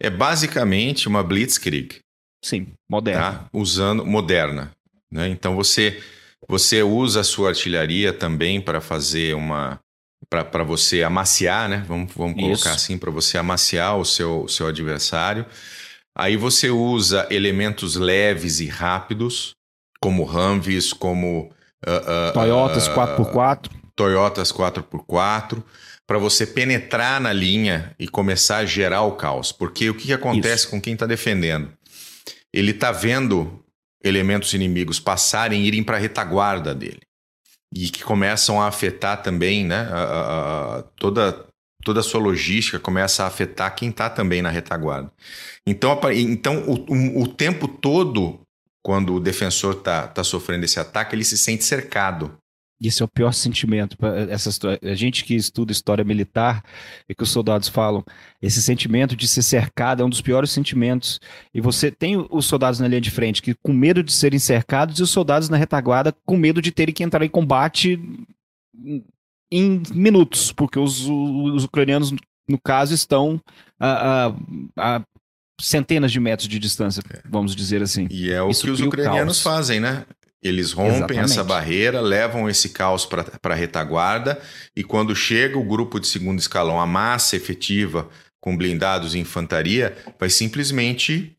É 0.00 0.10
basicamente 0.10 1.08
uma 1.08 1.22
blitzkrieg. 1.22 2.00
Sim, 2.44 2.66
moderna. 2.86 3.32
Tá? 3.32 3.48
Usando 3.54 4.04
moderna, 4.04 4.70
né? 5.10 5.28
Então 5.28 5.56
você 5.56 6.02
você 6.46 6.82
usa 6.82 7.20
a 7.20 7.24
sua 7.24 7.48
artilharia 7.48 8.12
também 8.12 8.60
para 8.60 8.82
fazer 8.82 9.34
uma 9.34 9.80
para 10.28 10.62
você 10.62 11.02
amaciar, 11.02 11.68
né? 11.68 11.84
Vamos, 11.86 12.12
vamos 12.14 12.34
colocar 12.40 12.72
assim, 12.72 12.98
para 12.98 13.10
você 13.10 13.38
amaciar 13.38 13.96
o 13.96 14.04
seu, 14.04 14.48
seu 14.48 14.66
adversário. 14.66 15.46
Aí 16.16 16.36
você 16.36 16.70
usa 16.70 17.26
elementos 17.30 17.96
leves 17.96 18.60
e 18.60 18.66
rápidos, 18.66 19.54
como 20.00 20.24
Humvees, 20.24 20.92
como. 20.92 21.50
Uh, 21.86 22.30
uh, 22.30 22.32
Toyotas 22.32 22.88
uh, 22.88 22.94
4x4. 22.94 23.70
Toyotas 23.96 24.52
4x4, 24.52 25.62
para 26.06 26.18
você 26.18 26.46
penetrar 26.46 27.20
na 27.20 27.32
linha 27.32 27.94
e 27.98 28.08
começar 28.08 28.58
a 28.58 28.66
gerar 28.66 29.02
o 29.02 29.12
caos. 29.12 29.52
Porque 29.52 29.88
o 29.90 29.94
que, 29.94 30.06
que 30.06 30.12
acontece 30.12 30.64
Isso. 30.64 30.70
com 30.70 30.80
quem 30.80 30.94
está 30.94 31.06
defendendo? 31.06 31.70
Ele 32.54 32.70
está 32.70 32.92
vendo 32.92 33.64
elementos 34.02 34.54
inimigos 34.54 35.00
passarem 35.00 35.64
irem 35.64 35.82
para 35.82 35.96
a 35.96 36.00
retaguarda 36.00 36.72
dele 36.72 37.00
e 37.74 37.88
que 37.88 38.04
começam 38.04 38.62
a 38.62 38.68
afetar 38.68 39.20
também, 39.20 39.64
né? 39.64 39.88
A, 39.90 40.78
a, 40.78 40.82
toda, 40.94 41.46
toda 41.82 41.98
a 41.98 42.02
sua 42.02 42.20
logística 42.20 42.78
começa 42.78 43.24
a 43.24 43.26
afetar 43.26 43.74
quem 43.74 43.88
está 43.88 44.08
também 44.08 44.40
na 44.40 44.50
retaguarda. 44.50 45.10
Então, 45.66 45.98
então 46.12 46.62
o, 46.68 47.22
o, 47.22 47.26
tempo 47.26 47.66
todo, 47.66 48.38
quando 48.84 49.14
o 49.14 49.20
defensor 49.20 49.78
está 49.78 50.06
tá 50.06 50.22
sofrendo 50.22 50.64
esse 50.64 50.78
ataque, 50.78 51.16
ele 51.16 51.24
se 51.24 51.36
sente 51.36 51.64
cercado. 51.64 52.38
Esse 52.82 53.02
é 53.02 53.04
o 53.04 53.08
pior 53.08 53.32
sentimento. 53.32 53.96
Essa 54.28 54.50
a 54.82 54.94
gente 54.94 55.24
que 55.24 55.34
estuda 55.34 55.72
história 55.72 56.04
militar 56.04 56.62
e 57.08 57.14
que 57.14 57.22
os 57.22 57.30
soldados 57.30 57.68
falam, 57.68 58.04
esse 58.42 58.60
sentimento 58.60 59.16
de 59.16 59.26
ser 59.26 59.42
cercado 59.42 60.02
é 60.02 60.04
um 60.04 60.10
dos 60.10 60.20
piores 60.20 60.50
sentimentos. 60.50 61.20
E 61.54 61.60
você 61.60 61.90
tem 61.90 62.16
os 62.30 62.46
soldados 62.46 62.80
na 62.80 62.88
linha 62.88 63.00
de 63.00 63.10
frente 63.10 63.40
que 63.40 63.54
com 63.54 63.72
medo 63.72 64.02
de 64.02 64.12
serem 64.12 64.38
cercados 64.38 64.98
e 64.98 65.02
os 65.02 65.10
soldados 65.10 65.48
na 65.48 65.56
retaguarda 65.56 66.14
com 66.26 66.36
medo 66.36 66.60
de 66.60 66.72
terem 66.72 66.94
que 66.94 67.04
entrar 67.04 67.24
em 67.24 67.28
combate 67.28 67.98
em 69.50 69.82
minutos, 69.92 70.52
porque 70.52 70.78
os, 70.78 71.06
os 71.08 71.64
ucranianos, 71.64 72.12
no 72.48 72.58
caso, 72.60 72.92
estão 72.92 73.40
a, 73.78 74.26
a, 74.26 74.96
a 74.96 75.02
centenas 75.60 76.10
de 76.10 76.18
metros 76.18 76.48
de 76.48 76.58
distância, 76.58 77.02
vamos 77.28 77.54
dizer 77.54 77.82
assim. 77.82 78.08
E 78.10 78.30
é 78.30 78.42
o 78.42 78.50
Isso 78.50 78.64
que 78.64 78.70
os 78.70 78.80
ucranianos 78.80 79.40
fazem, 79.40 79.78
né? 79.78 80.04
Eles 80.44 80.72
rompem 80.72 80.96
Exatamente. 80.96 81.24
essa 81.24 81.42
barreira, 81.42 82.02
levam 82.02 82.50
esse 82.50 82.68
caos 82.68 83.06
para 83.06 83.24
a 83.42 83.54
retaguarda 83.54 84.38
e 84.76 84.84
quando 84.84 85.16
chega 85.16 85.58
o 85.58 85.64
grupo 85.64 85.98
de 85.98 86.06
segundo 86.06 86.38
escalão, 86.38 86.78
a 86.78 86.86
massa 86.86 87.34
efetiva 87.34 88.10
com 88.42 88.54
blindados 88.54 89.14
e 89.14 89.18
infantaria, 89.18 89.96
vai 90.20 90.28
simplesmente 90.28 91.34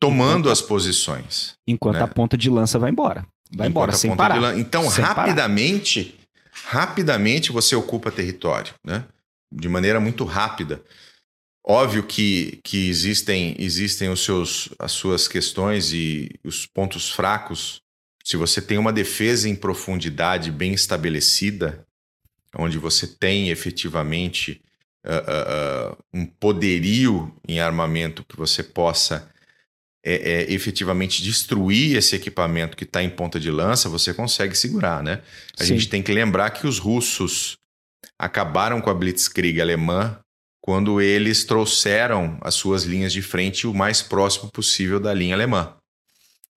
tomando 0.00 0.38
enquanto, 0.38 0.50
as 0.50 0.62
posições. 0.62 1.52
Enquanto 1.68 1.96
né? 1.96 2.02
a 2.02 2.08
ponta 2.08 2.34
de 2.34 2.48
lança 2.48 2.78
vai 2.78 2.90
embora. 2.90 3.26
Vai 3.54 3.68
enquanto 3.68 3.70
embora, 3.70 3.92
sem 3.92 4.16
parar. 4.16 4.40
Lan... 4.40 4.58
Então, 4.58 4.90
sem 4.90 5.04
rapidamente, 5.04 6.18
parar. 6.64 6.86
rapidamente 6.86 7.52
você 7.52 7.76
ocupa 7.76 8.10
território, 8.10 8.72
né? 8.82 9.04
De 9.52 9.68
maneira 9.68 10.00
muito 10.00 10.24
rápida. 10.24 10.82
Óbvio 11.62 12.04
que, 12.04 12.58
que 12.64 12.88
existem, 12.88 13.54
existem 13.58 14.08
os 14.08 14.24
seus, 14.24 14.70
as 14.78 14.92
suas 14.92 15.28
questões 15.28 15.92
e 15.92 16.30
os 16.42 16.64
pontos 16.64 17.10
fracos 17.10 17.82
se 18.26 18.36
você 18.36 18.60
tem 18.60 18.76
uma 18.76 18.92
defesa 18.92 19.48
em 19.48 19.54
profundidade 19.54 20.50
bem 20.50 20.74
estabelecida, 20.74 21.86
onde 22.58 22.76
você 22.76 23.06
tem 23.06 23.50
efetivamente 23.50 24.60
uh, 25.06 25.92
uh, 25.92 25.96
um 26.12 26.26
poderio 26.26 27.32
em 27.46 27.60
armamento 27.60 28.24
que 28.24 28.36
você 28.36 28.64
possa 28.64 29.30
é, 30.04 30.14
é, 30.14 30.52
efetivamente 30.52 31.22
destruir 31.22 31.96
esse 31.96 32.16
equipamento 32.16 32.76
que 32.76 32.82
está 32.82 33.00
em 33.00 33.08
ponta 33.10 33.38
de 33.38 33.48
lança, 33.48 33.88
você 33.88 34.12
consegue 34.12 34.58
segurar, 34.58 35.04
né? 35.04 35.22
A 35.56 35.62
Sim. 35.62 35.74
gente 35.74 35.88
tem 35.88 36.02
que 36.02 36.10
lembrar 36.10 36.50
que 36.50 36.66
os 36.66 36.80
russos 36.80 37.56
acabaram 38.18 38.80
com 38.80 38.90
a 38.90 38.94
Blitzkrieg 38.94 39.60
alemã 39.60 40.18
quando 40.60 41.00
eles 41.00 41.44
trouxeram 41.44 42.38
as 42.40 42.56
suas 42.56 42.82
linhas 42.82 43.12
de 43.12 43.22
frente 43.22 43.68
o 43.68 43.74
mais 43.74 44.02
próximo 44.02 44.50
possível 44.50 44.98
da 44.98 45.14
linha 45.14 45.36
alemã. 45.36 45.76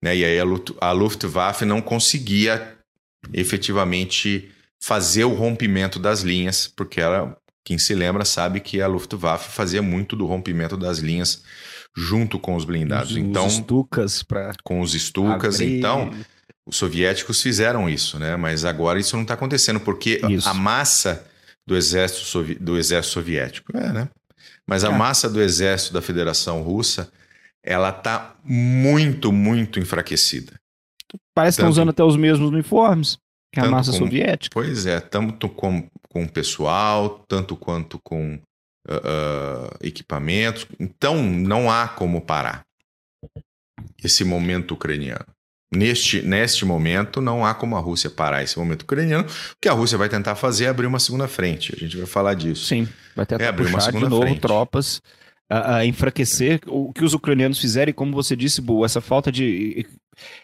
Né? 0.02 0.16
E 0.18 0.26
aí 0.26 0.40
a 0.82 0.92
Luftwaffe 0.92 1.66
não 1.66 1.82
conseguia 1.82 2.76
efetivamente 3.34 4.52
fazer 4.82 5.24
o 5.26 5.34
rompimento 5.34 6.00
das 6.00 6.22
linhas, 6.22 6.68
porque 6.68 7.02
ela 7.02 7.36
Quem 7.66 7.78
se 7.78 7.94
lembra 7.94 8.26
sabe 8.26 8.62
que 8.62 8.82
a 8.82 8.88
Luftwaffe 8.88 9.52
fazia 9.52 9.82
muito 9.82 10.16
do 10.16 10.26
rompimento 10.26 10.76
das 10.78 11.00
linhas 11.00 11.44
junto 11.96 12.40
com 12.40 12.56
os 12.56 12.64
blindados. 12.66 13.12
Os, 13.12 13.18
então, 13.18 13.46
os 13.46 13.54
Stukas 13.56 14.24
para 14.24 14.54
com 14.64 14.80
os 14.82 14.94
Stukas, 14.94 15.60
então 15.60 16.10
os 16.66 16.78
soviéticos 16.78 17.42
fizeram 17.42 17.88
isso, 17.90 18.18
né? 18.18 18.36
Mas 18.38 18.64
agora 18.66 19.00
isso 19.00 19.16
não 19.16 19.24
está 19.24 19.34
acontecendo 19.36 19.80
porque 19.80 20.22
Isso. 20.30 20.48
a 20.50 20.54
massa 20.54 21.26
do 21.68 21.76
exército, 21.76 22.22
sovi- 22.26 22.56
do 22.56 22.78
exército 22.78 23.14
soviético, 23.14 23.76
é, 23.78 23.92
né? 23.92 24.10
Mas 24.66 24.84
a 24.84 24.90
É. 24.90 24.98
massa 24.98 25.30
do 25.30 25.42
exército 25.42 25.94
da 25.94 26.02
Federação 26.02 26.62
Russa, 26.64 27.12
ela 27.64 27.92
tá 27.92 28.36
muito, 28.44 29.32
muito 29.32 29.80
enfraquecida. 29.80 30.54
Parece 31.36 31.56
que 31.58 31.62
estão 31.62 31.66
Tanto- 31.68 31.72
usando 31.74 31.90
até 31.90 32.04
os 32.04 32.16
mesmos 32.16 32.50
uniformes 32.50 33.18
que 33.54 33.60
a 33.60 33.66
massa 33.70 33.92
como- 33.92 34.06
soviética. 34.06 34.54
Pois 34.54 34.86
é, 34.86 35.00
tanto 35.00 35.50
com, 35.50 35.88
com 36.10 36.28
pessoal, 36.28 37.24
tanto 37.28 37.56
quanto 37.56 38.00
com 38.04 38.40
ah, 38.88 39.02
ah, 39.04 39.78
equipamentos. 39.82 40.66
Então, 40.80 41.22
não 41.24 41.70
há 41.72 41.88
como 41.88 42.22
parar 42.22 42.64
esse 44.04 44.24
momento 44.24 44.74
ucraniano. 44.74 45.26
Neste, 45.74 46.24
neste 46.24 46.66
momento, 46.66 47.22
não 47.22 47.46
há 47.46 47.54
como 47.54 47.78
a 47.78 47.80
Rússia 47.80 48.10
parar 48.10 48.42
esse 48.42 48.58
momento 48.58 48.82
ucraniano. 48.84 49.26
O 49.28 49.56
que 49.62 49.70
a 49.70 49.74
Rússia 49.74 49.98
vai 50.00 50.10
tentar 50.10 50.34
fazer 50.36 50.66
é 50.66 50.68
abrir 50.70 50.88
uma 50.88 50.98
segunda 51.00 51.28
frente. 51.28 51.74
A 51.76 51.80
gente 51.80 51.96
vai 51.96 52.08
falar 52.08 52.34
disso. 52.34 52.66
Sim, 52.66 52.88
vai 53.16 53.26
tentar 53.26 53.44
É, 53.44 53.48
abrir 53.50 53.66
uma 53.68 53.74
puxar 53.78 53.92
de 53.92 53.98
segunda 53.98 54.10
novo 54.10 54.22
frente. 54.24 54.42
tropas 54.42 55.02
a, 55.50 55.78
a 55.78 55.86
enfraquecer 55.86 56.62
o 56.68 56.94
que 56.94 57.04
os 57.04 57.14
ucranianos 57.14 57.60
fizeram 57.60 57.90
e 57.90 57.94
como 57.94 58.14
você 58.14 58.36
disse, 58.36 58.62
Bu, 58.62 58.86
essa 58.86 59.02
falta 59.02 59.32
de 59.32 59.86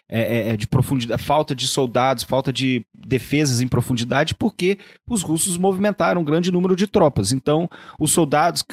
é, 0.08 0.20
é, 0.20 0.48
é, 0.50 0.56
de 0.56 0.66
profundidade, 0.66 1.22
falta 1.22 1.54
de 1.54 1.66
soldados, 1.66 2.24
falta 2.24 2.52
de 2.52 2.84
defesas 2.94 3.60
em 3.60 3.68
profundidade, 3.68 4.34
porque 4.34 4.78
os 5.08 5.22
russos 5.22 5.56
movimentaram 5.56 6.20
um 6.20 6.24
grande 6.24 6.50
número 6.50 6.74
de 6.74 6.86
tropas. 6.86 7.32
Então, 7.32 7.68
os 7.98 8.12
soldados, 8.12 8.64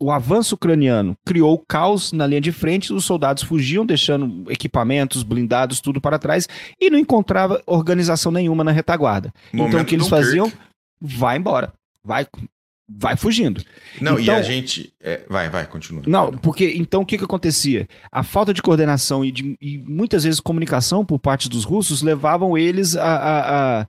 o 0.00 0.10
avanço 0.10 0.54
ucraniano 0.54 1.16
criou 1.24 1.62
caos 1.68 2.12
na 2.12 2.26
linha 2.26 2.40
de 2.40 2.50
frente, 2.50 2.92
os 2.92 3.04
soldados 3.04 3.42
fugiam, 3.42 3.86
deixando 3.86 4.50
equipamentos, 4.50 5.22
blindados, 5.22 5.80
tudo 5.80 6.00
para 6.00 6.18
trás, 6.18 6.48
e 6.80 6.90
não 6.90 6.98
encontrava 6.98 7.62
organização 7.66 8.32
nenhuma 8.32 8.64
na 8.64 8.72
retaguarda. 8.72 9.32
então, 9.52 9.66
o 9.66 9.70
Momento 9.70 9.86
que 9.86 9.94
eles 9.94 10.08
faziam? 10.08 10.50
Vai 11.00 11.36
embora, 11.38 11.72
vai, 12.04 12.26
vai 12.92 13.16
fugindo. 13.16 13.62
Não, 14.00 14.18
e 14.18 14.22
Então- 14.24 14.34
a 14.34 14.42
gente. 14.42 14.92
é, 15.00 15.24
vai, 15.28 15.48
vai, 15.48 15.66
continua. 15.66 16.02
Não, 16.06 16.32
porque 16.32 16.72
então 16.76 17.02
o 17.02 17.06
que, 17.06 17.16
que 17.16 17.24
acontecia? 17.24 17.86
A 18.10 18.22
falta 18.22 18.52
de 18.52 18.60
coordenação 18.62 19.24
e, 19.24 19.30
de- 19.30 19.56
e 19.60 19.78
muitas 19.78 20.24
vezes 20.24 20.40
comunicação 20.40 21.04
por 21.04 21.18
parte 21.18 21.48
dos 21.48 21.64
russos 21.64 22.02
levavam 22.02 22.58
eles 22.58 22.96
a, 22.96 23.04
a- 23.04 23.80
a, 23.82 23.86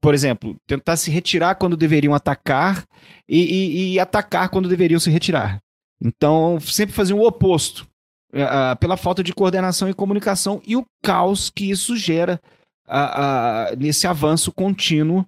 por 0.00 0.14
exemplo, 0.14 0.56
tentar 0.66 0.96
se 0.96 1.10
retirar 1.10 1.54
quando 1.56 1.76
deveriam 1.76 2.14
atacar 2.14 2.84
e, 3.28 3.38
e- 3.38 3.92
e 3.94 4.00
atacar 4.00 4.48
quando 4.48 4.68
deveriam 4.68 4.98
se 4.98 5.10
retirar. 5.10 5.58
Então 6.02 6.58
sempre 6.60 6.94
faziam 6.94 7.18
o 7.18 7.26
oposto, 7.26 7.86
ah, 8.34 8.74
pela 8.80 8.96
falta 8.96 9.22
de 9.22 9.32
coordenação 9.34 9.88
e 9.88 9.94
comunicação 9.94 10.60
e 10.66 10.74
o 10.74 10.84
caos 11.04 11.50
que 11.50 11.70
isso 11.70 11.96
gera 11.96 12.40
ah, 12.88 13.68
ah, 13.70 13.76
nesse 13.76 14.06
avanço 14.06 14.50
contínuo. 14.50 15.24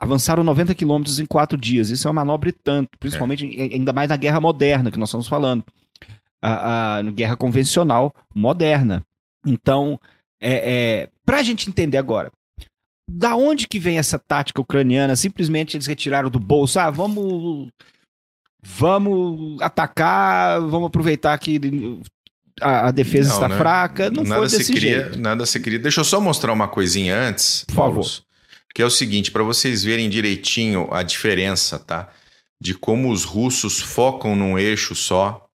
Avançaram 0.00 0.44
90 0.44 0.74
quilômetros 0.74 1.18
em 1.18 1.26
quatro 1.26 1.58
dias. 1.58 1.90
Isso 1.90 2.06
é 2.06 2.10
uma 2.10 2.20
manobra 2.24 2.48
e 2.48 2.52
tanto, 2.52 2.90
principalmente 3.00 3.44
em- 3.46 3.74
ainda 3.74 3.92
mais 3.92 4.08
na 4.08 4.16
guerra 4.16 4.40
moderna 4.40 4.90
que 4.90 4.98
nós 4.98 5.08
estamos 5.08 5.26
falando. 5.28 5.64
A, 6.40 6.98
a- 6.98 7.02
na 7.02 7.10
guerra 7.10 7.36
convencional 7.36 8.14
moderna. 8.34 9.02
Então, 9.44 9.98
é, 10.40 11.08
para 11.26 11.38
a 11.38 11.42
gente 11.42 11.68
entender 11.68 11.96
agora, 11.98 12.30
da 13.10 13.34
onde 13.34 13.66
que 13.66 13.78
vem 13.78 13.98
essa 13.98 14.18
tática 14.18 14.60
ucraniana? 14.60 15.16
Simplesmente 15.16 15.76
eles 15.76 15.86
retiraram 15.86 16.30
do 16.30 16.38
bolso, 16.38 16.78
ah, 16.78 16.90
vamos, 16.90 17.68
vamos 18.62 19.60
atacar, 19.62 20.60
vamos 20.60 20.86
aproveitar 20.88 21.36
que 21.38 21.58
a, 22.60 22.88
a 22.88 22.90
defesa 22.90 23.28
Não, 23.30 23.34
está 23.36 23.48
né? 23.48 23.56
fraca. 23.56 24.10
Não 24.10 24.22
nada 24.24 24.40
foi 24.42 24.48
se 24.50 24.58
desse 24.58 24.72
cria, 24.74 25.02
jeito. 25.04 25.18
Nada 25.20 25.46
se 25.46 25.58
cria. 25.60 25.78
Deixa 25.78 26.00
eu 26.00 26.04
só 26.04 26.20
mostrar 26.20 26.52
uma 26.52 26.68
coisinha 26.68 27.16
antes, 27.18 27.64
Por 27.66 27.74
favor. 27.74 28.06
Que 28.74 28.82
é 28.82 28.84
o 28.84 28.90
seguinte, 28.90 29.30
para 29.30 29.42
vocês 29.42 29.82
verem 29.82 30.08
direitinho 30.08 30.88
a 30.92 31.02
diferença, 31.02 31.78
tá? 31.78 32.08
De 32.60 32.74
como 32.74 33.10
os 33.10 33.24
russos 33.24 33.80
focam 33.80 34.36
num 34.36 34.58
eixo 34.58 34.94
só, 34.94 35.48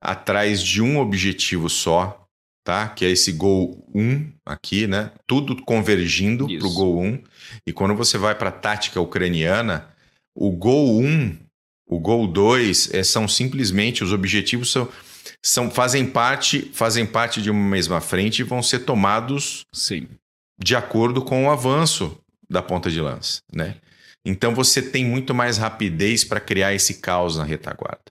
atrás 0.00 0.62
de 0.62 0.82
um 0.82 0.98
objetivo 0.98 1.68
só, 1.68 2.26
tá? 2.64 2.88
Que 2.88 3.04
é 3.04 3.10
esse 3.10 3.32
gol 3.32 3.86
1 3.94 4.32
aqui, 4.44 4.86
né? 4.86 5.12
Tudo 5.26 5.56
convergindo 5.62 6.50
Isso. 6.50 6.58
pro 6.58 6.70
gol 6.70 7.00
1. 7.00 7.22
E 7.66 7.72
quando 7.72 7.94
você 7.94 8.18
vai 8.18 8.34
para 8.34 8.50
a 8.50 8.52
tática 8.52 9.00
ucraniana, 9.00 9.88
o 10.34 10.50
gol 10.50 11.00
1, 11.00 11.36
o 11.86 11.98
gol 11.98 12.26
2 12.26 12.92
é, 12.92 13.02
são 13.02 13.26
simplesmente 13.26 14.04
os 14.04 14.12
objetivos 14.12 14.70
são 14.70 14.88
são, 15.42 15.70
fazem, 15.70 16.06
parte, 16.06 16.70
fazem 16.72 17.06
parte 17.06 17.40
de 17.40 17.50
uma 17.50 17.68
mesma 17.68 18.00
frente 18.00 18.40
e 18.40 18.44
vão 18.44 18.62
ser 18.62 18.80
tomados 18.80 19.66
Sim. 19.72 20.08
de 20.58 20.74
acordo 20.74 21.22
com 21.22 21.46
o 21.46 21.50
avanço 21.50 22.18
da 22.50 22.62
ponta 22.62 22.90
de 22.90 23.00
lança, 23.00 23.40
né? 23.54 23.76
Então 24.24 24.54
você 24.54 24.82
tem 24.82 25.04
muito 25.04 25.34
mais 25.34 25.56
rapidez 25.58 26.24
para 26.24 26.40
criar 26.40 26.74
esse 26.74 26.94
caos 27.00 27.36
na 27.36 27.44
retaguarda. 27.44 28.02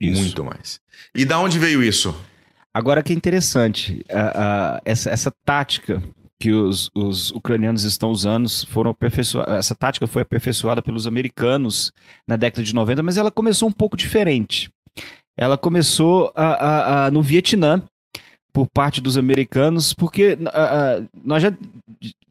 Isso. 0.00 0.20
Muito 0.20 0.44
mais. 0.44 0.78
E 1.14 1.24
da 1.24 1.38
onde 1.40 1.58
veio 1.58 1.82
isso? 1.82 2.14
Agora 2.74 3.02
que 3.02 3.12
é 3.12 3.16
interessante, 3.16 4.04
a- 4.10 4.74
a- 4.76 4.82
essa, 4.84 5.10
essa 5.10 5.32
tática 5.44 6.02
que 6.38 6.52
os, 6.52 6.90
os 6.94 7.30
ucranianos 7.30 7.84
estão 7.84 8.10
usando 8.10 8.46
foram 8.66 8.94
essa 9.58 9.74
tática 9.74 10.06
foi 10.06 10.20
aperfeiçoada 10.20 10.82
pelos 10.82 11.06
americanos 11.06 11.90
na 12.28 12.36
década 12.36 12.62
de 12.62 12.74
90, 12.74 13.02
mas 13.02 13.16
ela 13.16 13.30
começou 13.30 13.66
um 13.68 13.72
pouco 13.72 13.96
diferente. 13.96 14.68
Ela 15.38 15.56
começou 15.56 16.30
a- 16.36 16.44
a- 16.44 17.06
a- 17.06 17.10
no 17.10 17.22
Vietnã 17.22 17.82
por 18.56 18.66
parte 18.66 19.02
dos 19.02 19.18
americanos, 19.18 19.92
porque 19.92 20.38
a- 20.46 21.02
nós 21.22 21.42
já 21.42 21.52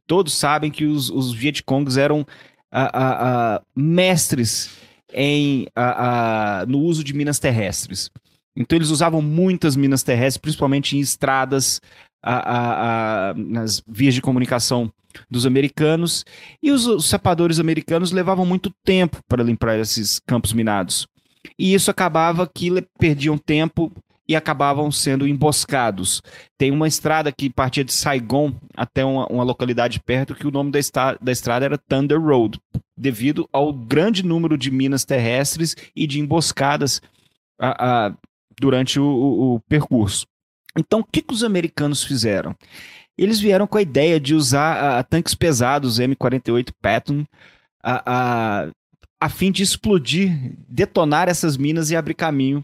todos 0.07 0.33
sabem 0.33 0.71
que 0.71 0.83
os, 0.83 1.11
os 1.11 1.31
Vietcongs 1.31 1.97
eram 1.99 2.25
a- 2.71 3.57
a 3.57 3.61
mestres 3.75 4.71
em, 5.13 5.67
no 6.67 6.79
uso 6.79 7.03
de 7.03 7.13
minas 7.13 7.37
terrestres. 7.37 8.09
Então 8.57 8.75
eles 8.75 8.89
usavam 8.89 9.21
muitas 9.21 9.75
minas 9.75 10.01
terrestres, 10.01 10.41
principalmente 10.41 10.97
em 10.97 10.99
estradas, 10.99 11.79
nas 13.35 13.83
vias 13.87 14.15
de 14.15 14.21
comunicação 14.21 14.91
dos 15.29 15.45
americanos. 15.45 16.25
E 16.63 16.71
os, 16.71 16.87
os 16.87 17.05
sapadores 17.05 17.59
americanos 17.59 18.11
levavam 18.11 18.47
muito 18.47 18.73
tempo 18.83 19.19
para 19.27 19.43
limpar 19.43 19.77
esses 19.77 20.19
campos 20.25 20.53
minados. 20.53 21.07
E 21.59 21.75
isso 21.75 21.91
acabava 21.91 22.49
que 22.51 22.71
perdiam 22.97 23.37
tempo 23.37 23.91
e 24.27 24.35
acabavam 24.35 24.91
sendo 24.91 25.27
emboscados. 25.27 26.21
Tem 26.57 26.71
uma 26.71 26.87
estrada 26.87 27.31
que 27.31 27.49
partia 27.49 27.83
de 27.83 27.93
Saigon 27.93 28.53
até 28.75 29.05
uma, 29.05 29.27
uma 29.27 29.43
localidade 29.43 29.99
perto 29.99 30.33
que 30.35 30.47
o 30.47 30.51
nome 30.51 30.71
da, 30.71 30.79
da 31.21 31.31
estrada 31.31 31.65
era 31.65 31.77
Thunder 31.77 32.19
Road, 32.19 32.59
devido 32.97 33.47
ao 33.53 33.71
grande 33.71 34.23
número 34.25 34.57
de 34.57 34.71
minas 34.71 35.05
terrestres 35.05 35.75
e 35.95 36.07
de 36.07 36.19
emboscadas 36.19 37.01
a- 37.59 38.07
a- 38.07 38.13
durante 38.59 38.99
o, 38.99 39.05
o- 39.05 39.55
o 39.55 39.59
percurso. 39.61 40.25
Então, 40.77 40.99
o 41.01 41.05
que, 41.05 41.21
que 41.21 41.33
os 41.33 41.43
americanos 41.43 42.03
fizeram? 42.03 42.55
Eles 43.17 43.39
vieram 43.39 43.65
com 43.67 43.77
a 43.77 43.81
ideia 43.81 44.19
de 44.19 44.33
usar 44.35 44.97
ah, 44.99 45.03
tanques 45.03 45.33
pesados 45.35 45.99
M48 45.99 46.69
Patton 46.81 47.23
a, 47.81 48.03
a, 48.63 48.71
a 49.21 49.29
fim 49.29 49.51
de 49.51 49.63
explodir, 49.63 50.53
detonar 50.67 51.29
essas 51.29 51.55
minas 51.55 51.91
e 51.91 51.95
abrir 51.95 52.13
caminho 52.15 52.61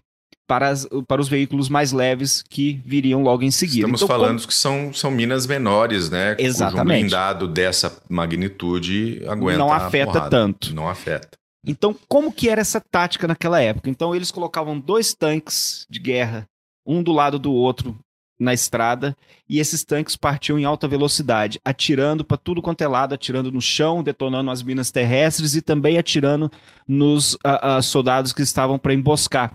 para, 0.52 0.68
as- 0.68 0.86
para 1.08 1.22
os 1.22 1.30
veículos 1.30 1.70
mais 1.70 1.94
leves 1.94 2.44
que 2.50 2.82
viriam 2.86 3.24
logo 3.24 3.42
em 3.42 3.52
seguida. 3.52 3.88
Estamos 3.88 4.02
Então, 4.02 4.08
falando 4.10 4.46
que 4.46 4.54
são, 4.54 4.92
são 4.94 5.10
minas 5.10 5.48
menores, 5.48 6.10
né? 6.10 6.36
Exatamente. 6.38 7.00
blindado 7.04 7.48
dessa 7.48 8.02
magnitude 8.10 9.20
como 9.22 9.32
aguenta 9.32 9.58
não 9.60 9.72
afeta 9.72 10.30
tanto. 10.30 10.76
Não 10.76 10.90
afeta. 10.90 11.38
Então, 11.66 11.96
como 12.10 12.34
que 12.34 12.50
era 12.50 12.60
essa 12.60 12.82
tática 12.82 13.30
naquela 13.30 13.62
época? 13.62 13.90
Então, 13.90 14.14
eles 14.14 14.30
colocavam 14.30 14.78
dois 14.78 15.14
tanques 15.14 15.86
de 15.90 16.00
guerra, 16.00 16.46
um 16.86 17.02
do 17.02 17.14
lado 17.14 17.40
do 17.40 17.54
outro 17.54 17.96
na 18.38 18.54
estrada, 18.54 19.16
e 19.48 19.58
esses 19.60 19.86
tanques 19.86 20.18
partiam 20.18 20.60
em 20.60 20.66
alta 20.66 20.86
velocidade, 20.88 21.60
atirando 21.64 22.26
para 22.26 22.36
tudo 22.36 22.62
quanto 22.62 22.82
é 22.82 22.88
lado, 22.90 23.14
atirando 23.14 23.52
no 23.52 23.62
chão, 23.62 24.04
detonando 24.04 24.50
as 24.52 24.64
minas 24.64 24.92
terrestres 24.92 25.56
e 25.56 25.62
também 25.62 25.98
atirando 25.98 26.52
nos 26.88 27.38
soldados 27.84 28.34
que 28.34 28.42
estavam 28.42 28.78
para 28.80 28.94
emboscar, 28.96 29.54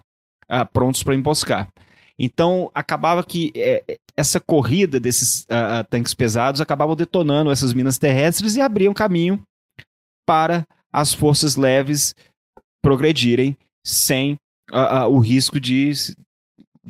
ah, 0.49 0.64
prontos 0.64 1.03
para 1.03 1.14
emboscar. 1.14 1.68
Então, 2.18 2.70
acabava 2.74 3.22
que 3.22 3.53
eh, 3.55 3.99
essa 4.16 4.40
corrida 4.40 4.99
desses 4.99 5.44
ah, 5.51 5.80
ah, 5.80 5.84
tanques 5.84 6.14
pesados 6.14 6.61
acabavam 6.61 6.97
detonando 6.97 7.51
essas 7.51 7.74
minas 7.74 7.99
terrestres 7.99 8.57
e 8.57 8.61
abriam 8.61 8.94
caminho 8.94 9.42
para 10.26 10.66
as 10.92 11.12
forças 11.12 11.57
leves 11.57 12.14
progredirem 12.82 13.57
sem 13.84 14.36
ah, 14.72 15.07
o 15.07 15.18
risco 15.18 15.61
de, 15.61 15.92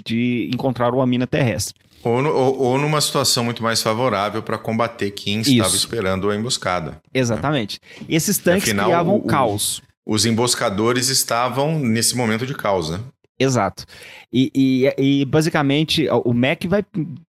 de 0.05 0.49
encontrar 0.53 0.95
uma 0.95 1.07
mina 1.07 1.27
terrestre. 1.27 1.75
Ou, 2.05 2.23
no- 2.23 2.33
ou- 2.33 2.59
ou 2.61 2.79
numa 2.79 3.01
situação 3.01 3.43
muito 3.45 3.63
mais 3.63 3.83
favorável 3.83 4.43
para 4.43 4.57
combater 4.59 5.11
quem 5.11 5.41
estava 5.41 5.69
Isso. 5.69 5.77
esperando 5.77 6.31
a 6.31 6.37
emboscada. 6.37 7.01
Exatamente. 7.13 7.81
E 8.09 8.15
esses 8.15 8.39
tanques 8.39 8.65
Afinal, 8.69 8.87
criavam 8.87 9.17
o- 9.17 9.23
caos. 9.27 9.83
os 10.07 10.25
emboscadores 10.25 11.09
estavam 11.09 11.79
nesse 11.81 12.15
momento 12.17 12.47
de 12.47 12.55
caos, 12.55 12.91
né? 12.91 13.01
Exato. 13.39 13.85
E, 14.33 14.51
e, 14.55 15.21
e, 15.21 15.25
basicamente 15.25 16.09
o 16.25 16.33
Mac 16.33 16.65
vai, 16.65 16.85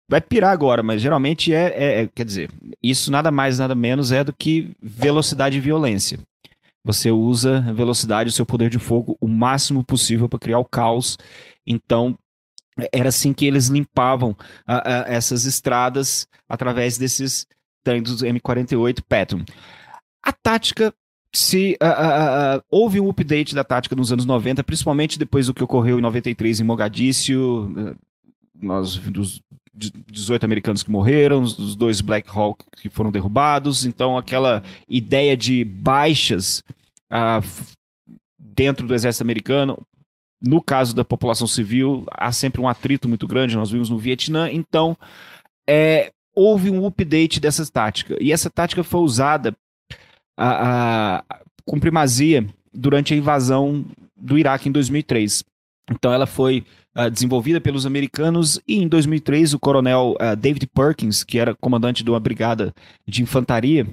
vai 0.07 0.21
pirar 0.21 0.51
agora, 0.51 0.83
mas 0.83 1.01
geralmente 1.01 1.53
é, 1.53 1.73
é, 1.75 2.01
é, 2.01 2.07
Quer 2.13 2.25
dizer, 2.25 2.51
isso 2.81 3.11
nada 3.11 3.31
mais, 3.31 3.57
nada 3.57 3.73
menos 3.73 4.11
é 4.11 4.23
do 4.23 4.31
que 4.33 4.71
velocidade 4.81 5.57
e 5.57 5.61
violência. 5.61 6.19
Você 6.83 7.09
usa 7.09 7.65
a 7.67 7.73
velocidade, 7.73 8.29
o 8.29 8.33
seu 8.33 8.45
poder 8.45 8.69
de 8.69 8.77
fogo, 8.77 9.17
o 9.19 9.27
máximo 9.27 9.83
possível 9.83 10.29
para 10.29 10.37
criar 10.37 10.59
o 10.59 10.65
caos. 10.65 11.17
Então, 11.65 12.15
era 12.91 13.09
assim 13.09 13.33
que 13.33 13.47
eles 13.47 13.67
limpavam 13.67 14.35
essas 15.07 15.45
estradas 15.45 16.27
através 16.47 16.97
desses 16.99 17.47
tanques 17.83 18.21
M48 18.21 19.01
Patton. 19.07 19.43
A 20.21 20.31
tática 20.31 20.93
se 21.37 21.77
uh, 21.81 21.85
uh, 21.85 22.57
uh, 22.57 22.63
houve 22.69 22.99
um 22.99 23.09
update 23.09 23.53
da 23.53 23.63
tática 23.63 23.95
nos 23.95 24.11
anos 24.11 24.25
90, 24.25 24.63
principalmente 24.63 25.19
depois 25.19 25.47
do 25.47 25.53
que 25.53 25.63
ocorreu 25.63 25.99
em 25.99 26.01
93 26.01 26.59
em 26.59 26.63
Mogadíscio, 26.63 27.73
eh, 27.77 27.95
nós, 28.61 28.95
dos 28.97 29.41
18 29.73 30.43
americanos 30.45 30.83
que 30.83 30.91
morreram, 30.91 31.41
os 31.41 31.75
dois 31.75 31.99
Black 31.99 32.29
Hawk 32.29 32.63
que 32.81 32.89
foram 32.89 33.11
derrubados, 33.11 33.85
então 33.85 34.17
aquela 34.17 34.63
ideia 34.87 35.35
de 35.35 35.65
baixas 35.65 36.63
dentro 38.39 38.87
do 38.87 38.95
exército 38.95 39.23
americano, 39.23 39.77
no 40.41 40.61
caso 40.61 40.95
da 40.95 41.03
população 41.03 41.47
civil, 41.47 42.05
há 42.11 42.31
sempre 42.31 42.61
um 42.61 42.69
atrito 42.69 43.09
muito 43.09 43.27
grande, 43.27 43.55
nós 43.55 43.71
vimos 43.71 43.89
no 43.89 43.97
Vietnã, 43.97 44.49
então 44.49 44.97
é, 45.67 46.11
houve 46.33 46.69
um 46.69 46.85
update 46.85 47.39
dessa 47.39 47.65
tática, 47.69 48.17
e 48.21 48.31
essa 48.31 48.49
tática 48.49 48.83
foi 48.83 49.01
usada 49.01 49.53
a, 50.37 51.17
a, 51.17 51.23
com 51.65 51.79
primazia 51.79 52.45
durante 52.73 53.13
a 53.13 53.17
invasão 53.17 53.85
do 54.15 54.37
Iraque 54.37 54.69
em 54.69 54.71
2003. 54.71 55.43
Então 55.89 56.11
ela 56.11 56.25
foi 56.25 56.65
uh, 56.97 57.09
desenvolvida 57.09 57.61
pelos 57.61 57.85
americanos 57.85 58.59
e 58.67 58.81
em 58.81 58.87
2003 58.87 59.53
o 59.53 59.59
coronel 59.59 60.15
uh, 60.19 60.35
David 60.35 60.67
Perkins, 60.67 61.23
que 61.23 61.37
era 61.37 61.55
comandante 61.55 62.03
de 62.03 62.09
uma 62.09 62.19
brigada 62.19 62.73
de 63.07 63.21
infantaria, 63.21 63.87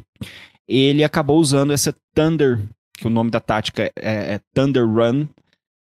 ele 0.66 1.04
acabou 1.04 1.38
usando 1.38 1.72
essa 1.72 1.94
Thunder, 2.14 2.66
que 2.96 3.06
o 3.06 3.10
nome 3.10 3.30
da 3.30 3.40
tática 3.40 3.90
é, 3.96 4.34
é 4.34 4.40
Thunder 4.54 4.86
Run, 4.86 5.26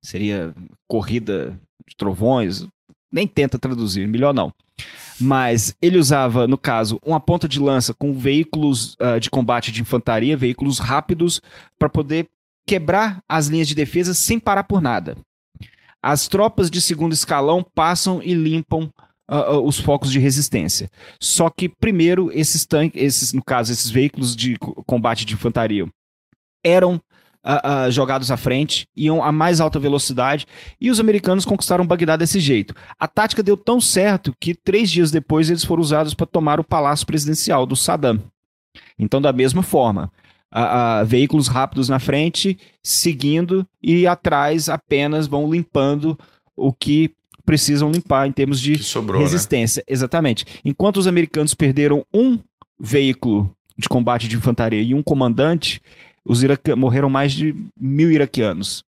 seria 0.04 0.54
corrida 0.88 1.60
de 1.88 1.96
trovões, 1.96 2.66
nem 3.12 3.28
tenta 3.28 3.60
traduzir, 3.60 4.08
melhor 4.08 4.34
não 4.34 4.54
mas 5.22 5.76
ele 5.82 5.98
usava, 5.98 6.48
no 6.48 6.58
caso, 6.58 7.00
uma 7.06 7.20
ponta 7.20 7.48
de 7.48 7.60
lança 7.60 7.94
com 7.94 8.14
veículos 8.14 8.96
uh, 8.96 9.20
de 9.20 9.30
combate 9.30 9.72
de 9.72 9.82
infantaria, 9.82 10.36
veículos 10.36 10.80
rápidos, 10.80 11.42
para 11.78 11.88
poder 11.88 12.28
quebrar 12.66 13.22
as 13.30 13.48
linhas 13.48 13.68
de 13.68 13.76
defesa 13.76 14.14
sem 14.14 14.40
parar 14.40 14.64
por 14.64 14.82
nada. 14.82 15.16
As 16.02 16.28
tropas 16.28 16.72
de 16.72 16.82
segundo 16.82 17.14
escalão 17.14 17.64
passam 17.76 18.22
e 18.24 18.34
limpam 18.34 18.90
uh, 19.30 19.60
os 19.64 19.80
focos 19.80 20.12
de 20.12 20.20
resistência. 20.20 20.90
Só 21.20 21.50
que 21.50 21.70
primeiro 21.70 22.32
esses 22.34 22.66
tanques, 22.66 23.02
esses, 23.02 23.34
no 23.34 23.44
caso, 23.44 23.72
esses 23.72 23.90
veículos 23.90 24.36
de 24.36 24.58
combate 24.88 25.26
de 25.26 25.36
infantaria 25.36 25.88
eram 26.64 27.02
uh, 27.46 27.88
uh, 27.88 27.92
jogados 27.92 28.32
à 28.32 28.38
frente, 28.38 28.88
iam 28.96 29.24
a 29.24 29.32
mais 29.32 29.60
alta 29.60 29.80
velocidade, 29.80 30.46
e 30.80 30.90
os 30.90 31.00
americanos 31.00 31.46
conquistaram 31.46 31.86
Bagdá 31.86 32.16
desse 32.16 32.40
jeito. 32.40 32.74
A 33.00 33.08
tática 33.08 33.44
deu 33.44 33.58
tão 33.58 33.80
certo 33.82 34.36
que 34.40 34.54
três 34.54 34.90
dias 34.90 35.12
depois 35.12 35.50
eles 35.50 35.66
foram 35.66 35.82
usados 35.82 36.14
para 36.14 36.26
tomar 36.26 36.60
o 36.60 36.64
palácio 36.64 37.06
presidencial 37.06 37.66
do 37.66 37.76
Saddam. 37.76 38.20
Então, 38.98 39.22
da 39.22 39.34
mesma 39.34 39.64
forma, 39.64 40.12
uh, 40.54 41.06
veículos 41.06 41.48
rápidos 41.48 41.90
na 41.90 42.00
frente, 42.00 42.58
seguindo, 42.84 43.66
e 43.82 44.06
atrás 44.06 44.70
apenas 44.70 45.28
vão 45.28 45.50
limpando 45.50 46.18
o 46.56 46.72
que 46.72 47.12
precisam 47.46 47.92
limpar 47.92 48.28
em 48.28 48.32
termos 48.32 48.60
de 48.60 48.82
sobrou, 48.84 49.20
né? 49.20 49.26
resistência. 49.26 49.82
Né? 49.82 49.94
Exatamente. 49.94 50.46
Enquanto 50.64 50.98
os 50.98 51.08
americanos 51.08 51.54
perderam 51.54 52.06
um 52.14 52.40
veículo 52.80 53.54
de 53.78 53.90
combate 53.90 54.28
de 54.28 54.36
infantaria 54.36 54.82
e 54.82 54.94
um 54.94 55.02
comandante, 55.02 55.82
os 56.26 56.44
iraque... 56.44 56.76
morreram 56.76 57.10
mais 57.10 57.34
de 57.34 57.56
mil 57.80 58.12
iraquianos 58.12 58.84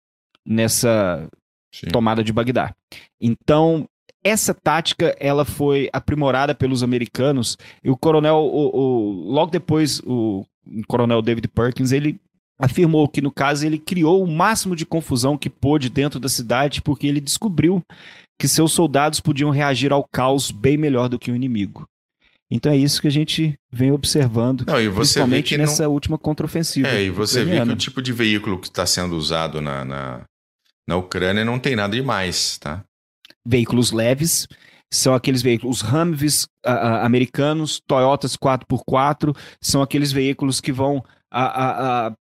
nessa 0.47 1.29
Sim. 1.75 1.89
tomada 1.89 2.23
de 2.23 2.33
Bagdá. 2.33 2.75
Então, 3.21 3.87
essa 4.25 4.55
tática 4.55 5.17
ela 5.19 5.45
foi 5.45 5.89
aprimorada 5.93 6.55
pelos 6.55 6.83
americanos 6.83 7.57
e 7.83 7.91
o 7.91 7.97
coronel, 7.97 8.37
o, 8.37 8.77
o, 8.77 9.33
logo 9.33 9.51
depois, 9.51 10.01
o, 10.01 10.45
o 10.67 10.87
coronel 10.87 11.23
David 11.23 11.49
Perkins, 11.49 11.93
ele 11.93 12.21
afirmou 12.59 13.09
que, 13.09 13.21
no 13.21 13.33
caso, 13.33 13.67
ele 13.67 13.79
criou 13.79 14.23
o 14.23 14.31
máximo 14.31 14.77
de 14.77 14.87
confusão 14.87 15.37
que 15.37 15.51
pôde 15.51 15.89
dentro 15.89 16.21
da 16.21 16.29
cidade 16.29 16.81
porque 16.81 17.07
ele 17.07 17.21
descobriu 17.21 17.83
que 18.39 18.47
seus 18.47 18.73
soldados 18.73 19.21
podiam 19.21 19.51
reagir 19.51 19.93
ao 19.93 20.07
caos 20.13 20.51
bem 20.51 20.77
melhor 20.77 21.09
do 21.09 21.19
que 21.19 21.31
o 21.31 21.37
inimigo. 21.37 21.87
Então 22.55 22.71
é 22.71 22.77
isso 22.77 23.01
que 23.01 23.09
a 23.09 23.11
gente 23.11 23.59
vem 23.73 23.93
observando, 23.93 24.67
não, 24.67 24.75
você 24.75 24.91
principalmente 24.91 25.57
nessa 25.57 25.89
última 25.89 26.19
contraofensiva. 26.19 26.87
É, 26.87 27.05
e 27.05 27.11
você 27.11 27.41
ucraniana. 27.41 27.65
vê 27.65 27.71
que 27.71 27.75
o 27.75 27.79
tipo 27.79 28.03
de 28.03 28.13
veículo 28.13 28.59
que 28.59 28.67
está 28.67 28.85
sendo 28.85 29.17
usado 29.17 29.63
na, 29.63 29.87
na, 29.87 30.21
na 30.87 30.97
Ucrânia 30.97 31.47
não 31.47 31.59
tem 31.59 31.75
nada 31.75 31.97
demais, 31.97 32.59
tá? 32.59 32.85
Veículos 33.47 33.91
leves, 33.91 34.47
são 34.93 35.15
aqueles 35.15 35.41
veículos 35.41 35.83
Humvees 35.83 36.45
uh, 36.67 36.71
uh, 36.71 37.05
americanos, 37.07 37.81
Toyotas 37.87 38.37
4x4, 38.37 39.35
são 39.59 39.81
aqueles 39.81 40.13
veículos 40.13 40.61
que 40.61 40.71
vão 40.71 40.99
uh, 40.99 42.15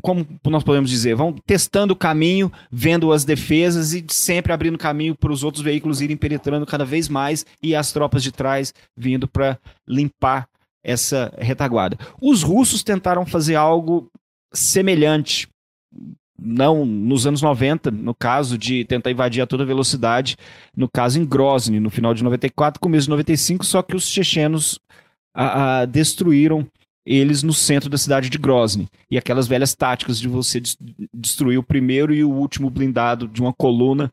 como 0.00 0.26
nós 0.46 0.62
podemos 0.62 0.88
dizer, 0.88 1.14
vão 1.14 1.32
testando 1.32 1.92
o 1.92 1.96
caminho, 1.96 2.52
vendo 2.70 3.12
as 3.12 3.24
defesas 3.24 3.92
e 3.92 4.04
sempre 4.08 4.52
abrindo 4.52 4.78
caminho 4.78 5.14
para 5.14 5.32
os 5.32 5.42
outros 5.42 5.62
veículos 5.62 6.00
irem 6.00 6.16
penetrando 6.16 6.66
cada 6.66 6.84
vez 6.84 7.08
mais 7.08 7.44
e 7.62 7.74
as 7.74 7.92
tropas 7.92 8.22
de 8.22 8.30
trás 8.30 8.72
vindo 8.96 9.26
para 9.26 9.58
limpar 9.86 10.48
essa 10.84 11.32
retaguarda. 11.38 11.98
Os 12.20 12.42
russos 12.42 12.82
tentaram 12.82 13.26
fazer 13.26 13.56
algo 13.56 14.08
semelhante, 14.52 15.48
não 16.38 16.84
nos 16.84 17.26
anos 17.26 17.40
90, 17.40 17.90
no 17.90 18.14
caso 18.14 18.58
de 18.58 18.84
tentar 18.84 19.10
invadir 19.10 19.42
a 19.42 19.46
toda 19.46 19.64
velocidade, 19.64 20.36
no 20.76 20.88
caso 20.88 21.20
em 21.20 21.24
Grozny, 21.24 21.78
no 21.78 21.90
final 21.90 22.14
de 22.14 22.24
94, 22.24 22.80
começo 22.80 23.04
de 23.04 23.10
95, 23.10 23.64
só 23.64 23.82
que 23.82 23.94
os 23.94 24.08
chechenos 24.08 24.78
a, 25.34 25.80
a, 25.80 25.84
destruíram 25.84 26.66
eles 27.04 27.42
no 27.42 27.52
centro 27.52 27.90
da 27.90 27.98
cidade 27.98 28.30
de 28.30 28.38
Grozny. 28.38 28.88
E 29.10 29.18
aquelas 29.18 29.46
velhas 29.46 29.74
táticas 29.74 30.18
de 30.18 30.28
você 30.28 30.62
destruir 31.12 31.58
o 31.58 31.62
primeiro 31.62 32.14
e 32.14 32.24
o 32.24 32.30
último 32.30 32.70
blindado 32.70 33.28
de 33.28 33.40
uma 33.40 33.52
coluna, 33.52 34.10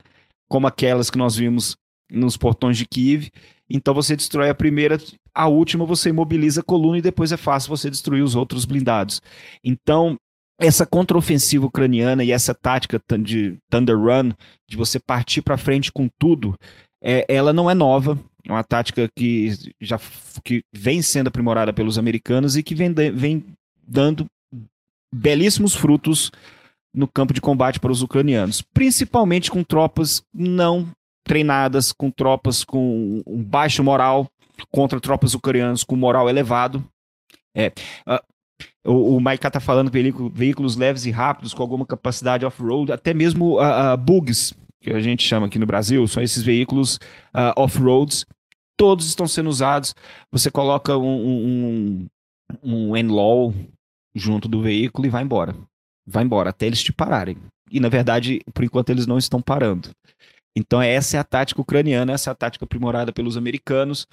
como 0.50 0.68
aquelas 0.68 1.10
que 1.10 1.18
nós 1.18 1.36
vimos 1.36 1.78
nos 2.12 2.36
portões 2.36 2.78
de 2.78 2.88
Kiev. 2.88 3.30
Então 3.70 3.94
você 3.94 4.16
destrói 4.16 4.50
a 4.50 4.56
primeira, 4.56 4.98
a 5.34 5.48
última 5.48 5.86
você 5.86 6.10
imobiliza 6.10 6.62
a 6.62 6.64
coluna 6.64 6.98
e 6.98 7.04
depois 7.04 7.32
é 7.32 7.38
fácil 7.38 7.70
você 7.70 7.90
destruir 7.90 8.24
os 8.24 8.36
outros 8.36 8.66
blindados. 8.66 9.22
Então, 9.64 10.18
essa 10.60 10.86
contraofensiva 10.86 11.68
ucraniana 11.68 12.24
e 12.24 12.32
essa 12.32 12.54
tática 12.54 13.00
de 13.20 13.58
Thunder 13.70 13.98
Run, 13.98 14.32
de 14.68 14.76
você 14.76 15.00
partir 15.00 15.42
para 15.42 15.58
frente 15.58 15.92
com 15.92 16.10
tudo, 16.20 16.56
é, 17.02 17.26
ela 17.30 17.54
não 17.54 17.70
é 17.70 17.74
nova, 17.74 18.20
é 18.48 18.52
uma 18.52 18.64
tática 18.64 19.10
que 19.16 19.52
já 19.82 20.00
que 20.44 20.62
vem 20.74 21.02
sendo 21.02 21.28
aprimorada 21.28 21.74
pelos 21.74 21.98
americanos 21.98 22.56
e 22.56 22.64
que 22.64 22.76
vem, 22.76 22.94
vem 22.94 23.46
dando 23.86 24.26
belíssimos 25.14 25.76
frutos 25.76 26.32
no 26.94 27.08
campo 27.08 27.34
de 27.34 27.42
combate 27.42 27.80
para 27.80 27.92
os 27.92 28.02
ucranianos, 28.02 28.62
principalmente 28.62 29.52
com 29.52 29.64
tropas 29.64 30.22
não 30.34 30.90
treinadas, 31.24 31.92
com 31.92 32.10
tropas 32.10 32.64
com 32.64 33.22
um 33.28 33.44
baixo 33.44 33.84
moral 33.84 34.28
contra 34.72 35.00
tropas 35.00 35.34
ucranianas 35.34 35.84
com 35.84 35.96
moral 35.96 36.30
elevado. 36.30 36.84
É, 37.56 37.72
uh, 38.08 38.20
o, 38.86 39.18
o 39.18 39.22
Maiká 39.22 39.48
está 39.48 39.60
falando 39.60 39.92
veículos 40.34 40.76
leves 40.76 41.06
e 41.06 41.12
rápidos 41.12 41.54
com 41.54 41.62
alguma 41.62 41.86
capacidade 41.86 42.46
off-road, 42.46 42.92
até 42.92 43.14
mesmo 43.14 43.60
uh, 43.60 43.94
uh, 43.94 43.98
bugs 43.98 44.54
que 44.82 44.92
a 44.92 45.00
gente 45.00 45.24
chama 45.24 45.48
aqui 45.48 45.60
no 45.60 45.66
Brasil, 45.66 46.08
são 46.08 46.24
esses 46.24 46.42
veículos 46.42 46.96
uh, 47.36 47.54
off-roads, 47.58 48.26
todos 48.78 49.08
estão 49.08 49.28
sendo 49.28 49.50
usados. 49.50 49.94
Você 50.32 50.50
coloca 50.50 50.98
um, 50.98 52.06
um, 52.06 52.08
um 52.64 52.98
Enlaw 52.98 53.54
junto 54.16 54.48
do 54.48 54.62
veículo 54.62 55.06
e 55.06 55.10
vai 55.10 55.24
embora. 55.24 55.56
Vai 56.08 56.24
embora, 56.24 56.50
até 56.50 56.66
eles 56.66 56.82
te 56.82 56.94
pararem. 56.94 57.38
E, 57.70 57.80
na 57.80 57.90
verdade, 57.90 58.42
por 58.54 58.64
enquanto, 58.64 58.90
eles 58.90 59.06
não 59.06 59.18
estão 59.18 59.42
parando. 59.42 59.90
Então, 60.58 60.82
essa 60.82 61.18
é 61.18 61.20
a 61.20 61.24
tática 61.24 61.62
ucraniana, 61.62 62.14
essa 62.14 62.30
é 62.30 62.32
a 62.32 62.36
tática 62.36 62.66
aprimorada 62.66 63.14
pelos 63.14 63.38
americanos. 63.38 64.08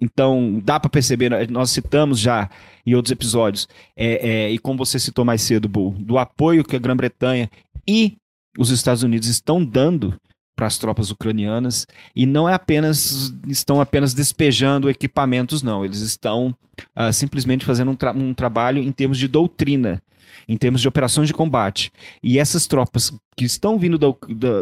Então, 0.00 0.60
dá 0.64 0.80
para 0.80 0.90
perceber, 0.90 1.30
nós 1.50 1.70
citamos 1.70 2.18
já 2.18 2.50
em 2.84 2.94
outros 2.94 3.12
episódios, 3.12 3.68
é, 3.96 4.28
é, 4.28 4.50
e 4.50 4.58
como 4.58 4.78
você 4.78 4.98
citou 4.98 5.24
mais 5.24 5.42
cedo, 5.42 5.68
Bull, 5.68 5.92
do 5.92 6.18
apoio 6.18 6.64
que 6.64 6.74
a 6.74 6.78
Grã-Bretanha 6.78 7.48
e 7.86 8.16
os 8.58 8.70
Estados 8.70 9.02
Unidos 9.02 9.28
estão 9.28 9.64
dando 9.64 10.14
para 10.54 10.66
as 10.66 10.78
tropas 10.78 11.10
ucranianas 11.10 11.86
e 12.14 12.26
não 12.26 12.48
é 12.48 12.54
apenas 12.54 13.32
estão 13.48 13.80
apenas 13.80 14.12
despejando 14.12 14.90
equipamentos 14.90 15.62
não 15.62 15.82
eles 15.82 16.00
estão 16.00 16.54
uh, 16.96 17.12
simplesmente 17.12 17.64
fazendo 17.64 17.90
um, 17.90 17.96
tra 17.96 18.12
um, 18.12 18.34
trabalho 18.34 18.82
em 18.82 18.92
termos 18.92 19.18
de 19.18 19.26
doutrina 19.26 20.02
em 20.48 20.56
termos 20.56 20.80
de 20.80 20.88
operações 20.88 21.28
de 21.28 21.34
combate. 21.34 21.92
E 22.22 22.38
essas 22.38 22.66
tropas 22.66 23.12
que 23.36 23.44
estão 23.44 23.78
vindo 23.78 23.98
da, 23.98 24.08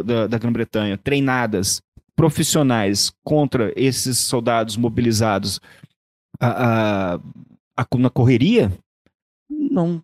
da, 0.03 0.27
da 0.27 0.37
Grã-Bretanha, 0.37 0.97
treinadas, 0.97 1.81
profissionais, 2.15 3.11
contra 3.23 3.73
esses 3.75 4.19
soldados 4.19 4.77
mobilizados 4.77 5.59
a, 6.39 7.15
a, 7.15 7.19
a, 7.77 7.97
na 7.97 8.09
correria, 8.09 8.71
não, 9.49 10.03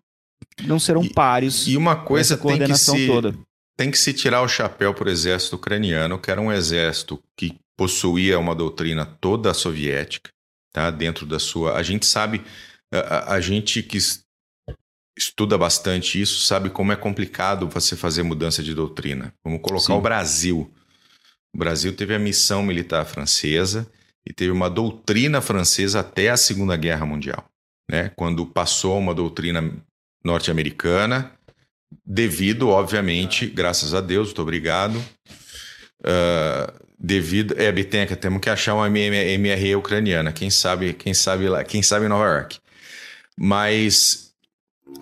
não 0.64 0.78
serão 0.78 1.04
E- 1.04 1.12
páreos. 1.12 1.66
E 1.68 1.76
uma 1.76 1.96
coisa 1.96 2.36
tem 2.36 2.58
que, 2.58 2.74
se, 2.74 3.06
toda. 3.06 3.34
Tem 3.78 3.92
que 3.92 3.96
se 3.96 4.12
tirar 4.12 4.42
o 4.42 4.48
chapéu 4.48 4.92
para 4.92 5.06
o 5.08 5.10
exército 5.10 5.54
ucraniano, 5.54 6.18
que 6.18 6.30
era 6.32 6.40
um 6.40 6.52
exército 6.52 7.22
que 7.36 7.56
possuía 7.76 8.36
uma 8.36 8.52
doutrina 8.54 9.06
toda 9.06 9.54
soviética, 9.54 10.30
tá? 10.72 10.90
Dentro 10.90 11.24
da 11.24 11.38
sua. 11.38 11.76
A 11.76 11.82
gente 11.84 12.04
sabe, 12.04 12.42
a, 12.92 13.34
a- 13.34 13.40
gente 13.40 13.80
que 13.84 13.96
es- 13.96 14.24
estuda 15.16 15.56
bastante 15.56 16.20
isso 16.20 16.40
sabe 16.40 16.70
como 16.70 16.90
é 16.90 16.96
complicado 16.96 17.68
você 17.68 17.94
fazer 17.96 18.24
mudança 18.24 18.64
de 18.64 18.74
doutrina. 18.74 19.32
Vamos 19.44 19.60
colocar 19.62 19.86
Sim. 19.86 19.92
o 19.92 20.00
Brasil. 20.00 20.74
O 21.54 21.58
Brasil 21.58 21.94
teve 21.94 22.14
a 22.14 22.18
missão 22.18 22.62
militar 22.64 23.06
francesa 23.06 23.88
e 24.26 24.32
teve 24.32 24.50
uma 24.50 24.68
doutrina 24.68 25.40
francesa 25.40 26.00
até 26.00 26.30
a 26.30 26.36
Segunda 26.36 26.76
Guerra 26.76 27.06
Mundial, 27.06 27.48
né? 27.88 28.10
Quando 28.16 28.44
passou 28.44 28.98
uma 28.98 29.14
doutrina 29.14 29.72
norte-americana, 30.24 31.32
devido, 32.04 32.68
obviamente, 32.68 33.46
graças 33.46 33.94
a 33.94 34.00
Deus, 34.00 34.28
muito 34.28 34.42
obrigado. 34.42 35.02
ah, 36.04 36.72
devido, 36.98 37.54
é, 37.56 37.70
Bitenca, 37.70 38.16
temos 38.16 38.40
que 38.40 38.50
achar 38.50 38.74
uma 38.74 38.88
MRE 38.88 39.76
ucraniana. 39.76 40.32
Quem 40.32 40.50
sabe, 40.50 40.94
quem 40.94 41.14
sabe 41.14 41.48
lá, 41.48 41.62
quem 41.64 41.82
sabe 41.82 42.06
em 42.06 42.08
Nova 42.08 42.24
York. 42.24 42.58
Mas 43.36 44.32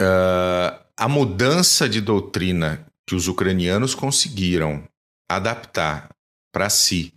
ah, 0.01 0.81
a 0.97 1.09
mudança 1.09 1.89
de 1.89 2.01
doutrina 2.01 2.87
que 3.07 3.15
os 3.15 3.29
ucranianos 3.29 3.95
conseguiram 3.95 4.87
adaptar 5.29 6.09
para 6.53 6.69
si 6.69 7.13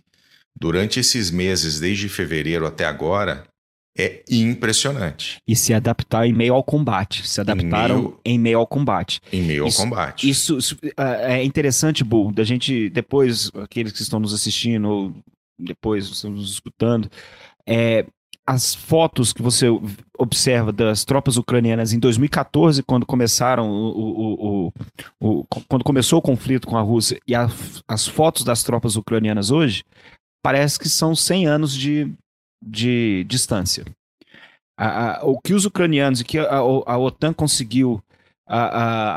durante 0.58 1.00
esses 1.00 1.30
meses, 1.30 1.80
desde 1.80 2.08
fevereiro 2.08 2.66
até 2.66 2.84
agora, 2.84 3.44
é 4.00 4.22
impressionante 4.30 5.36
E 5.46 5.54
se 5.56 5.72
adaptar 5.74 6.26
em 6.26 6.32
meio 6.32 6.54
ao 6.54 6.62
combate. 6.64 7.26
Se 7.26 7.40
adaptaram 7.40 7.96
meio- 7.98 8.20
em 8.24 8.38
meio 8.38 8.58
ao 8.58 8.66
combate. 8.66 9.20
em 9.32 9.42
meio 9.42 9.66
Isso- 9.66 9.80
ao 9.80 9.88
combate. 9.88 10.28
Isso, 10.28 10.58
isso, 10.58 10.76
ah, 10.96 11.32
é 11.32 11.44
interessante, 11.44 12.02
Bull, 12.04 12.32
da 12.32 12.44
gente, 12.44 12.88
depois, 12.90 13.50
aqueles 13.54 13.92
que 13.92 14.02
estão 14.02 14.18
nos 14.20 14.32
assistindo, 14.34 14.88
ou 14.88 15.12
depois 15.58 16.06
estão 16.08 16.30
nos 16.30 16.50
escutando, 16.52 17.10
é, 17.68 18.06
as 18.46 18.74
fotos 18.74 19.32
que 19.32 19.42
você 19.42 19.66
observa 20.18 20.72
das 20.72 21.04
tropas 21.04 21.36
ucranianas 21.36 21.92
em 21.92 21.98
2014, 22.00 22.82
quando 22.82 23.06
começaram 23.06 23.70
o, 23.70 23.90
o- 23.90 24.66
o- 24.66 24.72
o- 25.20 25.40
o- 25.40 25.44
quando 25.68 25.84
começou 25.84 26.18
o 26.18 26.22
conflito 26.22 26.66
com 26.66 26.76
a 26.76 26.80
Rússia, 26.82 27.20
e 27.28 27.34
a- 27.34 27.48
as 27.86 28.08
fotos 28.08 28.42
das 28.42 28.62
tropas 28.64 28.96
ucranianas 28.96 29.50
hoje, 29.52 29.84
parece 30.42 30.78
que 30.78 30.88
são 30.88 31.14
100 31.14 31.46
anos 31.46 31.72
de, 31.74 32.10
de 32.62 33.24
distância. 33.28 33.84
A- 34.78 35.20
a- 35.20 35.24
o 35.24 35.38
que 35.40 35.52
os 35.54 35.64
ucranianos 35.64 36.20
e 36.20 36.24
que 36.24 36.38
a, 36.38 36.56
a 36.56 36.98
OTAN 36.98 37.32
conseguiu 37.32 38.02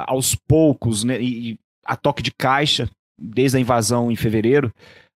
aos 0.08 0.36
poucos, 0.36 1.04
né, 1.04 1.20
e, 1.22 1.58
a 1.86 1.96
toque 1.96 2.22
de 2.22 2.32
caixa, 2.32 2.89
desde 3.20 3.58
a 3.58 3.60
invasão 3.60 4.12
em 4.12 4.16
fevereiro, 4.16 4.72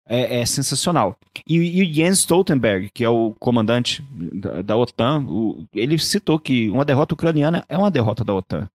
é, 0.08 0.38
é 0.40 0.46
sensacional. 0.46 1.16
E, 1.46 1.56
e 1.82 1.92
Jens 1.92 2.20
Stoltenberg, 2.20 2.88
que 2.94 3.04
é 3.04 3.08
o 3.08 3.34
comandante 3.38 4.02
da, 4.10 4.62
da 4.62 4.76
OTAN, 4.76 5.24
o- 5.28 5.64
ele 5.74 5.98
citou 5.98 6.38
que 6.38 6.68
uma 6.70 6.84
derrota 6.84 7.14
ucraniana 7.14 7.64
é 7.68 7.76
uma 7.76 7.90
derrota 7.90 8.24
da 8.24 8.34
OTAN. 8.34 8.68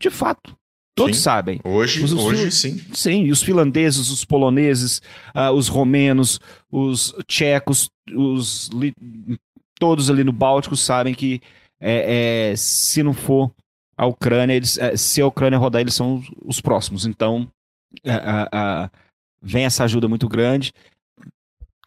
De 0.00 0.10
fato, 0.10 0.56
todos 0.98 1.16
Sim. 1.16 1.22
sabem. 1.22 1.60
Hoje, 1.64 2.00
Mas 2.02 2.12
os 2.12 2.22
hoje 2.24 2.50
sim. 2.50 2.80
Sim, 2.92 3.24
e 3.24 3.30
os 3.32 3.42
finlandeses, 3.42 4.10
os 4.10 4.24
poloneses, 4.24 5.00
ah, 5.34 5.50
os 5.52 5.68
romenos, 5.68 6.38
os 6.70 7.14
tchecos, 7.26 7.90
os 8.14 8.68
li- 8.68 8.94
todos 9.80 10.10
ali 10.10 10.22
no 10.24 10.32
Báltico 10.32 10.76
sabem 10.76 11.14
que 11.14 11.40
é, 11.80 12.50
é, 12.50 12.56
se 12.56 13.02
não 13.02 13.14
for 13.14 13.50
a 13.96 14.04
Ucrânia, 14.06 14.54
eles, 14.54 14.76
é, 14.78 14.96
se 14.96 15.20
a 15.20 15.26
Ucrânia 15.26 15.58
rodar, 15.58 15.80
eles 15.80 15.94
são 15.94 16.16
os, 16.16 16.26
os 16.44 16.60
próximos. 16.60 17.06
Então, 17.06 17.48
é, 18.04 18.12
a- 18.12 18.48
a- 18.52 18.90
vem 19.40 19.64
essa 19.64 19.84
ajuda 19.84 20.08
muito 20.08 20.28
grande. 20.28 20.72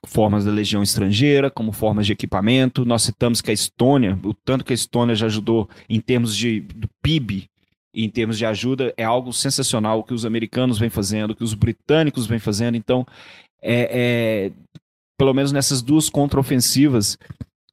Formas 0.08 0.46
da 0.46 0.52
legião 0.52 0.82
estrangeira, 0.82 1.52
como 1.52 1.72
formas 1.72 2.08
de 2.08 2.14
equipamento. 2.14 2.84
Nós 2.86 3.04
citamos 3.04 3.40
que 3.40 3.52
a 3.52 3.54
Estônia, 3.54 4.18
o 4.24 4.34
tanto 4.34 4.66
que 4.66 4.74
a 4.74 4.76
Estônia 4.76 5.14
já 5.16 5.28
ajudou 5.28 5.70
em 5.88 6.00
termos 6.02 6.36
de 6.36 6.62
do 6.62 6.88
PIB, 7.04 7.46
em 7.94 8.10
termos 8.10 8.38
de 8.38 8.46
ajuda, 8.46 8.94
é 8.98 9.04
algo 9.04 9.34
sensacional 9.34 10.00
o 10.00 10.04
que 10.04 10.14
os 10.14 10.26
americanos 10.26 10.80
vêm 10.80 10.90
fazendo, 10.90 11.32
o 11.32 11.36
que 11.36 11.44
os 11.44 11.54
britânicos 11.54 12.26
vêm 12.26 12.40
fazendo. 12.40 12.76
Então, 12.76 13.06
é, 13.62 13.90
é, 13.92 14.52
pelo 15.18 15.34
menos 15.34 15.52
nessas 15.52 15.82
duas 15.82 16.10
contraofensivas, 16.10 17.18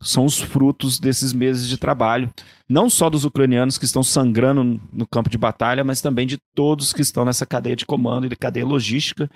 são 0.00 0.24
os 0.24 0.38
frutos 0.38 0.98
desses 0.98 1.32
meses 1.32 1.68
de 1.68 1.76
trabalho, 1.76 2.32
não 2.68 2.88
só 2.88 3.10
dos 3.10 3.24
ucranianos 3.24 3.78
que 3.78 3.84
estão 3.84 4.02
sangrando 4.02 4.80
no 4.92 5.06
campo 5.06 5.28
de 5.28 5.38
batalha, 5.38 5.82
mas 5.82 6.00
também 6.00 6.26
de 6.26 6.38
todos 6.54 6.92
que 6.92 7.02
estão 7.02 7.24
nessa 7.24 7.44
cadeia 7.44 7.74
de 7.74 7.86
comando 7.86 8.26
e 8.26 8.28
de 8.28 8.36
cadeia 8.36 8.66
logística 8.66 9.28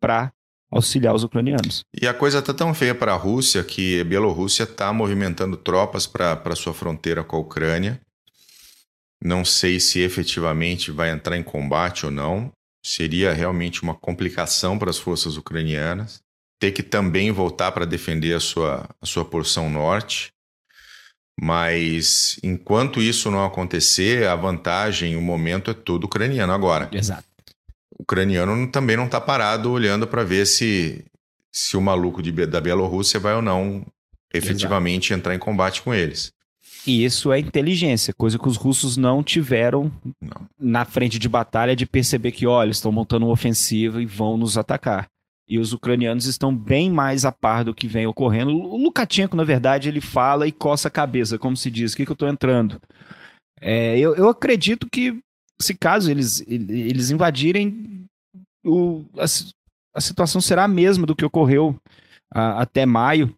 para 0.00 0.32
auxiliar 0.70 1.14
os 1.14 1.22
ucranianos. 1.22 1.84
E 1.98 2.06
a 2.06 2.14
coisa 2.14 2.42
tá 2.42 2.52
tão 2.52 2.72
feia 2.74 2.94
para 2.94 3.12
a 3.12 3.16
Rússia 3.16 3.62
que 3.62 4.00
a 4.00 4.04
Bielorrússia 4.04 4.64
está 4.64 4.92
movimentando 4.92 5.56
tropas 5.56 6.06
para 6.06 6.56
sua 6.56 6.72
fronteira 6.72 7.22
com 7.22 7.36
a 7.36 7.40
Ucrânia. 7.40 8.00
Não 9.24 9.44
sei 9.44 9.78
se 9.78 10.00
efetivamente 10.00 10.90
vai 10.90 11.10
entrar 11.10 11.36
em 11.36 11.42
combate 11.42 12.04
ou 12.04 12.10
não. 12.10 12.52
Seria 12.84 13.32
realmente 13.32 13.82
uma 13.82 13.94
complicação 13.94 14.76
para 14.76 14.90
as 14.90 14.98
forças 14.98 15.36
ucranianas. 15.36 16.20
Ter 16.58 16.72
que 16.72 16.82
também 16.82 17.30
voltar 17.30 17.70
para 17.70 17.84
defender 17.84 18.34
a 18.34 18.40
sua, 18.40 18.88
a 19.00 19.06
sua 19.06 19.24
porção 19.24 19.70
norte. 19.70 20.32
Mas 21.40 22.38
enquanto 22.42 23.00
isso 23.00 23.30
não 23.30 23.44
acontecer, 23.44 24.26
a 24.26 24.34
vantagem, 24.34 25.16
o 25.16 25.22
momento 25.22 25.70
é 25.70 25.74
todo 25.74 26.04
ucraniano 26.04 26.52
agora 26.52 26.90
Exato. 26.92 27.24
o 27.98 28.02
ucraniano 28.02 28.66
também 28.70 28.96
não 28.96 29.06
está 29.06 29.18
parado 29.20 29.70
olhando 29.70 30.06
para 30.06 30.24
ver 30.24 30.46
se, 30.46 31.04
se 31.50 31.76
o 31.76 31.80
maluco 31.80 32.22
de 32.22 32.30
da 32.46 32.60
Bielorrússia 32.60 33.18
vai 33.18 33.34
ou 33.34 33.40
não 33.40 33.84
efetivamente 34.32 35.14
entrar 35.14 35.34
em 35.34 35.38
combate 35.38 35.80
com 35.82 35.94
eles. 35.94 36.32
E 36.86 37.04
isso 37.04 37.32
é 37.32 37.38
inteligência, 37.38 38.12
coisa 38.12 38.38
que 38.38 38.48
os 38.48 38.56
russos 38.56 38.96
não 38.96 39.22
tiveram 39.22 39.92
Não. 40.20 40.48
na 40.58 40.84
frente 40.84 41.18
de 41.18 41.28
batalha 41.28 41.76
de 41.76 41.86
perceber 41.86 42.32
que, 42.32 42.46
olha, 42.46 42.70
estão 42.70 42.90
montando 42.90 43.26
uma 43.26 43.32
ofensiva 43.32 44.02
e 44.02 44.06
vão 44.06 44.36
nos 44.36 44.58
atacar. 44.58 45.06
E 45.48 45.58
os 45.58 45.72
ucranianos 45.72 46.26
estão 46.26 46.54
bem 46.54 46.90
mais 46.90 47.24
a 47.24 47.30
par 47.30 47.64
do 47.64 47.74
que 47.74 47.86
vem 47.86 48.06
ocorrendo. 48.06 48.52
O 48.52 48.76
Lukashenko, 48.76 49.36
na 49.36 49.44
verdade, 49.44 49.88
ele 49.88 50.00
fala 50.00 50.46
e 50.46 50.52
coça 50.52 50.88
a 50.88 50.90
cabeça, 50.90 51.38
como 51.38 51.56
se 51.56 51.70
diz, 51.70 51.92
o 51.92 51.96
que, 51.96 52.04
que 52.04 52.10
eu 52.10 52.14
estou 52.14 52.28
entrando? 52.28 52.80
É, 53.60 53.96
eu, 53.98 54.16
eu 54.16 54.28
acredito 54.28 54.88
que, 54.90 55.20
se 55.60 55.74
caso 55.74 56.10
eles, 56.10 56.44
eles 56.48 57.10
invadirem, 57.10 58.06
o, 58.64 59.04
a, 59.18 59.24
a 59.94 60.00
situação 60.00 60.40
será 60.40 60.64
a 60.64 60.68
mesma 60.68 61.06
do 61.06 61.14
que 61.14 61.24
ocorreu 61.24 61.76
ah, 62.34 62.62
até 62.62 62.86
maio. 62.86 63.34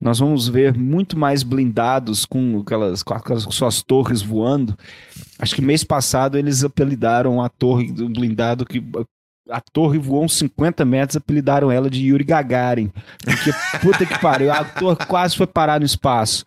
Nós 0.00 0.20
vamos 0.20 0.48
ver 0.48 0.76
muito 0.76 1.18
mais 1.18 1.42
blindados 1.42 2.24
com 2.24 2.60
aquelas, 2.60 3.02
com 3.02 3.14
aquelas 3.14 3.42
suas 3.50 3.82
torres 3.82 4.22
voando. 4.22 4.78
Acho 5.38 5.54
que 5.56 5.62
mês 5.62 5.82
passado 5.82 6.38
eles 6.38 6.62
apelidaram 6.62 7.42
a 7.42 7.48
torre 7.48 7.90
do 7.90 8.08
blindado 8.08 8.64
que 8.64 8.82
a 9.50 9.60
torre 9.60 9.98
voou 9.98 10.24
uns 10.24 10.36
50 10.36 10.84
metros, 10.84 11.16
apelidaram 11.16 11.70
ela 11.70 11.90
de 11.90 12.06
Yuri 12.06 12.22
Gagarin. 12.22 12.92
Porque 13.24 13.50
puta 13.82 14.06
que 14.06 14.18
pariu, 14.20 14.52
a 14.52 14.64
torre 14.64 15.04
quase 15.06 15.36
foi 15.36 15.46
parar 15.46 15.80
no 15.80 15.86
espaço. 15.86 16.44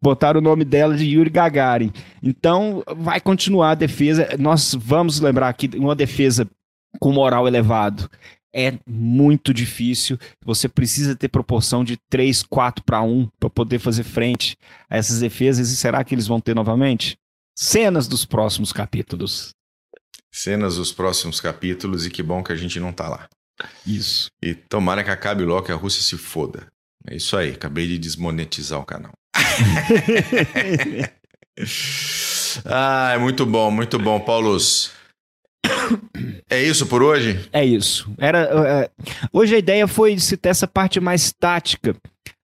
Botaram 0.00 0.38
o 0.38 0.44
nome 0.44 0.64
dela 0.64 0.96
de 0.96 1.04
Yuri 1.04 1.30
Gagarin. 1.30 1.92
Então 2.22 2.84
vai 2.96 3.20
continuar 3.20 3.70
a 3.70 3.74
defesa. 3.74 4.28
Nós 4.38 4.74
vamos 4.74 5.18
lembrar 5.18 5.48
aqui 5.48 5.70
uma 5.76 5.96
defesa 5.96 6.46
com 7.00 7.10
moral 7.10 7.48
elevado 7.48 8.08
é 8.54 8.78
muito 8.86 9.52
difícil. 9.52 10.16
Você 10.44 10.68
precisa 10.68 11.16
ter 11.16 11.28
proporção 11.28 11.82
de 11.82 11.96
3, 12.08 12.44
4 12.44 12.84
para 12.84 13.02
1 13.02 13.28
para 13.38 13.50
poder 13.50 13.80
fazer 13.80 14.04
frente 14.04 14.56
a 14.88 14.96
essas 14.96 15.18
defesas. 15.18 15.70
E 15.70 15.76
será 15.76 16.04
que 16.04 16.14
eles 16.14 16.28
vão 16.28 16.40
ter 16.40 16.54
novamente? 16.54 17.18
Cenas 17.56 18.06
dos 18.06 18.24
próximos 18.24 18.72
capítulos. 18.72 19.50
Cenas 20.32 20.76
dos 20.76 20.92
próximos 20.92 21.40
capítulos 21.40 22.06
e 22.06 22.10
que 22.10 22.22
bom 22.22 22.42
que 22.42 22.52
a 22.52 22.56
gente 22.56 22.78
não 22.78 22.92
tá 22.92 23.08
lá. 23.08 23.28
Isso. 23.86 24.28
E 24.42 24.54
tomara 24.54 25.02
que 25.02 25.10
acabe 25.10 25.44
logo 25.44 25.66
que 25.66 25.72
a 25.72 25.76
Rússia 25.76 26.02
se 26.02 26.16
foda. 26.16 26.66
É 27.06 27.16
isso 27.16 27.36
aí, 27.36 27.50
acabei 27.50 27.86
de 27.86 27.98
desmonetizar 27.98 28.80
o 28.80 28.84
canal. 28.84 29.12
ah, 32.64 33.12
é 33.14 33.18
muito 33.18 33.46
bom, 33.46 33.70
muito 33.70 33.98
bom, 33.98 34.18
Paulus. 34.18 34.90
É 36.48 36.62
isso 36.62 36.86
por 36.86 37.02
hoje? 37.02 37.48
É 37.52 37.64
isso. 37.64 38.12
Era, 38.18 38.40
é, 38.42 38.90
hoje 39.32 39.54
a 39.54 39.58
ideia 39.58 39.86
foi 39.88 40.18
citar 40.18 40.50
essa 40.50 40.66
parte 40.66 41.00
mais 41.00 41.32
tática 41.32 41.96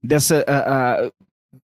dessa. 0.03 0.45
a- 0.47 1.05
a- 1.07 1.11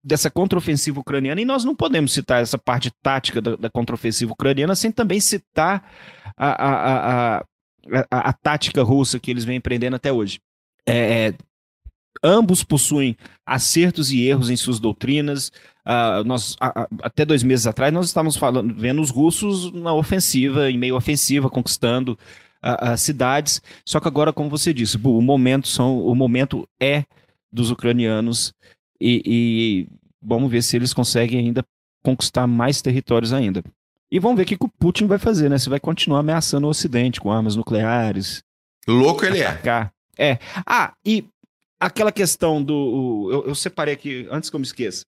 dessa 0.03 0.31
contraofensiva 0.31 1.01
ucraniana, 1.01 1.41
e 1.41 1.45
nós 1.45 1.65
não 1.65 1.75
podemos 1.75 2.13
citar 2.13 2.41
essa 2.41 2.57
parte 2.57 2.93
tática 3.03 3.41
da, 3.41 3.57
da 3.57 3.69
contraofensiva 3.69 4.33
ucraniana 4.33 4.77
sem 4.77 4.93
também 4.93 5.19
citar 5.19 5.85
a, 6.37 6.47
a, 6.47 7.39
a, 7.39 7.45
a, 8.09 8.29
a 8.29 8.33
tática 8.33 8.85
russa 8.85 9.19
que 9.19 9.33
eles 9.33 9.45
vêm 9.45 9.57
empreendendo 9.57 9.97
até 9.97 10.13
hoje. 10.13 10.39
É, 10.89 11.35
ambos 12.23 12.63
possuem 12.63 13.17
acertos 13.45 14.13
e 14.13 14.23
erros 14.23 14.49
em 14.49 14.57
suas 14.57 14.79
doutrinas. 14.79 15.51
Uh, 15.87 16.25
nós, 16.25 16.55
uh, 16.55 16.87
até 17.03 17.25
dois 17.25 17.45
meses 17.45 17.67
atrás, 17.67 17.93
nós 17.93 18.07
estávamos 18.07 18.37
falando, 18.37 18.75
vendo 18.75 19.01
os 19.01 19.11
russos 19.11 19.73
na 19.73 19.95
ofensiva, 19.95 20.69
em 20.69 20.77
meio 20.77 20.97
ofensiva, 20.97 21.49
conquistando 21.49 22.19
uh, 22.65 22.97
cidades. 22.97 23.63
Só 23.85 24.01
que 24.01 24.09
agora, 24.09 24.33
como 24.33 24.51
você 24.51 24.75
disse, 24.75 24.97
o 24.97 25.21
momento 25.21 25.69
são, 25.69 26.05
o 26.05 26.15
momento 26.15 26.69
é 26.81 27.05
dos 27.53 27.71
ucranianos 27.71 28.53
e, 29.01 29.23
e 29.25 29.89
vamos 30.21 30.51
ver 30.51 30.63
se 30.63 30.77
eles 30.77 30.93
conseguem 30.93 31.39
ainda 31.39 31.65
conquistar 32.03 32.47
mais 32.47 32.83
territórios 32.83 33.33
ainda. 33.33 33.63
E 34.11 34.19
vamos 34.19 34.37
ver 34.37 34.43
o 34.43 34.47
que, 34.47 34.57
que 34.57 34.65
o 34.65 34.73
Putin 34.79 35.07
vai 35.07 35.19
fazer, 35.19 35.49
né? 35.49 35.59
Se 35.59 35.69
vai 35.69 35.81
continuar 35.81 36.21
ameaçando 36.21 36.67
o 36.67 36.71
Ocidente 36.71 37.21
com 37.21 37.31
armas 37.31 37.57
nucleares. 37.57 38.43
Louco 38.87 39.25
ele 39.25 39.43
atacar. 39.43 39.93
é. 40.19 40.31
É. 40.33 40.39
Ah, 40.65 40.95
e 41.05 41.25
aquela 41.79 42.13
questão 42.13 42.63
do. 42.63 43.29
Eu, 43.33 43.49
eu, 43.49 43.55
separei 43.55 43.95
aqui, 43.95 44.27
antes 44.31 44.49
que 44.49 44.57
eu 44.57 44.61
me 44.61 44.67
esqueça. 44.67 45.05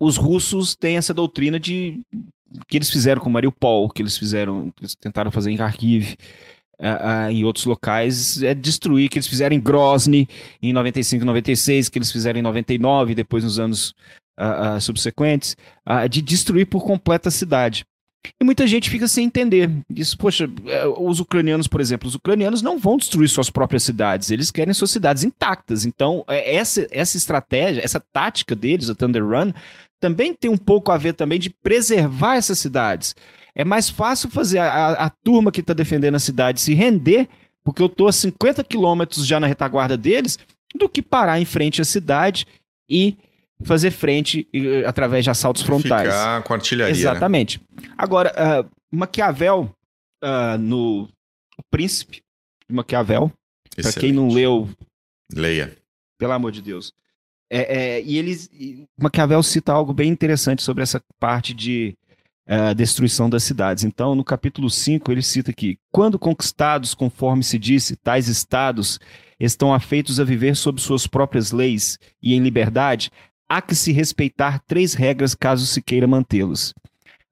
Os 0.00 0.16
russos 0.16 0.74
têm 0.74 0.96
essa 0.96 1.12
doutrina 1.12 1.60
de. 1.60 2.00
que 2.66 2.78
eles 2.78 2.88
fizeram 2.88 3.20
com 3.20 3.28
Mariupol, 3.28 3.90
que 3.90 4.00
eles 4.00 4.16
fizeram. 4.16 4.70
Que 4.70 4.82
eles 4.82 4.94
tentaram 4.94 5.30
fazer 5.30 5.50
em 5.50 5.56
Kharkiv. 5.56 6.16
Uh, 6.80 7.28
uh, 7.28 7.30
em 7.30 7.44
outros 7.44 7.66
locais, 7.66 8.42
é 8.42 8.54
destruir, 8.54 9.10
que 9.10 9.18
eles 9.18 9.26
fizeram 9.26 9.54
em 9.54 9.60
Grozny 9.60 10.26
em 10.62 10.72
95, 10.72 11.26
96, 11.26 11.90
que 11.90 11.98
eles 11.98 12.10
fizeram 12.10 12.38
em 12.38 12.42
99, 12.42 13.14
depois 13.14 13.44
nos 13.44 13.58
anos 13.58 13.94
uh, 14.40 14.80
subsequentes, 14.80 15.58
de 16.08 16.22
destruir 16.22 16.64
por 16.64 16.82
completa 16.82 17.28
a 17.28 17.30
cidade. 17.30 17.84
E 18.40 18.44
muita 18.44 18.66
gente 18.66 18.88
fica 18.88 19.06
sem 19.08 19.26
entender. 19.26 19.70
Isso, 19.94 20.16
poxa, 20.16 20.48
os 20.98 21.20
ucranianos, 21.20 21.66
por 21.66 21.80
exemplo, 21.80 22.08
os 22.08 22.14
ucranianos 22.14 22.62
não 22.62 22.78
vão 22.78 22.96
destruir 22.96 23.28
suas 23.28 23.50
próprias 23.50 23.82
cidades, 23.82 24.30
eles 24.30 24.50
querem 24.50 24.72
suas 24.72 24.90
cidades 24.90 25.24
intactas. 25.24 25.84
Então, 25.84 26.24
essa, 26.28 26.86
essa 26.90 27.16
estratégia, 27.16 27.82
essa 27.82 28.00
tática 28.00 28.54
deles, 28.54 28.90
a 28.90 28.94
Thunder 28.94 29.22
Run, 29.22 29.52
também 30.00 30.34
tem 30.34 30.50
um 30.50 30.56
pouco 30.56 30.90
a 30.90 30.96
ver 30.96 31.12
também 31.12 31.38
de 31.38 31.50
preservar 31.50 32.36
essas 32.36 32.58
cidades. 32.58 33.14
É 33.54 33.64
mais 33.64 33.90
fácil 33.90 34.30
fazer 34.30 34.58
a, 34.58 34.72
a, 34.72 34.92
a 35.06 35.10
turma 35.10 35.52
que 35.52 35.60
está 35.60 35.74
defendendo 35.74 36.14
a 36.14 36.20
cidade 36.20 36.60
se 36.60 36.72
render, 36.72 37.28
porque 37.62 37.82
eu 37.82 37.86
estou 37.86 38.08
a 38.08 38.12
50 38.12 38.64
quilômetros 38.64 39.26
já 39.26 39.38
na 39.38 39.46
retaguarda 39.46 39.96
deles, 39.96 40.38
do 40.74 40.88
que 40.88 41.02
parar 41.02 41.40
em 41.40 41.44
frente 41.44 41.80
à 41.80 41.84
cidade 41.84 42.46
e 42.88 43.16
fazer 43.62 43.90
frente 43.90 44.48
através 44.86 45.24
de 45.24 45.30
assaltos 45.30 45.62
frontais. 45.62 46.08
Ficar 46.08 46.42
com 46.42 46.54
artilharia. 46.54 46.94
Né? 46.94 47.00
Exatamente. 47.00 47.60
Né? 47.70 47.88
Agora, 47.98 48.32
uh, 48.32 48.70
Maquiavel, 48.90 49.74
uh, 50.24 50.58
no 50.58 51.08
o 51.58 51.62
Príncipe 51.70 52.22
de 52.68 52.74
Maquiavel, 52.74 53.30
para 53.76 53.92
quem 53.92 54.12
não 54.12 54.28
leu. 54.28 54.68
Leia. 55.32 55.76
Pelo 56.18 56.32
amor 56.32 56.52
de 56.52 56.62
Deus. 56.62 56.92
É, 57.50 57.78
é, 57.78 58.02
e 58.02 58.16
eles. 58.16 58.48
Maquiavel 58.96 59.42
cita 59.42 59.72
algo 59.72 59.92
bem 59.92 60.08
interessante 60.08 60.62
sobre 60.62 60.84
essa 60.84 61.02
parte 61.18 61.52
de 61.52 61.96
uh, 62.46 62.74
destruição 62.74 63.28
das 63.28 63.42
cidades. 63.42 63.82
Então, 63.82 64.14
no 64.14 64.24
capítulo 64.24 64.70
5, 64.70 65.10
ele 65.10 65.22
cita 65.22 65.50
aqui: 65.50 65.76
quando 65.90 66.18
conquistados, 66.18 66.94
conforme 66.94 67.42
se 67.42 67.58
disse, 67.58 67.96
tais 67.96 68.28
estados 68.28 69.00
estão 69.38 69.74
afeitos 69.74 70.20
a 70.20 70.24
viver 70.24 70.54
sob 70.54 70.80
suas 70.80 71.06
próprias 71.06 71.50
leis 71.50 71.98
e 72.22 72.34
em 72.34 72.40
liberdade, 72.40 73.10
há 73.48 73.60
que 73.60 73.74
se 73.74 73.90
respeitar 73.90 74.60
três 74.66 74.94
regras 74.94 75.34
caso 75.34 75.66
se 75.66 75.82
queira 75.82 76.06
mantê-los. 76.06 76.72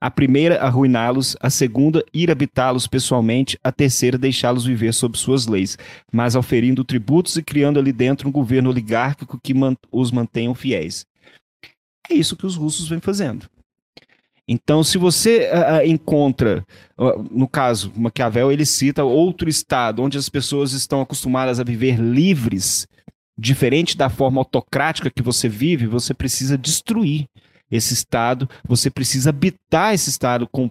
A 0.01 0.11
primeira, 0.11 0.61
arruiná-los. 0.63 1.37
A 1.41 1.51
segunda, 1.51 2.05
ir 2.15 2.31
habitá-los 2.31 2.87
pessoalmente. 2.87 3.59
A 3.63 3.73
terceira, 3.73 4.17
deixá-los 4.17 4.65
viver 4.65 4.95
sob 4.95 5.19
suas 5.19 5.47
leis, 5.47 5.77
mas 6.13 6.37
auferindo 6.37 6.85
tributos 6.85 7.37
e 7.37 7.43
criando 7.43 7.79
ali 7.79 7.93
dentro 7.93 8.29
um 8.29 8.33
governo 8.33 8.71
oligárquico 8.71 9.41
que 9.43 9.53
os 9.91 10.11
mantenham 10.13 10.55
fiéis. 10.55 11.05
É 12.09 12.15
isso 12.15 12.37
que 12.37 12.47
os 12.47 12.57
russos 12.57 12.89
vêm 12.89 13.01
fazendo. 13.01 13.49
Então, 14.51 14.83
se 14.83 14.97
você 14.97 15.51
uh, 15.51 15.87
encontra, 15.87 16.65
uh, 16.97 17.23
no 17.31 17.47
caso, 17.47 17.93
Maquiavel, 17.95 18.51
ele 18.51 18.65
cita 18.65 19.05
outro 19.05 19.47
estado 19.47 20.03
onde 20.03 20.17
as 20.17 20.31
pessoas 20.31 20.73
estão 20.73 21.03
acostumadas 21.03 21.61
a 21.61 21.65
viver 21.65 22.01
livres, 22.01 22.89
diferente 23.37 23.95
da 23.95 24.09
forma 24.09 24.41
autocrática 24.41 25.11
que 25.11 25.23
você 25.23 25.51
vive, 25.51 25.87
você 25.87 26.15
precisa 26.15 26.57
destruir 26.57 27.29
esse 27.71 27.95
Estado, 27.95 28.49
você 28.67 28.91
precisa 28.91 29.31
habitar 29.31 29.95
esse 29.95 30.11
Estado 30.11 30.49
com 30.51 30.71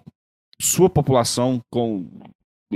sua 0.60 0.90
população, 0.90 1.60
com 1.70 2.06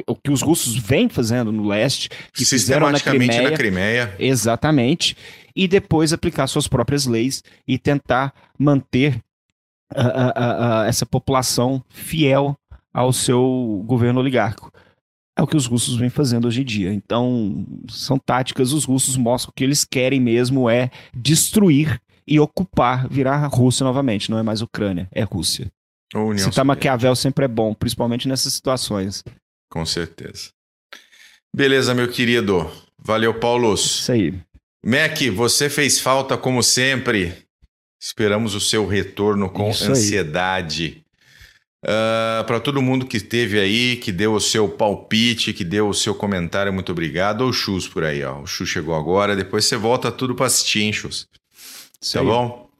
o 0.07 0.17
que 0.17 0.31
os 0.31 0.41
russos 0.41 0.77
vêm 0.77 1.09
fazendo 1.09 1.53
no 1.53 1.67
leste, 1.67 2.09
que 2.33 2.45
fizeram 2.45 2.91
na 2.91 3.01
Crimeia, 3.01 3.51
na 3.51 3.57
Crimeia. 3.57 4.17
Exatamente. 4.19 5.17
E 5.55 5.69
depois 5.69 6.13
aplicar 6.13 6.47
suas 6.47 6.67
próprias 6.67 7.07
leis 7.07 7.43
e 7.67 7.79
tentar 7.79 8.33
manter 8.59 9.21
uh, 9.95 10.01
uh, 10.01 10.81
uh, 10.81 10.85
essa 10.85 11.05
população 11.05 11.85
fiel 11.91 12.57
ao 12.93 13.13
seu 13.13 13.83
governo 13.87 14.21
oligárquico. 14.21 14.73
É 15.37 15.43
o 15.43 15.47
que 15.47 15.57
os 15.57 15.67
russos 15.67 15.97
vêm 15.97 16.11
fazendo 16.11 16.47
hoje 16.47 16.61
em 16.61 16.65
dia. 16.65 16.93
Então, 16.93 17.67
são 17.89 18.19
táticas, 18.19 18.73
os 18.73 18.85
russos 18.85 19.17
mostram 19.17 19.53
que 19.55 19.65
eles 19.65 19.85
querem 19.85 20.21
mesmo 20.21 20.69
é 20.69 20.91
destruir 21.15 22.01
e 22.27 22.39
ocupar, 22.41 23.09
virar 23.09 23.37
a 23.37 23.47
Rússia 23.47 23.85
novamente. 23.85 24.31
Não 24.31 24.39
é 24.39 24.43
mais 24.43 24.63
Ucrânia, 24.63 25.09
é 25.13 25.23
Rússia. 25.23 25.71
Citar 26.37 26.65
Maquiavel 26.65 27.17
sempre 27.17 27.47
é 27.47 27.49
bom, 27.49 27.73
principalmente 27.75 28.29
nessas 28.29 28.53
situações. 28.53 29.25
Com 29.71 29.87
certeza. 29.87 30.51
Beleza, 31.55 31.95
meu 31.95 32.09
querido. 32.09 32.71
Valeu, 32.99 33.39
Paulo. 33.39 33.75
Isso 33.75 34.13
aí. 34.13 34.35
Mac, 34.85 35.19
você 35.35 35.71
fez 35.71 36.01
falta 36.01 36.37
como 36.37 36.63
sempre. 36.63 37.35
Esperamos 38.01 38.55
o 38.55 38.61
seu 38.61 38.87
retorno 38.87 39.49
com 39.49 39.71
Isso 39.71 39.91
ansiedade. 39.91 41.03
Uh, 41.85 42.41
ah, 42.41 42.45
para 42.47 42.61
todo 42.61 42.83
mundo 42.83 43.07
que 43.07 43.17
esteve 43.17 43.59
aí, 43.59 43.97
que 43.97 44.13
deu 44.13 44.35
o 44.35 44.41
seu 44.41 44.69
palpite, 44.69 45.53
que 45.53 45.65
deu 45.65 45.89
o 45.89 45.95
seu 45.95 46.15
comentário, 46.15 46.73
muito 46.73 46.93
obrigado. 46.93 47.45
O 47.45 47.53
Chus 47.53 47.89
por 47.89 48.05
aí, 48.05 48.23
ó. 48.25 48.41
O 48.41 48.47
Chus 48.47 48.69
chegou 48.69 48.95
agora, 48.95 49.35
depois 49.35 49.65
você 49.65 49.77
volta 49.77 50.11
tudo 50.11 50.35
para 50.35 50.47
assistir, 50.47 50.83
hein, 50.83 50.93
Chus? 50.93 51.29
Tá 52.19 52.25
bom? 52.25 52.71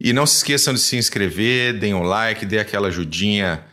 E 0.00 0.12
não 0.12 0.26
se 0.26 0.36
esqueçam 0.36 0.72
de 0.72 0.80
se 0.80 0.96
inscrever, 0.96 1.78
deem 1.78 1.94
um 1.94 2.02
like, 2.02 2.46
dê 2.46 2.58
aquela 2.58 2.88
ajudinha 2.88 3.64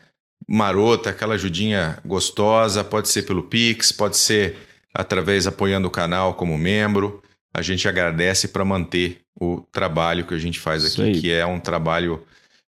marota, 0.48 1.10
aquela 1.10 1.36
ajudinha 1.36 2.00
gostosa. 2.06 2.84
Pode 2.84 3.10
ser 3.10 3.24
pelo 3.24 3.44
Pix, 3.44 3.92
pode 3.92 4.18
ser 4.18 4.58
através 4.94 5.46
apoiando 5.46 5.88
o 5.88 5.92
canal 5.92 6.34
como 6.34 6.58
membro. 6.58 7.22
A 7.54 7.62
gente 7.62 7.88
agradece 7.88 8.48
para 8.48 8.66
manter 8.66 9.22
o 9.40 9.62
trabalho 9.72 10.26
que 10.26 10.34
a 10.34 10.40
gente 10.40 10.60
faz 10.60 10.84
aqui, 10.86 11.22
que 11.22 11.32
é 11.32 11.46
um 11.46 11.60
trabalho 11.60 12.26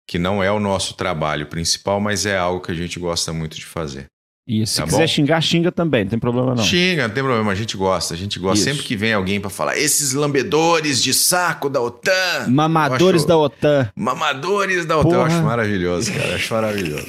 que 0.08 0.18
não 0.18 0.44
é 0.44 0.52
o 0.52 0.60
nosso 0.60 0.96
trabalho 0.96 1.46
principal, 1.48 2.00
mas 2.00 2.26
é 2.26 2.38
algo 2.38 2.62
que 2.62 2.72
a 2.72 2.76
gente 2.76 3.00
gosta 3.00 3.32
muito 3.32 3.58
de 3.58 3.66
fazer. 3.66 4.08
E 4.48 4.66
se 4.66 4.78
tá 4.78 4.86
quiser 4.86 5.02
bom? 5.02 5.08
xingar, 5.08 5.42
xinga 5.42 5.72
também, 5.72 6.04
não 6.04 6.10
tem 6.10 6.20
problema 6.20 6.56
não. 6.56 6.64
Xinga, 6.64 7.08
não 7.08 7.14
tem 7.14 7.24
problema, 7.24 7.52
a 7.52 7.56
gente 7.56 7.78
gosta, 7.78 8.14
a 8.16 8.18
gente 8.18 8.40
gosta. 8.40 8.58
Isso. 8.58 8.66
Sempre 8.66 8.84
que 8.84 8.96
vem 8.96 9.14
alguém 9.14 9.40
para 9.40 9.50
falar, 9.50 9.78
esses 9.78 10.14
lambedores 10.14 11.02
de 11.02 11.14
saco 11.14 11.70
da 11.70 11.80
OTAN. 11.80 12.48
Mamadores 12.50 13.22
acho... 13.22 13.28
da 13.28 13.38
OTAN. 13.38 13.92
Mamadores 13.96 14.86
da 14.86 14.98
OTAN, 14.98 15.10
Porra. 15.10 15.18
eu 15.18 15.26
acho 15.26 15.44
maravilhoso, 15.44 16.12
cara, 16.12 16.36
acho 16.36 16.54
maravilhoso. 16.54 17.08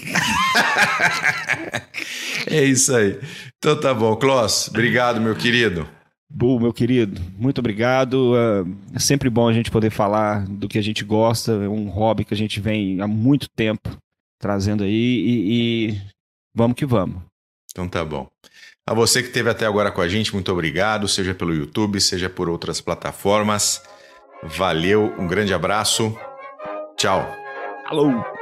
é 2.46 2.64
isso 2.64 2.94
aí. 2.94 3.18
Então 3.58 3.80
tá 3.80 3.94
bom, 3.94 4.14
Kloss, 4.16 4.68
obrigado, 4.68 5.20
meu 5.20 5.34
querido. 5.34 5.88
Bu, 6.34 6.60
meu 6.60 6.72
querido, 6.72 7.20
muito 7.38 7.58
obrigado. 7.58 8.34
É 8.94 8.98
sempre 8.98 9.28
bom 9.28 9.48
a 9.48 9.52
gente 9.52 9.70
poder 9.70 9.90
falar 9.90 10.46
do 10.46 10.68
que 10.68 10.78
a 10.78 10.82
gente 10.82 11.04
gosta, 11.04 11.52
é 11.52 11.68
um 11.68 11.88
hobby 11.88 12.24
que 12.24 12.34
a 12.34 12.36
gente 12.36 12.60
vem 12.60 13.00
há 13.00 13.06
muito 13.06 13.48
tempo 13.50 13.90
trazendo 14.38 14.82
aí 14.82 14.90
e, 14.90 15.90
e 15.90 16.00
vamos 16.54 16.76
que 16.76 16.86
vamos. 16.86 17.22
Então 17.70 17.88
tá 17.88 18.04
bom. 18.04 18.28
A 18.86 18.94
você 18.94 19.22
que 19.22 19.28
esteve 19.28 19.48
até 19.48 19.64
agora 19.64 19.92
com 19.92 20.00
a 20.00 20.08
gente, 20.08 20.34
muito 20.34 20.52
obrigado, 20.52 21.08
seja 21.08 21.34
pelo 21.34 21.54
YouTube, 21.54 22.00
seja 22.00 22.28
por 22.28 22.48
outras 22.48 22.80
plataformas. 22.80 23.82
Valeu, 24.42 25.14
um 25.18 25.26
grande 25.26 25.54
abraço. 25.54 26.16
Tchau. 26.96 27.24
Alô. 27.86 28.41